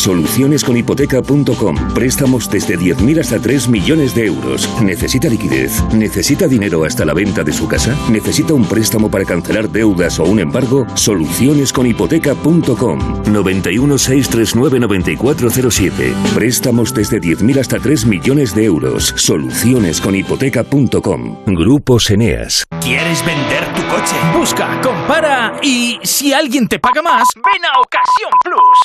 Solucionesconhipoteca.com. 0.00 1.94
Préstamos 1.94 2.50
desde 2.50 2.76
10.000 2.78 3.20
hasta 3.20 3.38
3 3.38 3.68
millones 3.68 4.14
de 4.14 4.24
euros. 4.26 4.66
¿Necesita 4.82 5.28
liquidez? 5.28 5.84
¿Necesita 5.92 6.48
dinero 6.48 6.84
hasta 6.84 7.04
la 7.04 7.12
venta 7.12 7.44
de 7.44 7.52
su 7.52 7.68
casa? 7.68 7.94
¿Necesita 8.10 8.54
un 8.54 8.64
préstamo 8.64 9.10
para 9.10 9.26
cancelar 9.26 9.68
deudas 9.68 10.18
o 10.18 10.24
un 10.24 10.40
embargo? 10.40 10.86
Solucionesconhipoteca.com. 10.94 13.24
91 13.30 13.98
639 13.98 14.80
9407. 14.80 16.14
Préstamos 16.34 16.94
desde 16.94 17.20
10.000 17.20 17.60
hasta 17.60 17.78
3 17.78 18.06
millones 18.06 18.54
de 18.54 18.64
euros. 18.64 19.12
Solucionesconhipoteca.com. 19.16 21.36
Grupos 21.46 22.10
Eneas. 22.10 22.64
¿Quieres 22.80 23.22
vender 23.26 23.66
tu 23.74 23.82
coche? 23.82 24.16
Busca, 24.34 24.80
compara 24.80 25.58
y 25.62 25.98
si 26.02 26.32
alguien 26.32 26.66
te 26.68 26.78
paga 26.78 27.02
más, 27.02 27.24
ven 27.36 27.66
a 27.66 27.78
Ocasión 27.80 28.30
Plus. 28.42 28.78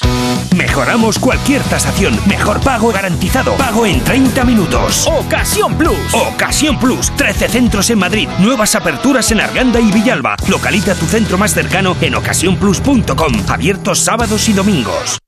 Mejoramos 0.57 1.04
cualquier 1.13 1.61
tasación. 1.63 2.19
Mejor 2.25 2.59
pago 2.61 2.91
garantizado. 2.91 3.55
Pago 3.55 3.85
en 3.85 4.03
30 4.03 4.43
minutos. 4.43 5.07
Ocasión 5.07 5.75
Plus. 5.77 6.13
Ocasión 6.13 6.79
Plus. 6.79 7.11
13 7.15 7.49
centros 7.49 7.89
en 7.89 7.99
Madrid. 7.99 8.27
Nuevas 8.39 8.75
aperturas 8.75 9.31
en 9.31 9.41
Arganda 9.41 9.79
y 9.79 9.91
Villalba. 9.91 10.35
Localiza 10.47 10.95
tu 10.95 11.05
centro 11.05 11.37
más 11.37 11.53
cercano 11.53 11.95
en 12.01 12.15
ocasiónplus.com. 12.15 13.33
Abiertos 13.47 13.99
sábados 13.99 14.49
y 14.49 14.53
domingos. 14.53 15.19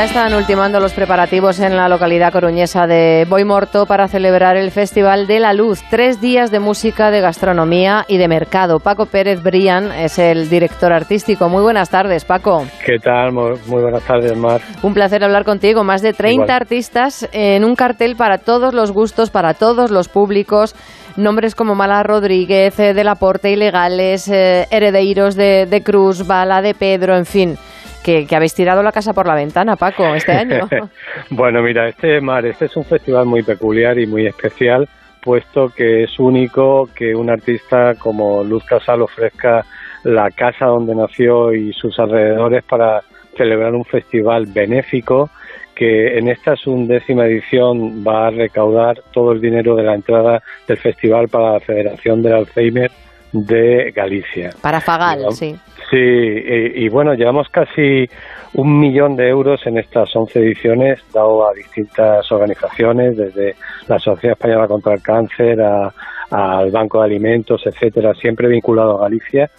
Ya 0.00 0.06
están 0.06 0.32
ultimando 0.32 0.80
los 0.80 0.94
preparativos 0.94 1.60
en 1.60 1.76
la 1.76 1.86
localidad 1.86 2.32
coruñesa 2.32 2.86
de 2.86 3.26
Boimorto 3.28 3.84
para 3.84 4.08
celebrar 4.08 4.56
el 4.56 4.70
Festival 4.70 5.26
de 5.26 5.40
la 5.40 5.52
Luz. 5.52 5.82
Tres 5.90 6.22
días 6.22 6.50
de 6.50 6.58
música, 6.58 7.10
de 7.10 7.20
gastronomía 7.20 8.06
y 8.08 8.16
de 8.16 8.26
mercado. 8.26 8.80
Paco 8.80 9.04
Pérez 9.04 9.42
Brian 9.42 9.92
es 9.92 10.18
el 10.18 10.48
director 10.48 10.90
artístico. 10.90 11.50
Muy 11.50 11.62
buenas 11.62 11.90
tardes, 11.90 12.24
Paco. 12.24 12.64
¿Qué 12.82 12.98
tal? 12.98 13.32
Muy, 13.32 13.58
muy 13.66 13.82
buenas 13.82 14.02
tardes, 14.04 14.34
Mar. 14.38 14.62
Un 14.82 14.94
placer 14.94 15.22
hablar 15.22 15.44
contigo. 15.44 15.84
Más 15.84 16.00
de 16.00 16.14
30 16.14 16.44
Igual. 16.44 16.50
artistas 16.50 17.28
en 17.32 17.62
un 17.62 17.76
cartel 17.76 18.16
para 18.16 18.38
todos 18.38 18.72
los 18.72 18.92
gustos, 18.92 19.28
para 19.28 19.52
todos 19.52 19.90
los 19.90 20.08
públicos. 20.08 20.74
Nombres 21.16 21.54
como 21.54 21.74
Mala 21.74 22.02
Rodríguez, 22.04 22.80
eh, 22.80 22.94
De 22.94 23.04
la 23.04 23.16
Porte, 23.16 23.50
Ilegales, 23.50 24.28
eh, 24.28 24.66
Heredeiros 24.70 25.36
de, 25.36 25.66
de 25.66 25.82
Cruz, 25.82 26.26
Bala 26.26 26.62
de 26.62 26.72
Pedro, 26.72 27.18
en 27.18 27.26
fin. 27.26 27.58
Que, 28.04 28.26
habéis 28.34 28.54
tirado 28.54 28.82
la 28.82 28.92
casa 28.92 29.12
por 29.12 29.26
la 29.26 29.34
ventana, 29.34 29.76
Paco, 29.76 30.14
este 30.14 30.32
año. 30.32 30.68
bueno, 31.30 31.62
mira, 31.62 31.88
este 31.88 32.20
Mar, 32.20 32.46
este 32.46 32.66
es 32.66 32.76
un 32.76 32.84
festival 32.84 33.26
muy 33.26 33.42
peculiar 33.42 33.98
y 33.98 34.06
muy 34.06 34.26
especial, 34.26 34.88
puesto 35.22 35.68
que 35.68 36.04
es 36.04 36.18
único 36.18 36.88
que 36.94 37.14
un 37.14 37.30
artista 37.30 37.94
como 37.96 38.42
Luz 38.42 38.64
Casal 38.64 39.02
ofrezca 39.02 39.64
la 40.04 40.30
casa 40.30 40.66
donde 40.66 40.94
nació 40.94 41.52
y 41.52 41.72
sus 41.72 41.98
alrededores 41.98 42.64
para 42.64 43.02
celebrar 43.36 43.74
un 43.74 43.84
festival 43.84 44.46
benéfico 44.46 45.30
que 45.74 46.18
en 46.18 46.28
esta 46.28 46.54
undécima 46.66 47.24
edición 47.24 48.04
va 48.06 48.26
a 48.26 48.30
recaudar 48.30 49.02
todo 49.12 49.32
el 49.32 49.40
dinero 49.40 49.76
de 49.76 49.84
la 49.84 49.94
entrada 49.94 50.42
del 50.68 50.76
festival 50.76 51.28
para 51.28 51.54
la 51.54 51.60
Federación 51.60 52.22
del 52.22 52.34
Alzheimer 52.34 52.90
de 53.32 53.92
Galicia. 53.94 54.50
Para 54.62 54.80
Fagal, 54.80 55.26
sí. 55.32 55.56
Sí, 55.90 55.96
y, 55.96 56.84
y 56.84 56.88
bueno, 56.88 57.14
llevamos 57.14 57.48
casi 57.48 58.08
un 58.54 58.78
millón 58.78 59.16
de 59.16 59.28
euros 59.28 59.66
en 59.66 59.78
estas 59.78 60.14
11 60.14 60.38
ediciones, 60.40 61.00
dado 61.12 61.48
a 61.48 61.52
distintas 61.52 62.30
organizaciones, 62.30 63.16
desde 63.16 63.54
la 63.88 63.98
Sociedad 63.98 64.36
Española 64.38 64.68
contra 64.68 64.94
el 64.94 65.02
Cáncer 65.02 65.60
a- 65.62 65.92
al 66.30 66.70
Banco 66.70 66.98
de 67.00 67.06
Alimentos, 67.06 67.62
etcétera, 67.66 68.14
siempre 68.14 68.46
vinculado 68.48 68.98
a 68.98 69.02
Galicia. 69.08 69.50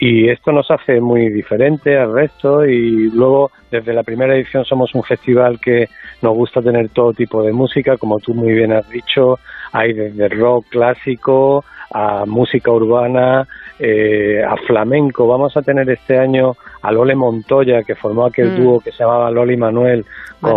y 0.00 0.28
esto 0.28 0.52
nos 0.52 0.70
hace 0.70 1.00
muy 1.00 1.28
diferente 1.28 1.98
al 1.98 2.12
resto 2.12 2.64
y 2.64 3.10
luego 3.10 3.50
desde 3.68 3.92
la 3.92 4.04
primera 4.04 4.32
edición 4.36 4.64
somos 4.64 4.94
un 4.94 5.02
festival 5.02 5.58
que 5.60 5.88
nos 6.22 6.34
gusta 6.34 6.62
tener 6.62 6.88
todo 6.90 7.12
tipo 7.12 7.42
de 7.42 7.52
música, 7.52 7.96
como 7.96 8.20
tú 8.20 8.32
muy 8.32 8.52
bien 8.52 8.72
has 8.72 8.88
dicho, 8.90 9.40
hay 9.72 9.92
desde 9.92 10.28
rock 10.28 10.66
clásico 10.70 11.64
a 11.90 12.24
música 12.26 12.70
urbana, 12.70 13.46
eh, 13.78 14.42
a 14.46 14.56
flamenco. 14.66 15.26
Vamos 15.26 15.56
a 15.56 15.62
tener 15.62 15.88
este 15.88 16.18
año 16.18 16.54
a 16.82 16.92
Lole 16.92 17.14
Montoya, 17.14 17.82
que 17.82 17.94
formó 17.94 18.26
aquel 18.26 18.50
Mm. 18.52 18.62
dúo 18.62 18.80
que 18.80 18.92
se 18.92 19.02
llamaba 19.04 19.30
Loli 19.30 19.56
Manuel, 19.56 20.04
con. 20.40 20.52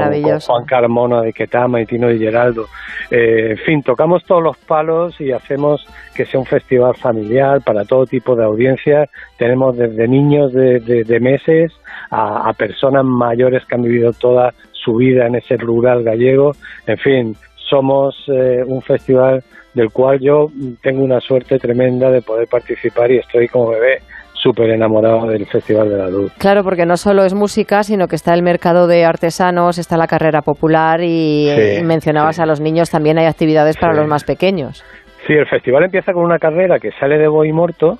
Juan 0.45 0.65
Carmona 0.65 1.21
de 1.21 1.31
Ketama 1.31 1.79
y 1.81 1.85
Tino 1.85 2.07
de 2.07 2.17
Geraldo. 2.17 2.65
Eh, 3.09 3.51
en 3.51 3.57
fin, 3.59 3.81
tocamos 3.81 4.23
todos 4.25 4.43
los 4.43 4.57
palos 4.57 5.19
y 5.21 5.31
hacemos 5.31 5.85
que 6.15 6.25
sea 6.25 6.39
un 6.39 6.45
festival 6.45 6.95
familiar 6.95 7.61
para 7.61 7.85
todo 7.85 8.05
tipo 8.05 8.35
de 8.35 8.43
audiencias. 8.43 9.09
Tenemos 9.37 9.77
desde 9.77 10.07
niños 10.09 10.51
de, 10.53 10.79
de- 10.81 11.03
de 11.05 11.19
meses 11.21 11.71
a, 12.09 12.49
a 12.49 12.53
personas 12.53 13.05
mayores 13.05 13.63
que 13.65 13.75
han 13.75 13.83
vivido 13.83 14.11
toda 14.13 14.53
su 14.73 14.95
vida 14.95 15.27
en 15.27 15.35
ese 15.35 15.55
rural 15.57 16.03
gallego. 16.03 16.51
En 16.87 16.97
fin, 16.97 17.35
somos 17.71 18.13
eh, 18.27 18.61
un 18.67 18.81
festival 18.81 19.39
del 19.73 19.87
cual 19.91 20.19
yo 20.19 20.47
tengo 20.83 21.01
una 21.03 21.19
suerte 21.21 21.57
tremenda 21.57 22.11
de 22.11 22.21
poder 22.21 22.47
participar 22.51 23.09
y 23.09 23.19
estoy 23.19 23.47
como 23.47 23.69
bebé 23.71 23.99
súper 24.33 24.71
enamorado 24.71 25.27
del 25.27 25.45
Festival 25.45 25.87
de 25.87 25.97
la 25.97 26.09
Luz. 26.09 26.33
Claro, 26.39 26.63
porque 26.63 26.85
no 26.85 26.97
solo 26.97 27.23
es 27.23 27.33
música, 27.35 27.83
sino 27.83 28.07
que 28.07 28.15
está 28.15 28.33
el 28.33 28.41
mercado 28.41 28.87
de 28.87 29.05
artesanos, 29.05 29.77
está 29.77 29.97
la 29.97 30.07
carrera 30.07 30.41
popular 30.41 30.99
y, 31.03 31.47
Sí, 31.47 31.79
y 31.79 31.83
mencionabas 31.83 32.39
a 32.39 32.45
los 32.47 32.59
niños, 32.59 32.89
también 32.89 33.19
hay 33.19 33.27
actividades 33.27 33.77
para 33.77 33.93
Sí. 33.93 33.99
los 33.99 34.07
más 34.09 34.23
pequeños. 34.23 34.83
Sí, 35.27 35.33
el 35.33 35.47
festival 35.47 35.83
empieza 35.83 36.11
con 36.11 36.23
una 36.25 36.39
carrera 36.39 36.79
que 36.79 36.89
sale 36.99 37.19
de 37.19 37.27
Boimorto 37.27 37.99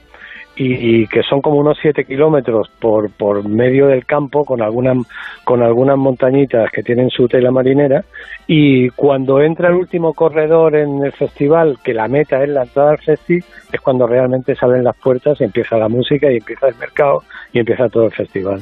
y, 0.61 1.01
y 1.01 1.07
que 1.07 1.23
son 1.23 1.41
como 1.41 1.57
unos 1.57 1.79
7 1.81 2.05
kilómetros 2.05 2.69
por, 2.79 3.09
por 3.09 3.47
medio 3.47 3.87
del 3.87 4.05
campo 4.05 4.45
con 4.45 4.61
algunas, 4.61 4.97
con 5.43 5.63
algunas 5.63 5.97
montañitas 5.97 6.69
que 6.71 6.83
tienen 6.83 7.09
su 7.09 7.27
tela 7.27 7.49
marinera 7.49 8.03
y 8.45 8.89
cuando 8.89 9.41
entra 9.41 9.69
el 9.69 9.75
último 9.75 10.13
corredor 10.13 10.75
en 10.75 11.03
el 11.03 11.13
festival, 11.13 11.79
que 11.83 11.95
la 11.95 12.07
meta 12.07 12.43
es 12.43 12.49
la 12.49 12.63
entrada 12.63 12.91
al 12.91 12.99
festi, 12.99 13.39
es 13.73 13.81
cuando 13.81 14.05
realmente 14.05 14.55
salen 14.55 14.83
las 14.83 14.95
puertas 14.97 15.41
y 15.41 15.45
empieza 15.45 15.77
la 15.77 15.89
música 15.89 16.31
y 16.31 16.37
empieza 16.37 16.67
el 16.67 16.75
mercado 16.75 17.23
y 17.51 17.59
empieza 17.59 17.89
todo 17.89 18.05
el 18.05 18.11
festival. 18.11 18.61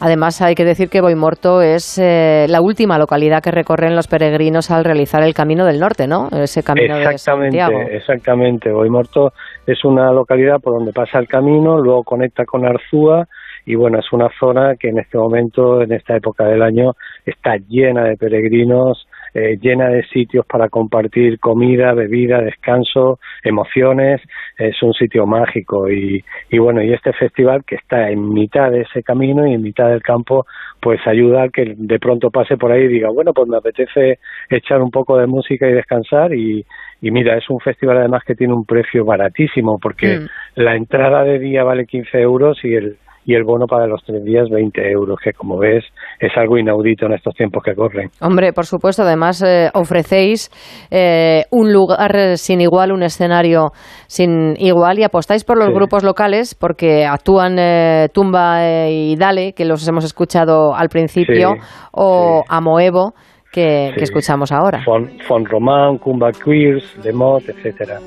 Además, 0.00 0.40
hay 0.42 0.54
que 0.54 0.64
decir 0.64 0.88
que 0.88 1.00
Boimorto 1.00 1.60
es 1.60 1.98
eh, 1.98 2.46
la 2.48 2.60
última 2.60 2.98
localidad 2.98 3.42
que 3.42 3.50
recorren 3.50 3.96
los 3.96 4.06
peregrinos 4.06 4.70
al 4.70 4.84
realizar 4.84 5.24
el 5.24 5.34
Camino 5.34 5.64
del 5.66 5.80
Norte, 5.80 6.06
¿no? 6.06 6.28
Ese 6.30 6.62
camino 6.62 6.96
de 6.96 7.02
exactamente, 7.02 7.58
Santiago. 7.58 7.88
exactamente. 7.90 8.70
Boimorto 8.70 9.32
es 9.66 9.84
una 9.84 10.12
localidad 10.12 10.60
por 10.60 10.74
donde 10.74 10.92
pasa 10.92 11.18
el 11.18 11.26
camino, 11.26 11.78
luego 11.78 12.04
conecta 12.04 12.44
con 12.44 12.64
Arzúa 12.64 13.26
y 13.66 13.74
bueno, 13.74 13.98
es 13.98 14.06
una 14.12 14.28
zona 14.38 14.76
que 14.78 14.88
en 14.88 14.98
este 14.98 15.18
momento, 15.18 15.82
en 15.82 15.92
esta 15.92 16.16
época 16.16 16.44
del 16.44 16.62
año, 16.62 16.92
está 17.26 17.56
llena 17.56 18.04
de 18.04 18.16
peregrinos, 18.16 19.07
eh, 19.38 19.58
llena 19.60 19.88
de 19.88 20.04
sitios 20.06 20.44
para 20.46 20.68
compartir 20.68 21.38
comida, 21.38 21.94
bebida, 21.94 22.40
descanso, 22.40 23.18
emociones. 23.42 24.20
Es 24.56 24.82
un 24.82 24.92
sitio 24.92 25.26
mágico 25.26 25.88
y, 25.90 26.24
y 26.50 26.58
bueno, 26.58 26.82
y 26.82 26.92
este 26.92 27.12
festival 27.12 27.64
que 27.64 27.76
está 27.76 28.10
en 28.10 28.32
mitad 28.32 28.70
de 28.70 28.82
ese 28.82 29.02
camino 29.02 29.46
y 29.46 29.54
en 29.54 29.62
mitad 29.62 29.88
del 29.88 30.02
campo, 30.02 30.44
pues 30.80 31.00
ayuda 31.06 31.44
a 31.44 31.48
que 31.48 31.74
de 31.76 31.98
pronto 31.98 32.30
pase 32.30 32.56
por 32.56 32.72
ahí 32.72 32.84
y 32.84 32.88
diga, 32.88 33.10
bueno, 33.10 33.32
pues 33.32 33.48
me 33.48 33.56
apetece 33.56 34.18
echar 34.50 34.82
un 34.82 34.90
poco 34.90 35.16
de 35.16 35.26
música 35.26 35.68
y 35.68 35.72
descansar 35.72 36.34
y, 36.34 36.64
y 37.00 37.10
mira, 37.10 37.36
es 37.36 37.48
un 37.48 37.60
festival 37.60 37.98
además 37.98 38.24
que 38.24 38.34
tiene 38.34 38.54
un 38.54 38.64
precio 38.64 39.04
baratísimo 39.04 39.78
porque 39.78 40.18
Mm. 40.18 40.26
la 40.56 40.74
entrada 40.74 41.22
de 41.22 41.38
día 41.38 41.64
vale 41.64 41.86
15 41.86 42.20
euros 42.20 42.58
y 42.64 42.74
el 42.74 42.96
y 43.28 43.34
el 43.34 43.44
bono 43.44 43.66
para 43.66 43.86
los 43.86 44.02
tres 44.04 44.24
días 44.24 44.48
20 44.48 44.80
euros, 44.90 45.18
que 45.22 45.34
como 45.34 45.58
ves 45.58 45.84
es 46.18 46.32
algo 46.34 46.56
inaudito 46.56 47.04
en 47.04 47.12
estos 47.12 47.34
tiempos 47.34 47.62
que 47.62 47.74
corren. 47.74 48.08
Hombre, 48.22 48.54
por 48.54 48.64
supuesto, 48.64 49.02
además 49.02 49.42
eh, 49.46 49.68
ofrecéis 49.74 50.48
eh, 50.90 51.42
un 51.50 51.70
lugar 51.70 52.16
eh, 52.16 52.36
sin 52.38 52.62
igual, 52.62 52.90
un 52.90 53.02
escenario 53.02 53.72
sin 54.06 54.54
igual 54.58 54.98
y 54.98 55.02
apostáis 55.04 55.44
por 55.44 55.58
los 55.58 55.66
Sí. 55.68 55.74
grupos 55.74 56.04
locales 56.04 56.54
porque 56.54 57.04
actúan 57.04 57.58
eh, 57.58 58.08
Tumba 58.14 58.64
eh, 58.66 58.90
y 58.92 59.16
Dale, 59.16 59.52
que 59.52 59.66
los 59.66 59.86
hemos 59.86 60.04
escuchado 60.06 60.74
al 60.74 60.88
principio, 60.88 61.52
Sí, 61.52 61.60
o 61.92 62.42
Amoevo, 62.48 63.12
que, 63.52 63.90
que 63.92 63.98
Sí. 63.98 64.04
escuchamos 64.04 64.52
ahora. 64.52 64.82
Fon, 64.86 65.06
Fon 65.28 65.44
Román, 65.44 65.98
Kumba 65.98 66.30
Queers, 66.32 67.02
Demot, 67.04 67.46
etcétera. 67.46 67.98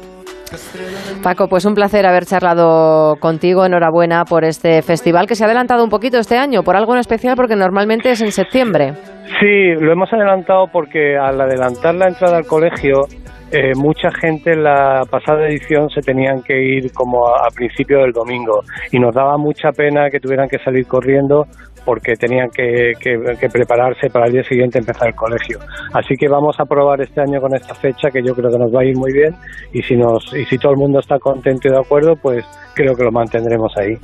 Paco, 1.24 1.48
pues 1.48 1.66
un 1.66 1.74
placer 1.74 2.06
haber 2.06 2.26
charlado 2.26 3.16
contigo. 3.20 3.66
Enhorabuena 3.66 4.24
por 4.26 4.44
este 4.44 4.82
festival 4.82 5.28
que 5.28 5.36
se 5.36 5.44
ha 5.44 5.48
adelantado 5.48 5.84
un 5.84 5.90
poquito 5.90 6.18
este 6.18 6.38
año, 6.38 6.64
por 6.64 6.76
algo 6.76 6.94
en 6.94 7.00
especial, 7.00 7.36
porque 7.36 7.56
normalmente 7.56 8.12
es 8.12 8.22
en 8.22 8.32
septiembre. 8.32 8.94
Sí, 9.40 9.74
lo 9.80 9.92
hemos 9.92 10.12
adelantado 10.12 10.66
porque 10.72 11.18
al 11.18 11.40
adelantar 11.40 11.96
la 11.96 12.08
entrada 12.08 12.38
al 12.38 12.46
colegio, 12.46 13.06
eh, 13.52 13.74
mucha 13.76 14.10
gente 14.12 14.52
en 14.54 14.64
la 14.64 15.04
pasada 15.10 15.48
edición 15.48 15.90
se 15.90 16.02
tenían 16.02 16.42
que 16.42 16.58
ir 16.58 16.92
como 16.94 17.28
a, 17.28 17.48
a 17.48 17.50
principio 17.54 18.00
del 18.00 18.12
domingo 18.12 18.62
y 18.92 19.00
nos 19.00 19.14
daba 19.14 19.38
mucha 19.38 19.72
pena 19.72 20.10
que 20.10 20.20
tuvieran 20.20 20.48
que 20.48 20.58
salir 20.60 20.86
corriendo 20.88 21.46
porque 21.86 22.16
tenían 22.16 22.50
que, 22.52 22.94
que- 23.00 23.38
que 23.40 23.50
prepararse 23.50 24.10
para 24.10 24.28
el 24.28 24.34
día 24.34 24.44
siguiente 24.44 24.80
empezar 24.80 25.08
el 25.10 25.16
colegio. 25.16 25.60
Así 25.94 26.16
que 26.16 26.28
vamos 26.28 26.60
a 26.60 26.66
probar 26.66 27.02
este 27.02 27.22
año 27.22 27.42
con 27.42 27.56
esta 27.56 27.74
fecha 27.76 28.10
que 28.12 28.22
yo 28.24 28.34
creo 28.36 28.52
que 28.52 28.58
nos 28.60 28.74
va 28.74 28.82
a 28.82 28.86
ir 28.86 28.96
muy 28.96 29.12
bien 29.14 29.36
y 29.74 29.82
si 29.84 29.96
nos 29.96 30.34
y 30.36 30.46
si 30.46 30.58
todo 30.58 30.74
el 30.74 30.78
mundo 30.78 31.00
está 31.00 31.18
contento 31.20 31.68
y 31.68 31.72
de 31.72 31.80
acuerdo, 31.80 32.16
pues 32.16 32.46
creo 32.74 32.96
que 32.96 33.04
lo 33.04 33.12
mantendremos 33.12 33.76
ahí. 33.78 33.98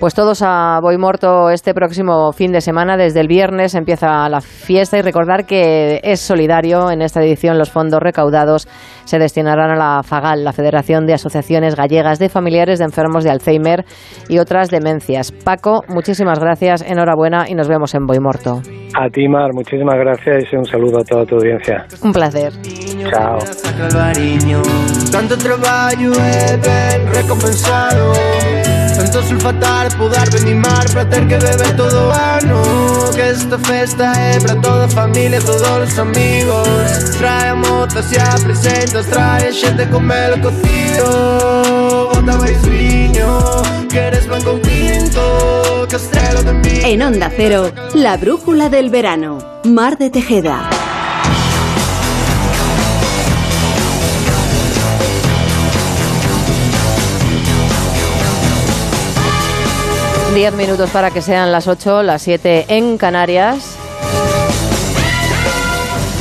Pues 0.00 0.14
todos 0.14 0.42
a 0.42 0.78
Boimorto 0.80 1.50
este 1.50 1.74
próximo 1.74 2.30
fin 2.32 2.52
de 2.52 2.60
semana. 2.60 2.96
Desde 2.96 3.18
el 3.18 3.26
viernes 3.26 3.74
empieza 3.74 4.28
la 4.28 4.40
fiesta 4.40 4.96
y 4.96 5.02
recordar 5.02 5.44
que 5.44 5.98
es 6.04 6.20
solidario. 6.20 6.92
En 6.92 7.02
esta 7.02 7.20
edición 7.20 7.58
los 7.58 7.72
fondos 7.72 7.98
recaudados 8.00 8.68
se 9.04 9.18
destinarán 9.18 9.72
a 9.72 9.76
la 9.76 10.02
FAGAL, 10.04 10.44
la 10.44 10.52
Federación 10.52 11.04
de 11.04 11.14
Asociaciones 11.14 11.74
Gallegas 11.74 12.20
de 12.20 12.28
Familiares 12.28 12.78
de 12.78 12.84
Enfermos 12.84 13.24
de 13.24 13.30
Alzheimer 13.30 13.84
y 14.28 14.38
otras 14.38 14.70
demencias. 14.70 15.32
Paco, 15.32 15.82
muchísimas 15.88 16.38
gracias, 16.38 16.82
enhorabuena 16.82 17.46
y 17.48 17.56
nos 17.56 17.66
vemos 17.66 17.92
en 17.96 18.06
Boimorto. 18.06 18.62
A 18.94 19.08
ti, 19.10 19.26
Mar, 19.28 19.52
muchísimas 19.52 19.96
gracias 19.96 20.44
y 20.52 20.56
un 20.56 20.64
saludo 20.64 21.00
a 21.00 21.04
toda 21.04 21.26
tu 21.26 21.34
audiencia. 21.34 21.86
Un 22.04 22.12
placer. 22.12 22.52
Chao. 23.10 23.38
Tanto 25.10 25.36
ben 25.36 27.12
recompensado 27.12 28.12
Tanto 29.10 29.26
sulfatar, 29.26 29.96
pudar, 29.96 30.28
venimar 30.28 30.84
Para 30.92 31.06
ter 31.06 31.26
que 31.26 31.36
beber 31.36 31.76
todo 31.76 32.10
ano 32.10 33.10
Que 33.14 33.22
esta 33.22 33.58
festa 33.58 34.12
é 34.12 34.38
para 34.38 34.54
toda 34.56 34.86
familia 34.86 35.40
Todos 35.40 35.62
os 35.62 35.98
amigos 35.98 37.16
Trae 37.16 37.48
a 37.48 37.54
motas 37.54 38.12
e 38.12 38.18
a 38.18 38.34
presentas 38.38 39.06
Trae 39.06 39.50
xente 39.50 39.86
con 39.86 40.04
melo 40.04 40.38
cocido 40.42 42.10
Bota 42.12 42.36
baixinho 42.36 43.62
Queres 43.88 44.26
pan 44.26 44.42
con 44.42 44.60
tinto 44.60 45.86
Castrelo 45.88 46.42
de 46.42 46.52
mí 46.52 46.80
En 46.84 47.00
Onda 47.00 47.32
Cero, 47.34 47.72
la 47.94 48.18
brújula 48.18 48.68
del 48.68 48.90
verano. 48.90 49.38
Mar 49.64 49.96
de 49.96 50.10
Tejeda. 50.10 50.68
Diez 60.34 60.54
minutos 60.54 60.90
para 60.90 61.10
que 61.10 61.20
sean 61.20 61.50
las 61.50 61.66
ocho, 61.66 62.02
las 62.02 62.22
siete 62.22 62.66
en 62.68 62.96
Canarias. 62.98 63.76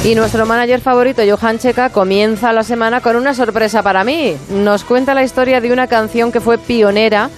Y 0.04 0.16
nuestro 0.16 0.46
manager 0.46 0.80
favorito, 0.80 1.22
Johan 1.28 1.60
Checa, 1.60 1.90
comienza 1.90 2.54
la 2.54 2.64
semana 2.64 3.02
con 3.02 3.16
una 3.16 3.34
sorpresa 3.34 3.84
para 3.84 4.04
mí. 4.04 4.36
Nos 4.50 4.84
cuenta 4.86 5.14
la 5.14 5.24
historia 5.24 5.62
de 5.62 5.72
una 5.72 5.88
canción 5.88 6.32
que 6.32 6.40
fue 6.40 6.58
pionera, 6.58 7.30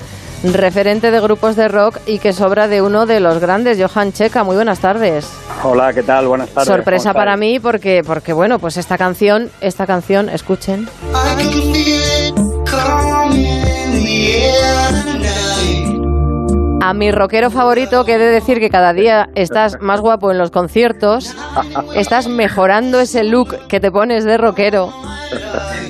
referente 0.43 1.11
de 1.11 1.19
grupos 1.19 1.55
de 1.55 1.67
rock 1.67 1.97
y 2.05 2.19
que 2.19 2.31
sobra 2.31 2.67
de 2.67 2.81
uno 2.81 3.05
de 3.05 3.19
los 3.19 3.39
grandes, 3.39 3.77
Johan 3.81 4.13
Checa. 4.13 4.43
Muy 4.43 4.55
buenas 4.55 4.79
tardes. 4.79 5.27
Hola, 5.63 5.91
¿qué 5.91 6.03
tal? 6.03 6.27
Buenas 6.27 6.49
tardes. 6.49 6.67
Sorpresa 6.67 7.09
¿Cómo 7.09 7.19
para 7.19 7.35
mí 7.35 7.59
porque, 7.59 8.03
porque 8.05 8.31
bueno, 8.31 8.59
pues 8.59 8.77
esta 8.77 8.97
canción, 8.97 9.49
esta 9.59 9.85
canción, 9.85 10.29
escuchen. 10.29 10.87
I 11.11 11.35
can 11.35 11.51
feel 14.01 15.15
it 15.15 15.18
A 16.81 16.93
mi 16.93 17.11
rockero 17.11 17.49
favorito, 17.49 18.05
que 18.05 18.13
he 18.13 18.17
de 18.17 18.29
decir 18.31 18.59
que 18.59 18.69
cada 18.69 18.93
día 18.93 19.27
estás 19.35 19.81
más 19.81 19.99
guapo 19.99 20.31
en 20.31 20.37
los 20.37 20.49
conciertos, 20.49 21.35
estás 21.95 22.27
mejorando 22.29 22.99
ese 23.01 23.23
look 23.25 23.67
que 23.67 23.79
te 23.81 23.91
pones 23.91 24.23
de 24.23 24.37
rockero, 24.37 24.89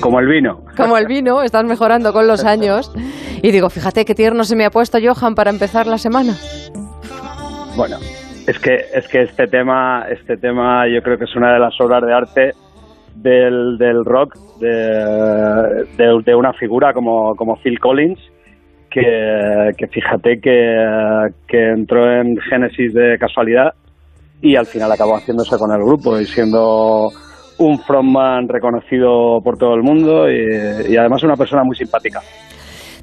Como 0.00 0.18
el 0.18 0.26
vino. 0.26 0.64
como 0.76 0.96
el 0.98 1.06
vino, 1.06 1.42
estás 1.42 1.64
mejorando 1.64 2.12
con 2.12 2.26
los 2.26 2.44
años. 2.44 2.92
Y 3.42 3.52
digo, 3.52 3.70
fíjate 3.70 4.04
qué 4.04 4.14
tierno 4.14 4.42
se 4.44 4.56
me 4.56 4.64
ha 4.64 4.70
puesto 4.70 4.98
Johan 5.02 5.34
para 5.34 5.50
empezar 5.50 5.86
la 5.86 5.96
semana. 5.96 6.34
Bueno, 7.76 7.96
es 8.48 8.58
que 8.58 8.74
es 8.92 9.06
que 9.08 9.22
este 9.22 9.46
tema, 9.46 10.06
este 10.10 10.36
tema 10.36 10.86
yo 10.88 11.00
creo 11.02 11.16
que 11.18 11.24
es 11.24 11.36
una 11.36 11.52
de 11.52 11.60
las 11.60 11.80
obras 11.80 12.02
de 12.04 12.12
arte 12.12 12.50
del, 13.14 13.78
del 13.78 14.04
rock 14.04 14.34
de, 14.58 14.68
de, 15.96 16.22
de 16.26 16.34
una 16.34 16.52
figura 16.54 16.92
como, 16.92 17.34
como 17.36 17.56
Phil 17.62 17.78
Collins 17.78 18.18
que, 18.90 19.86
fíjate 19.90 20.40
que, 20.40 21.28
que 21.46 21.68
entró 21.70 22.10
en 22.12 22.36
Génesis 22.38 22.92
de 22.92 23.16
casualidad 23.18 23.72
y 24.42 24.56
al 24.56 24.66
final 24.66 24.90
acabó 24.90 25.16
haciéndose 25.16 25.56
con 25.58 25.70
el 25.72 25.82
grupo 25.84 26.18
y 26.18 26.24
siendo 26.24 27.08
un 27.58 27.78
frontman 27.78 28.48
reconocido 28.48 29.40
por 29.44 29.58
todo 29.58 29.74
el 29.74 29.82
mundo 29.82 30.30
y, 30.30 30.96
además 30.96 31.22
una 31.22 31.36
persona 31.36 31.62
muy 31.62 31.76
simpática. 31.76 32.20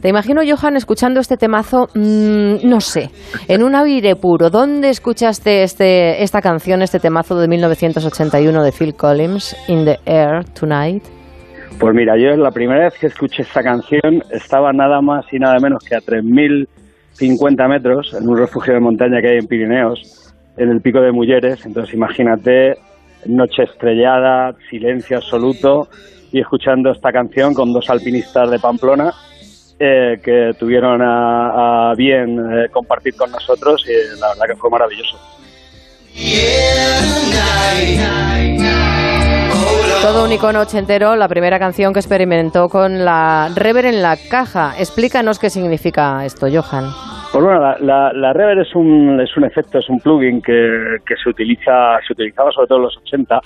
Te 0.01 0.09
imagino, 0.09 0.41
Johan, 0.47 0.75
escuchando 0.75 1.19
este 1.19 1.37
temazo, 1.37 1.87
mm, 1.95 2.67
no 2.67 2.81
sé, 2.81 3.09
en 3.47 3.63
un 3.63 3.75
aire 3.75 4.15
puro. 4.15 4.51
¿Dónde 4.51 4.89
escuchaste 4.89 5.63
este, 5.63 6.21
esta 6.21 6.39
canción, 6.41 6.83
este 6.83 6.99
temazo 6.99 7.35
de 7.39 7.47
1981 7.47 8.63
de 8.63 8.71
Phil 8.71 8.93
Collins, 8.95 9.55
In 9.67 9.85
the 9.85 9.97
Air 10.05 10.43
Tonight? 10.53 11.16
Pues 11.79 11.93
mira, 11.93 12.17
yo 12.17 12.35
la 12.35 12.49
primera 12.49 12.85
vez 12.85 12.95
que 12.99 13.07
escuché 13.07 13.43
esta 13.43 13.61
canción 13.61 14.23
estaba 14.31 14.73
nada 14.73 14.99
más 14.99 15.25
y 15.31 15.37
nada 15.37 15.59
menos 15.59 15.83
que 15.83 15.95
a 15.95 15.99
3.050 15.99 17.69
metros 17.69 18.15
en 18.15 18.27
un 18.27 18.35
refugio 18.35 18.73
de 18.73 18.79
montaña 18.79 19.21
que 19.21 19.29
hay 19.29 19.37
en 19.37 19.47
Pirineos, 19.47 20.33
en 20.57 20.69
el 20.69 20.81
Pico 20.81 21.01
de 21.01 21.11
Mulleres. 21.11 21.63
Entonces 21.67 21.93
imagínate, 21.93 22.77
noche 23.27 23.63
estrellada, 23.63 24.55
silencio 24.69 25.17
absoluto 25.17 25.87
y 26.31 26.39
escuchando 26.39 26.91
esta 26.91 27.11
canción 27.11 27.53
con 27.53 27.71
dos 27.71 27.89
alpinistas 27.91 28.49
de 28.49 28.57
Pamplona 28.57 29.13
eh, 29.79 30.19
que 30.23 30.53
tuvieron 30.57 30.99
a, 31.03 31.93
bien 31.95 32.39
eh, 32.39 32.69
compartir 32.71 33.15
con 33.15 33.31
nosotros 33.31 33.85
y 33.87 34.19
la 34.19 34.29
verdad 34.29 34.47
que 34.47 34.55
fue 34.55 34.71
maravilloso. 34.71 35.19
Todo 40.01 40.23
un 40.25 40.31
icono 40.31 40.61
ochentero, 40.61 41.15
la 41.15 41.27
primera 41.27 41.59
canción 41.59 41.91
que 41.91 41.99
experimentó 41.99 42.69
con 42.69 43.03
la 43.03 43.49
rever 43.55 43.85
en 43.85 44.01
la 44.01 44.15
caja. 44.29 44.73
Explícanos 44.77 45.39
qué 45.39 45.49
significa 45.49 46.23
esto, 46.23 46.47
Johan. 46.47 46.85
Pues 47.31 47.43
bueno, 47.43 47.59
la, 47.59 47.77
la, 47.79 48.13
la 48.13 48.31
reverb 48.33 48.61
es 48.61 48.73
un, 48.75 49.19
es 49.19 49.35
un 49.35 49.43
efecto, 49.43 49.79
es 49.79 49.89
un 49.89 49.99
plugin 49.99 50.41
que, 50.41 50.97
que 51.05 51.15
se 51.21 51.29
utiliza, 51.29 51.97
se 52.05 52.13
utilizaba 52.13 52.51
sobre 52.51 52.67
todo 52.67 52.77
en 52.77 52.83
los 52.85 52.97
80. 52.97 53.41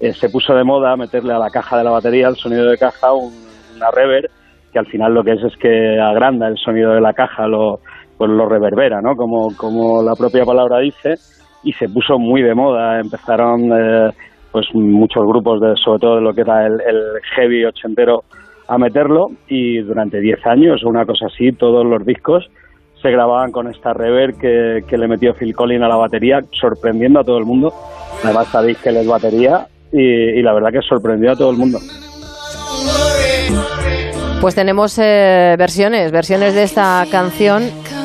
Eh, 0.00 0.12
se 0.12 0.28
puso 0.30 0.54
de 0.54 0.64
moda 0.64 0.96
meterle 0.96 1.34
a 1.34 1.38
la 1.38 1.50
caja 1.50 1.78
de 1.78 1.84
la 1.84 1.90
batería, 1.90 2.28
el 2.28 2.36
sonido 2.36 2.68
de 2.68 2.78
caja, 2.78 3.12
un- 3.12 3.32
una 3.76 3.90
reverb 3.90 4.28
que 4.72 4.78
al 4.78 4.86
final 4.86 5.12
lo 5.14 5.22
que 5.22 5.32
es 5.32 5.42
es 5.44 5.56
que 5.58 6.00
agranda 6.00 6.48
el 6.48 6.56
sonido 6.56 6.92
de 6.94 7.00
la 7.00 7.12
caja, 7.12 7.46
lo, 7.46 7.80
pues 8.16 8.30
lo 8.30 8.48
reverbera, 8.48 9.00
¿no? 9.02 9.14
Como, 9.14 9.54
como 9.56 10.02
la 10.02 10.14
propia 10.16 10.44
palabra 10.44 10.78
dice, 10.78 11.14
y 11.62 11.72
se 11.74 11.88
puso 11.90 12.18
muy 12.18 12.42
de 12.42 12.54
moda. 12.54 12.98
Empezaron 12.98 13.60
eh, 13.72 14.10
pues 14.52 14.66
muchos 14.74 15.26
grupos, 15.26 15.60
de, 15.60 15.74
sobre 15.82 15.98
todo 15.98 16.16
de 16.16 16.22
lo 16.22 16.34
que 16.34 16.42
era 16.42 16.66
el, 16.66 16.74
el 16.74 17.02
heavy 17.34 17.64
ochentero, 17.64 18.24
a 18.68 18.78
meterlo 18.78 19.30
y 19.48 19.78
durante 19.78 20.20
10 20.20 20.46
años, 20.46 20.84
una 20.84 21.04
cosa 21.04 21.26
así, 21.26 21.52
todos 21.52 21.84
los 21.84 22.04
discos 22.06 22.48
se 23.02 23.10
grababan 23.10 23.50
con 23.50 23.68
esta 23.68 23.92
reverb 23.92 24.38
que, 24.38 24.84
que 24.86 24.96
le 24.96 25.08
metió 25.08 25.34
Phil 25.34 25.54
Collins 25.54 25.82
a 25.82 25.88
la 25.88 25.96
batería, 25.96 26.40
sorprendiendo 26.52 27.20
a 27.20 27.24
todo 27.24 27.38
el 27.38 27.44
mundo. 27.44 27.72
Además 28.22 28.46
sabéis 28.48 28.78
que 28.78 28.90
él 28.90 28.98
es 28.98 29.06
batería 29.08 29.66
y, 29.92 30.00
y 30.00 30.42
la 30.42 30.54
verdad 30.54 30.70
que 30.70 30.82
sorprendió 30.82 31.32
a 31.32 31.36
todo 31.36 31.50
el 31.50 31.56
mundo. 31.56 31.80
Pues 34.40 34.54
tenemos 34.54 34.98
eh, 34.98 35.56
versiones, 35.58 36.12
versiones 36.12 36.54
de 36.54 36.62
esta 36.62 37.04
canción 37.10 37.64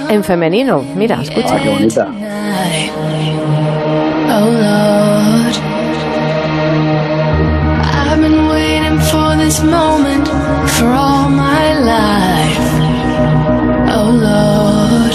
en 0.10 0.24
femenino. 0.24 0.84
Mira, 0.96 1.22
escucha. 1.22 1.56
Ah, 1.56 1.60
qué 1.62 1.70
bonita. 1.70 2.08
This 9.38 9.64
moment 9.64 10.28
for 10.28 10.88
all 10.88 11.30
my 11.30 11.74
life. 11.80 12.60
Oh 13.90 14.12
Lord, 14.12 15.14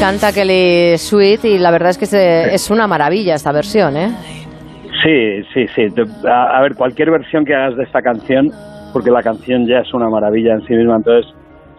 Canta 0.00 0.32
Kelly 0.32 0.98
Sweet 0.98 1.44
y 1.44 1.58
la 1.58 1.70
verdad 1.70 1.90
es 1.90 1.98
que 1.98 2.06
se- 2.06 2.54
es 2.54 2.70
una 2.70 2.86
maravilla 2.86 3.34
esta 3.34 3.52
versión, 3.52 3.96
¿eh? 3.96 4.10
Sí, 5.02 5.42
sí, 5.52 5.66
sí. 5.74 5.86
A, 6.28 6.58
a 6.58 6.62
ver, 6.62 6.74
cualquier 6.74 7.10
versión 7.10 7.44
que 7.44 7.54
hagas 7.54 7.76
de 7.76 7.84
esta 7.84 8.00
canción, 8.02 8.50
porque 8.92 9.10
la 9.10 9.22
canción 9.22 9.66
ya 9.66 9.78
es 9.80 9.92
una 9.92 10.08
maravilla 10.08 10.54
en 10.54 10.66
sí 10.66 10.74
misma, 10.74 10.96
entonces 10.96 11.32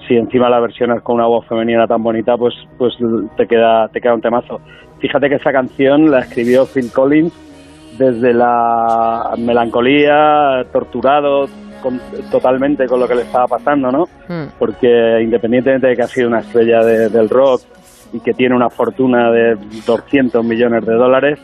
si 0.07 0.15
encima 0.15 0.49
la 0.49 0.59
versionas 0.59 1.01
con 1.01 1.15
una 1.15 1.25
voz 1.25 1.47
femenina 1.47 1.87
tan 1.87 2.03
bonita, 2.03 2.37
pues 2.37 2.53
pues 2.77 2.93
te 3.37 3.47
queda 3.47 3.87
te 3.89 3.99
queda 4.01 4.13
un 4.13 4.21
temazo. 4.21 4.59
Fíjate 4.99 5.29
que 5.29 5.35
esa 5.35 5.51
canción 5.51 6.11
la 6.11 6.19
escribió 6.19 6.65
Phil 6.67 6.91
Collins 6.91 7.33
desde 7.97 8.33
la 8.33 9.33
melancolía, 9.37 10.65
torturado 10.71 11.47
con- 11.81 11.99
totalmente 12.31 12.87
con 12.87 12.99
lo 12.99 13.07
que 13.07 13.15
le 13.15 13.21
estaba 13.23 13.47
pasando, 13.47 13.91
¿no? 13.91 14.05
Porque 14.57 15.19
independientemente 15.21 15.87
de 15.87 15.95
que 15.95 16.01
ha 16.01 16.07
sido 16.07 16.27
una 16.27 16.39
estrella 16.39 16.83
de- 16.83 17.09
del 17.09 17.29
rock 17.29 17.61
y 18.13 18.19
que 18.19 18.33
tiene 18.33 18.55
una 18.55 18.69
fortuna 18.69 19.31
de 19.31 19.55
200 19.85 20.43
millones 20.43 20.85
de 20.85 20.93
dólares, 20.93 21.39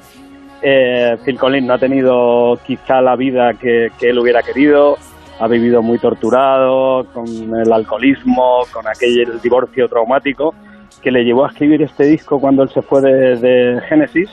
eh, 0.62 1.18
Phil 1.26 1.38
Collins 1.40 1.68
no 1.68 1.74
ha 1.74 1.78
tenido 1.80 2.58
quizá 2.66 3.02
la 3.02 3.16
vida 3.16 3.54
que, 3.56 3.90
que 4.00 4.10
él 4.10 4.20
hubiera 4.20 4.42
querido, 4.44 4.98
ha 5.40 5.48
vivido 5.48 5.82
muy 5.82 5.98
torturado, 5.98 7.06
con 7.14 7.26
el 7.28 7.72
alcoholismo, 7.74 8.60
con 8.72 8.88
aquel 8.88 9.40
divorcio 9.42 9.88
traumático, 9.90 10.54
que 11.02 11.10
le 11.12 11.24
llevó 11.24 11.46
a 11.46 11.50
escribir 11.50 11.82
este 11.82 12.04
disco 12.06 12.40
cuando 12.40 12.62
él 12.62 12.70
se 12.70 12.84
fue 12.84 13.02
de, 13.02 13.36
de 13.38 13.82
Genesis, 13.90 14.30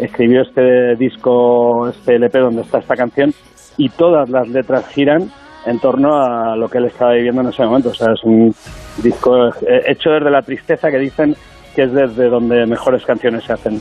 escribió 0.00 0.42
este 0.42 0.96
disco, 0.96 1.88
este 1.88 2.16
LP 2.16 2.38
donde 2.38 2.62
está 2.62 2.78
esta 2.78 2.96
canción, 2.96 3.32
y 3.76 3.88
todas 3.90 4.28
las 4.28 4.48
letras 4.48 4.88
giran 4.88 5.30
en 5.66 5.78
torno 5.78 6.16
a 6.16 6.56
lo 6.56 6.68
que 6.68 6.78
él 6.78 6.86
estaba 6.86 7.12
viviendo 7.12 7.42
en 7.42 7.48
ese 7.48 7.64
momento. 7.64 7.90
O 7.90 7.94
sea, 7.94 8.12
es 8.12 8.24
un 8.24 8.54
disco 9.02 9.48
hecho 9.86 10.10
desde 10.10 10.30
la 10.30 10.42
tristeza 10.42 10.90
que 10.90 10.98
dicen 10.98 11.34
que 11.74 11.82
es 11.82 11.92
desde 11.92 12.28
donde 12.28 12.66
mejores 12.66 13.04
canciones 13.04 13.44
se 13.44 13.52
hacen. 13.52 13.80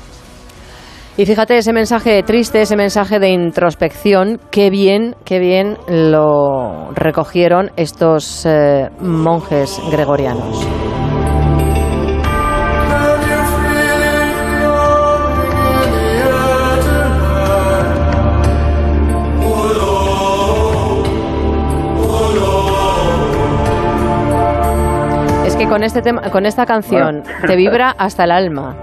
Y 1.18 1.26
fíjate 1.26 1.58
ese 1.58 1.74
mensaje 1.74 2.24
triste, 2.24 2.62
ese 2.62 2.78
mensaje 2.78 3.20
de 3.20 3.30
introspección, 3.30 4.40
qué 4.52 4.70
bien, 4.70 5.16
qué 5.26 5.40
bien 5.40 5.78
lo 5.90 6.92
recogieron 6.94 7.72
estos 7.76 8.46
eh, 8.46 8.90
monjes 9.02 9.82
gregorianos. 9.92 10.66
Con 25.70 25.84
este 25.84 26.02
tema, 26.02 26.22
con 26.32 26.46
esta 26.46 26.66
canción 26.66 27.24
Bueno. 27.24 27.48
te 27.48 27.56
vibra 27.56 27.96
hasta 27.98 28.24
el 28.24 28.32
alma. 28.32 28.76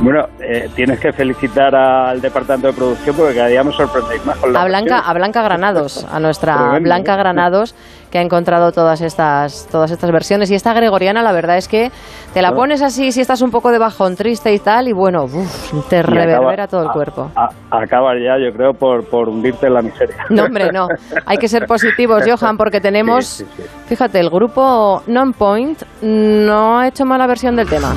Bueno, 0.00 0.28
eh, 0.40 0.70
tienes 0.74 0.98
que 0.98 1.12
felicitar 1.12 1.74
al 1.74 2.20
departamento 2.22 2.68
de 2.68 2.72
producción 2.72 3.14
porque 3.14 3.34
cada 3.34 3.48
día 3.48 3.62
me 3.62 3.72
sorprendéis 3.72 4.24
más 4.24 4.38
con 4.38 4.52
la 4.52 4.62
A 4.62 4.64
Blanca, 4.64 4.98
a 5.00 5.12
Blanca 5.12 5.42
Granados, 5.42 6.06
a 6.10 6.18
nuestra 6.20 6.78
Blanca 6.78 7.12
¿no? 7.12 7.18
Granados, 7.18 7.74
que 8.10 8.18
ha 8.18 8.22
encontrado 8.22 8.72
todas 8.72 9.00
estas, 9.00 9.66
todas 9.70 9.90
estas 9.90 10.10
versiones. 10.10 10.50
Y 10.50 10.54
esta 10.54 10.72
gregoriana, 10.74 11.22
la 11.22 11.32
verdad 11.32 11.56
es 11.56 11.68
que 11.68 11.90
te 12.34 12.42
la 12.42 12.48
Ah. 12.48 12.54
pones 12.54 12.82
así 12.82 13.12
si 13.12 13.20
estás 13.20 13.40
un 13.42 13.50
poco 13.50 13.70
de 13.70 13.78
bajón, 13.78 14.16
triste 14.16 14.52
y 14.52 14.58
tal, 14.58 14.88
y 14.88 14.92
bueno, 14.92 15.24
uf, 15.24 15.88
te 15.88 15.96
Y 15.96 15.98
acaba- 16.00 16.14
reverbera 16.14 16.66
todo 16.66 16.82
el 16.82 16.88
a- 16.88 16.92
cuerpo. 16.92 17.30
acabas 17.70 18.16
ya, 18.24 18.36
yo 18.38 18.52
creo, 18.56 18.72
por, 18.72 19.04
por 19.08 19.28
hundirte 19.28 19.66
en 19.68 19.74
la 19.74 19.82
miseria. 19.82 20.16
No, 20.30 20.44
hombre, 20.44 20.70
no. 20.72 20.88
Hay 21.26 21.36
que 21.38 21.48
ser 21.48 21.66
positivos, 21.66 22.24
Johan, 22.26 22.56
porque 22.56 22.80
tenemos, 22.80 23.26
Sí, 23.26 23.44
sí, 23.44 23.62
sí. 23.62 23.68
fíjate, 23.86 24.18
el 24.20 24.30
grupo 24.30 25.02
Non-Point 25.06 25.82
no 26.02 26.78
ha 26.78 26.88
hecho 26.88 27.04
mala 27.04 27.26
versión 27.26 27.54
del 27.56 27.68
tema. 27.68 27.94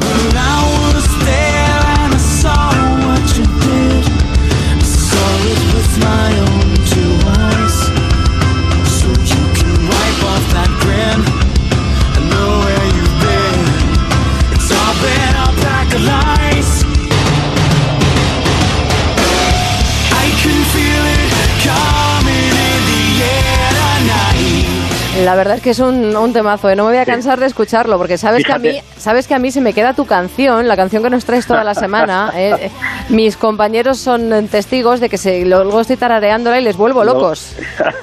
La 25.23 25.35
verdad 25.35 25.55
es 25.57 25.61
que 25.63 25.69
es 25.69 25.79
un, 25.79 26.15
un 26.15 26.33
temazo, 26.33 26.69
¿eh? 26.69 26.75
no 26.75 26.83
me 26.83 26.89
voy 26.91 26.97
a 26.99 27.05
cansar 27.05 27.39
de 27.39 27.45
escucharlo, 27.45 27.97
porque 27.97 28.17
sabes 28.17 28.43
que, 28.45 28.51
a 28.51 28.57
mí, 28.57 28.81
sabes 28.97 29.25
que 29.27 29.33
a 29.33 29.39
mí 29.39 29.51
se 29.51 29.61
me 29.61 29.71
queda 29.73 29.93
tu 29.93 30.05
canción, 30.05 30.67
la 30.67 30.75
canción 30.75 31.01
que 31.01 31.09
nos 31.09 31.23
traes 31.23 31.47
toda 31.47 31.63
la 31.63 31.73
semana. 31.75 32.31
¿eh? 32.35 32.69
Mis 33.09 33.37
compañeros 33.37 33.99
son 33.99 34.47
testigos 34.49 34.99
de 34.99 35.07
que 35.09 35.17
se, 35.17 35.45
luego 35.45 35.79
estoy 35.79 35.95
tarareándola 35.95 36.59
y 36.59 36.63
les 36.63 36.75
vuelvo 36.75 37.03
locos. 37.05 37.55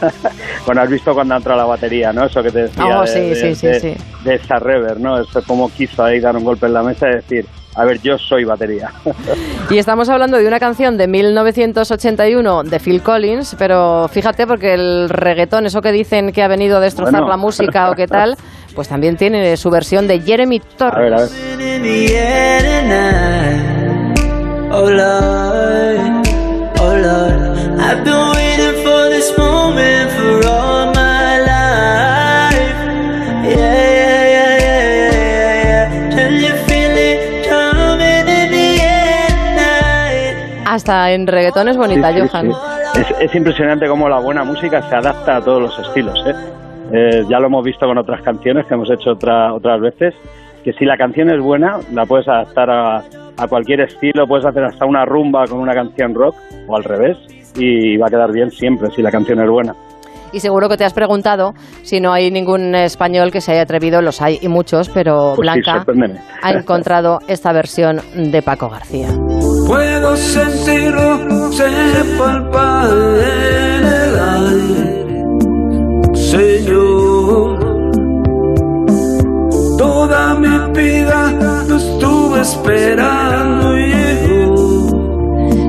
bueno, 0.67 0.81
has 0.81 0.89
visto 0.89 1.13
cuando 1.13 1.35
ha 1.35 1.37
entrado 1.39 1.59
la 1.59 1.67
batería, 1.67 2.13
¿no? 2.13 2.25
Eso 2.25 2.43
que 2.43 2.51
te 2.51 2.63
decía 2.63 2.99
Oh, 2.99 3.03
de, 3.03 3.07
sí, 3.07 3.21
de- 3.21 3.35
sí, 3.37 3.55
sí, 3.55 3.67
de- 3.67 3.97
de 4.25 4.35
esa 4.37 4.59
rever, 4.59 4.99
¿no? 4.99 5.21
Eso 5.21 5.43
como 5.43 5.71
quiso 5.71 6.03
ahí 6.03 6.21
dar 6.21 6.37
un 6.37 6.45
golpe 6.45 6.67
en 6.67 6.75
la 6.75 6.83
mesa 6.83 7.07
y 7.09 7.15
decir, 7.17 7.47
a 7.75 7.85
ver, 7.85 8.01
yo 8.03 8.19
soy 8.19 8.45
batería. 8.45 8.91
Y 9.71 9.79
estamos 9.79 10.09
hablando 10.09 10.37
de 10.39 10.47
una 10.47 10.59
canción 10.59 10.97
de 10.97 11.07
1981 11.07 12.65
de 12.65 12.81
Phil 12.81 13.03
Collins, 13.03 13.55
pero 13.59 14.09
fíjate 14.09 14.47
porque 14.47 14.75
el 14.75 15.09
reggaetón, 15.09 15.67
eso 15.67 15.81
que 15.81 15.93
dicen 15.93 16.33
que 16.33 16.43
ha 16.43 16.49
venido 16.49 16.79
a 16.79 16.81
destrozar 16.81 17.13
Bueno. 17.21 17.29
la 17.29 17.37
música 17.37 17.91
o 17.91 17.95
qué 17.95 18.07
tal, 18.07 18.37
pues 18.75 18.89
también 18.89 19.17
tiene 19.17 19.57
su 19.57 19.71
versión 19.71 20.07
de 20.09 20.21
Jeremy 20.21 20.61
Torres. 20.77 20.97
A 20.97 21.01
ver, 21.01 21.15
a 21.15 21.17
ver. 21.19 21.29
Hasta 40.81 41.13
en 41.13 41.27
reggaetón 41.27 41.69
es 41.69 41.77
bonita, 41.77 42.11
Sí, 42.11 42.21
sí, 42.23 42.29
Johan. 42.33 42.51
sí. 42.95 43.01
Es, 43.01 43.15
es 43.29 43.35
impresionante 43.35 43.87
cómo 43.87 44.09
la 44.09 44.19
buena 44.19 44.45
música 44.45 44.81
se 44.89 44.97
adapta 44.97 45.37
a 45.37 45.41
todos 45.43 45.61
los 45.61 45.79
estilos. 45.79 46.19
¿eh? 46.27 46.33
Eh, 46.93 47.23
ya 47.29 47.39
lo 47.39 47.49
hemos 47.49 47.63
visto 47.63 47.85
con 47.87 47.99
otras 47.99 48.23
canciones 48.23 48.65
que 48.67 48.73
hemos 48.73 48.91
hecho 48.91 49.11
otra- 49.11 49.53
otras 49.53 49.79
veces, 49.79 50.15
que 50.65 50.73
si 50.73 50.87
la 50.87 50.97
canción 50.97 51.29
es 51.29 51.39
buena, 51.43 51.77
la 51.93 52.07
puedes 52.07 52.27
adaptar 52.29 52.71
a, 52.71 52.97
a 53.37 53.47
cualquier 53.47 53.83
estilo, 53.83 54.27
puedes 54.27 54.47
hacer 54.47 54.65
hasta 54.65 54.87
una 54.87 55.05
rumba 55.05 55.45
con 55.47 55.61
una 55.61 55.75
canción 55.75 56.15
rock 56.15 56.35
o 56.67 56.75
al 56.77 56.85
revés, 56.85 57.19
y 57.57 57.99
va 57.99 58.07
a 58.07 58.11
quedar 58.11 58.33
bien 58.33 58.51
siempre 58.51 58.89
si 58.97 59.03
la 59.03 59.11
canción 59.11 59.39
es 59.43 59.51
buena. 59.51 59.75
Y 60.33 60.41
seguro 60.41 60.69
que 60.71 60.79
te 60.79 60.85
has 60.87 60.95
preguntado 60.95 61.53
si 61.83 62.01
no 62.01 62.13
hay 62.15 62.31
ningún 62.31 62.75
español 62.75 63.31
que 63.31 63.43
se 63.43 63.53
haya 63.53 63.63
atrevido, 63.63 64.01
los 64.01 64.23
hay 64.23 64.39
y 64.41 64.49
muchos, 64.49 64.89
pero 64.89 65.35
Pues 65.37 65.37
sí, 65.37 65.41
Blanca 65.43 65.73
sorpréndeme. 65.85 66.21
ha 66.43 66.51
encontrado 66.53 67.19
esta 67.29 67.53
versión 67.53 68.01
de 68.15 68.41
Paco 68.41 68.71
García. 68.71 69.09
Puedo 69.71 70.17
sentirlo, 70.17 71.53
se 71.53 71.69
palpa 72.19 72.89
en 72.91 73.85
el 73.87 74.19
aire, 74.19 75.25
Señor. 76.13 77.57
Toda 79.79 80.35
mi 80.35 80.73
vida 80.77 81.31
lo 81.69 81.77
estuve 81.77 82.41
esperando 82.41 83.79
y. 83.79 83.91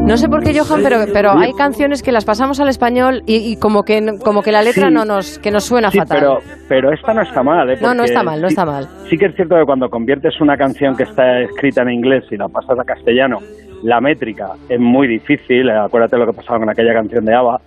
No 0.04 0.18
sé 0.18 0.28
por 0.28 0.43
qué, 0.43 0.60
Johan, 0.60 0.82
pero, 0.82 0.97
pero 1.14 1.38
hay 1.38 1.54
canciones 1.54 2.02
que 2.02 2.12
las 2.12 2.26
pasamos 2.26 2.60
al 2.60 2.70
español 2.70 3.22
y, 3.28 3.36
y 3.52 3.58
como 3.58 3.84
que 3.84 4.18
como 4.26 4.41
que 4.41 4.52
la 4.52 4.64
letra 4.64 4.88
Sí. 4.88 4.93
no 4.95 5.06
nos 5.06 5.38
que 5.38 5.52
nos 5.52 5.64
suena 5.66 5.91
Sí, 5.91 5.99
fatal. 5.99 6.18
pero, 6.20 6.39
pero 6.68 6.91
esta 6.91 7.14
no 7.14 7.22
está 7.22 7.43
mal. 7.43 7.70
¿eh? 7.70 7.78
no, 7.80 7.93
no 7.93 8.04
está 8.04 8.24
mal, 8.24 8.41
no 8.41 8.47
sí- 8.47 8.54
está 8.54 8.66
mal. 8.66 8.88
Sí 9.12 9.16
que 9.16 9.28
es 9.28 9.36
cierto 9.36 9.56
que 9.58 9.64
cuando 9.64 9.89
conviertes 9.91 10.41
una 10.41 10.58
canción 10.58 10.97
que 10.97 11.04
está 11.04 11.41
escrita 11.41 11.84
en 11.84 11.91
inglés 11.91 12.24
y 12.32 12.36
la 12.38 12.47
pasas 12.49 12.80
a 12.80 12.84
castellano, 12.84 13.38
la 13.84 14.01
métrica 14.01 14.51
es 14.69 14.79
muy 14.79 15.07
difícil. 15.07 15.69
eh, 15.69 15.73
Acuérdate 15.77 16.17
lo 16.17 16.25
que 16.27 16.34
pasaba 16.34 16.59
con 16.59 16.69
aquella 16.69 16.93
canción 16.93 17.25
de 17.25 17.34
ABBA. 17.34 17.61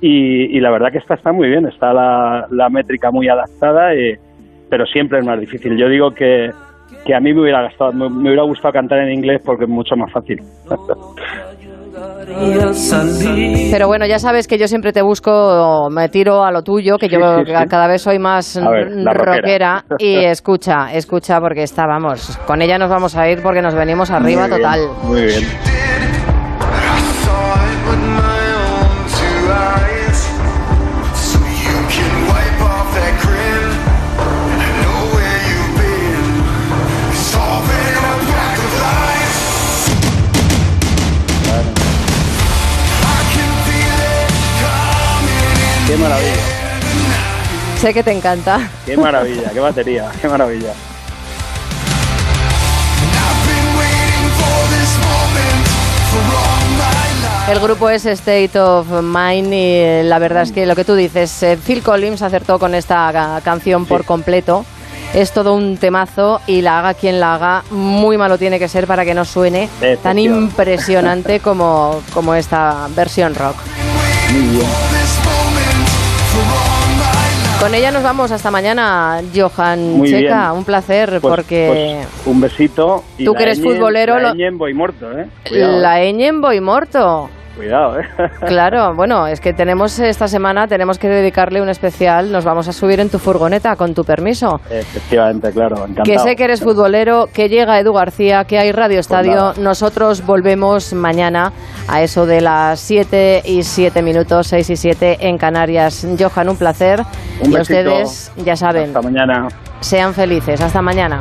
Y, 0.00 0.56
y 0.56 0.60
la 0.60 0.70
verdad 0.70 0.92
que 0.92 0.98
esta 0.98 1.14
está 1.14 1.32
muy 1.32 1.48
bien, 1.48 1.66
está 1.66 1.92
la, 1.92 2.46
la 2.50 2.68
métrica 2.68 3.10
muy 3.10 3.28
adaptada, 3.28 3.94
eh, 3.94 4.18
pero 4.68 4.84
siempre 4.86 5.20
es 5.20 5.24
más 5.24 5.40
difícil. 5.40 5.76
Yo 5.76 5.88
digo 5.88 6.10
que, 6.10 6.50
que 7.06 7.14
a 7.14 7.20
mí 7.20 7.32
me 7.32 7.40
hubiera, 7.42 7.62
gastado, 7.62 7.92
me 7.92 8.06
hubiera 8.28 8.42
gustado 8.42 8.72
cantar 8.72 8.98
en 8.98 9.12
inglés 9.12 9.40
porque 9.44 9.64
es 9.64 9.70
mucho 9.70 9.96
más 9.96 10.12
fácil. 10.12 10.42
Pero 13.70 13.86
bueno, 13.86 14.06
ya 14.06 14.18
sabes 14.18 14.46
que 14.48 14.58
yo 14.58 14.66
siempre 14.68 14.92
te 14.92 15.02
busco, 15.02 15.88
me 15.90 16.08
tiro 16.08 16.44
a 16.44 16.50
lo 16.50 16.62
tuyo, 16.62 16.96
que 16.98 17.08
yo 17.08 17.18
Sí, 17.18 17.44
sí, 17.46 17.52
sí. 17.56 17.68
cada 17.68 17.86
vez 17.86 18.02
soy 18.02 18.18
más 18.18 18.58
ver, 18.60 19.04
rockera. 19.04 19.14
rockera. 19.14 19.84
Y 19.98 20.16
escucha, 20.24 20.92
escucha, 20.92 21.40
porque 21.40 21.62
está, 21.62 21.86
vamos, 21.86 22.38
con 22.46 22.62
ella 22.62 22.78
nos 22.78 22.90
vamos 22.90 23.16
a 23.16 23.28
ir 23.28 23.42
porque 23.42 23.62
nos 23.62 23.74
venimos 23.74 24.10
arriba 24.10 24.48
Muy 24.48 24.48
bien, 24.48 24.62
total. 24.62 24.80
Muy 25.04 25.22
bien. 25.22 25.73
Qué 45.86 45.96
maravilla, 45.96 46.42
Sé 47.80 47.92
que 47.92 48.02
te 48.02 48.12
encanta. 48.12 48.70
qué 48.86 48.96
maravilla, 48.96 49.50
qué 49.52 49.60
batería, 49.60 50.10
qué 50.20 50.28
maravilla. 50.28 50.72
El 57.48 57.60
grupo 57.60 57.90
es 57.90 58.06
State 58.06 58.58
of 58.58 58.86
Mind 59.02 59.52
y 59.52 59.56
eh, 59.56 60.02
la 60.04 60.18
verdad 60.18 60.44
es 60.44 60.52
que 60.52 60.64
lo 60.64 60.74
que 60.74 60.84
tú 60.84 60.94
dices, 60.94 61.42
eh, 61.42 61.58
Phil 61.62 61.82
Collins 61.82 62.22
acertó 62.22 62.58
con 62.58 62.74
esta 62.74 63.10
ca- 63.12 63.40
canción 63.44 63.84
por 63.84 64.04
completo. 64.06 64.64
Es 65.12 65.30
todo 65.32 65.52
un 65.54 65.76
temazo 65.76 66.40
y 66.46 66.62
la 66.62 66.78
haga 66.78 66.94
quien 66.94 67.20
la 67.20 67.34
haga, 67.34 67.62
muy 67.70 68.16
malo 68.16 68.38
tiene 68.38 68.58
que 68.58 68.66
ser 68.66 68.86
para 68.86 69.04
que 69.04 69.14
no 69.14 69.24
suene 69.24 69.68
tan 70.02 70.18
impresionante 70.18 71.40
como, 71.40 72.00
como 72.14 72.34
esta 72.34 72.88
versión 72.96 73.34
rock. 73.34 73.56
Muy 74.32 74.56
bien. 74.56 74.66
Con 77.64 77.74
ella 77.74 77.90
nos 77.90 78.02
vamos 78.02 78.30
hasta 78.30 78.50
mañana, 78.50 79.22
Johan 79.34 79.96
Muy 79.96 80.10
Checa. 80.10 80.48
bien. 80.50 80.58
Un 80.58 80.64
placer 80.66 81.08
Pues- 81.08 81.22
porque 81.22 82.04
pues 82.14 82.26
un 82.26 82.38
besito. 82.38 83.02
y 83.16 83.24
Tú 83.24 83.32
que 83.32 83.44
eres 83.44 83.58
futbolero, 83.62 84.18
La 84.18 84.28
lo- 84.28 84.34
ñ 84.34 84.48
en 84.48 84.58
voy 84.58 84.74
muerto, 84.74 85.10
¿eh? 85.18 85.26
Cuidado, 85.48 85.78
la 85.80 85.98
ñ 86.04 86.20
en 86.26 86.42
voy 86.42 86.60
morto. 86.60 87.30
Cuidado, 87.56 88.00
¿eh? 88.00 88.04
Claro, 88.46 88.94
bueno, 88.96 89.26
es 89.26 89.40
que 89.40 89.52
tenemos 89.52 89.98
esta 90.00 90.26
semana, 90.28 90.66
tenemos 90.66 90.98
que 90.98 91.08
dedicarle 91.08 91.62
un 91.62 91.68
especial. 91.68 92.32
Nos 92.32 92.44
vamos 92.44 92.66
a 92.68 92.72
subir 92.72 92.98
en 93.00 93.08
tu 93.10 93.18
furgoneta, 93.18 93.76
con 93.76 93.94
tu 93.94 94.02
permiso. 94.04 94.60
Efectivamente, 94.70 95.50
claro, 95.52 95.76
encantado. 95.76 96.04
Que 96.04 96.18
sé 96.18 96.34
que 96.36 96.44
eres 96.44 96.60
futbolero, 96.62 97.26
que 97.32 97.48
llega 97.48 97.78
Edu 97.78 97.92
García, 97.92 98.44
que 98.44 98.58
hay 98.58 98.72
Radio 98.72 98.98
Estadio. 99.00 99.34
nada. 99.34 99.54
Nosotros 99.58 100.24
volvemos 100.26 100.92
mañana 100.94 101.52
a 101.88 102.02
eso 102.02 102.26
de 102.26 102.40
las 102.40 102.80
7 102.80 103.42
y 103.44 103.62
7 103.62 104.02
minutos, 104.02 104.48
6 104.48 104.70
y 104.70 104.76
7 104.76 105.16
en 105.20 105.38
Canarias. 105.38 106.06
Johan, 106.18 106.48
un 106.48 106.56
placer. 106.56 107.00
Un 107.40 107.52
y 107.52 107.54
besito. 107.54 107.60
ustedes, 107.80 108.32
ya 108.44 108.56
saben, 108.56 108.88
Hasta 108.88 109.02
mañana. 109.02 109.48
sean 109.80 110.12
felices. 110.14 110.60
Hasta 110.60 110.82
mañana. 110.82 111.20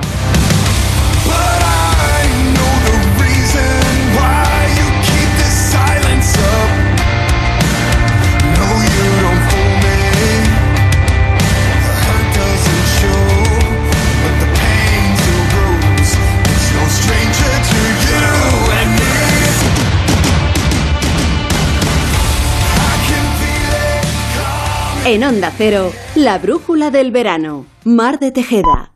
En 25.05 25.21
Onda 25.21 25.51
Cero, 25.57 25.91
la 26.15 26.37
brújula 26.37 26.89
del 26.89 27.11
verano. 27.11 27.65
Mar 27.83 28.19
de 28.19 28.31
Tejeda. 28.31 28.92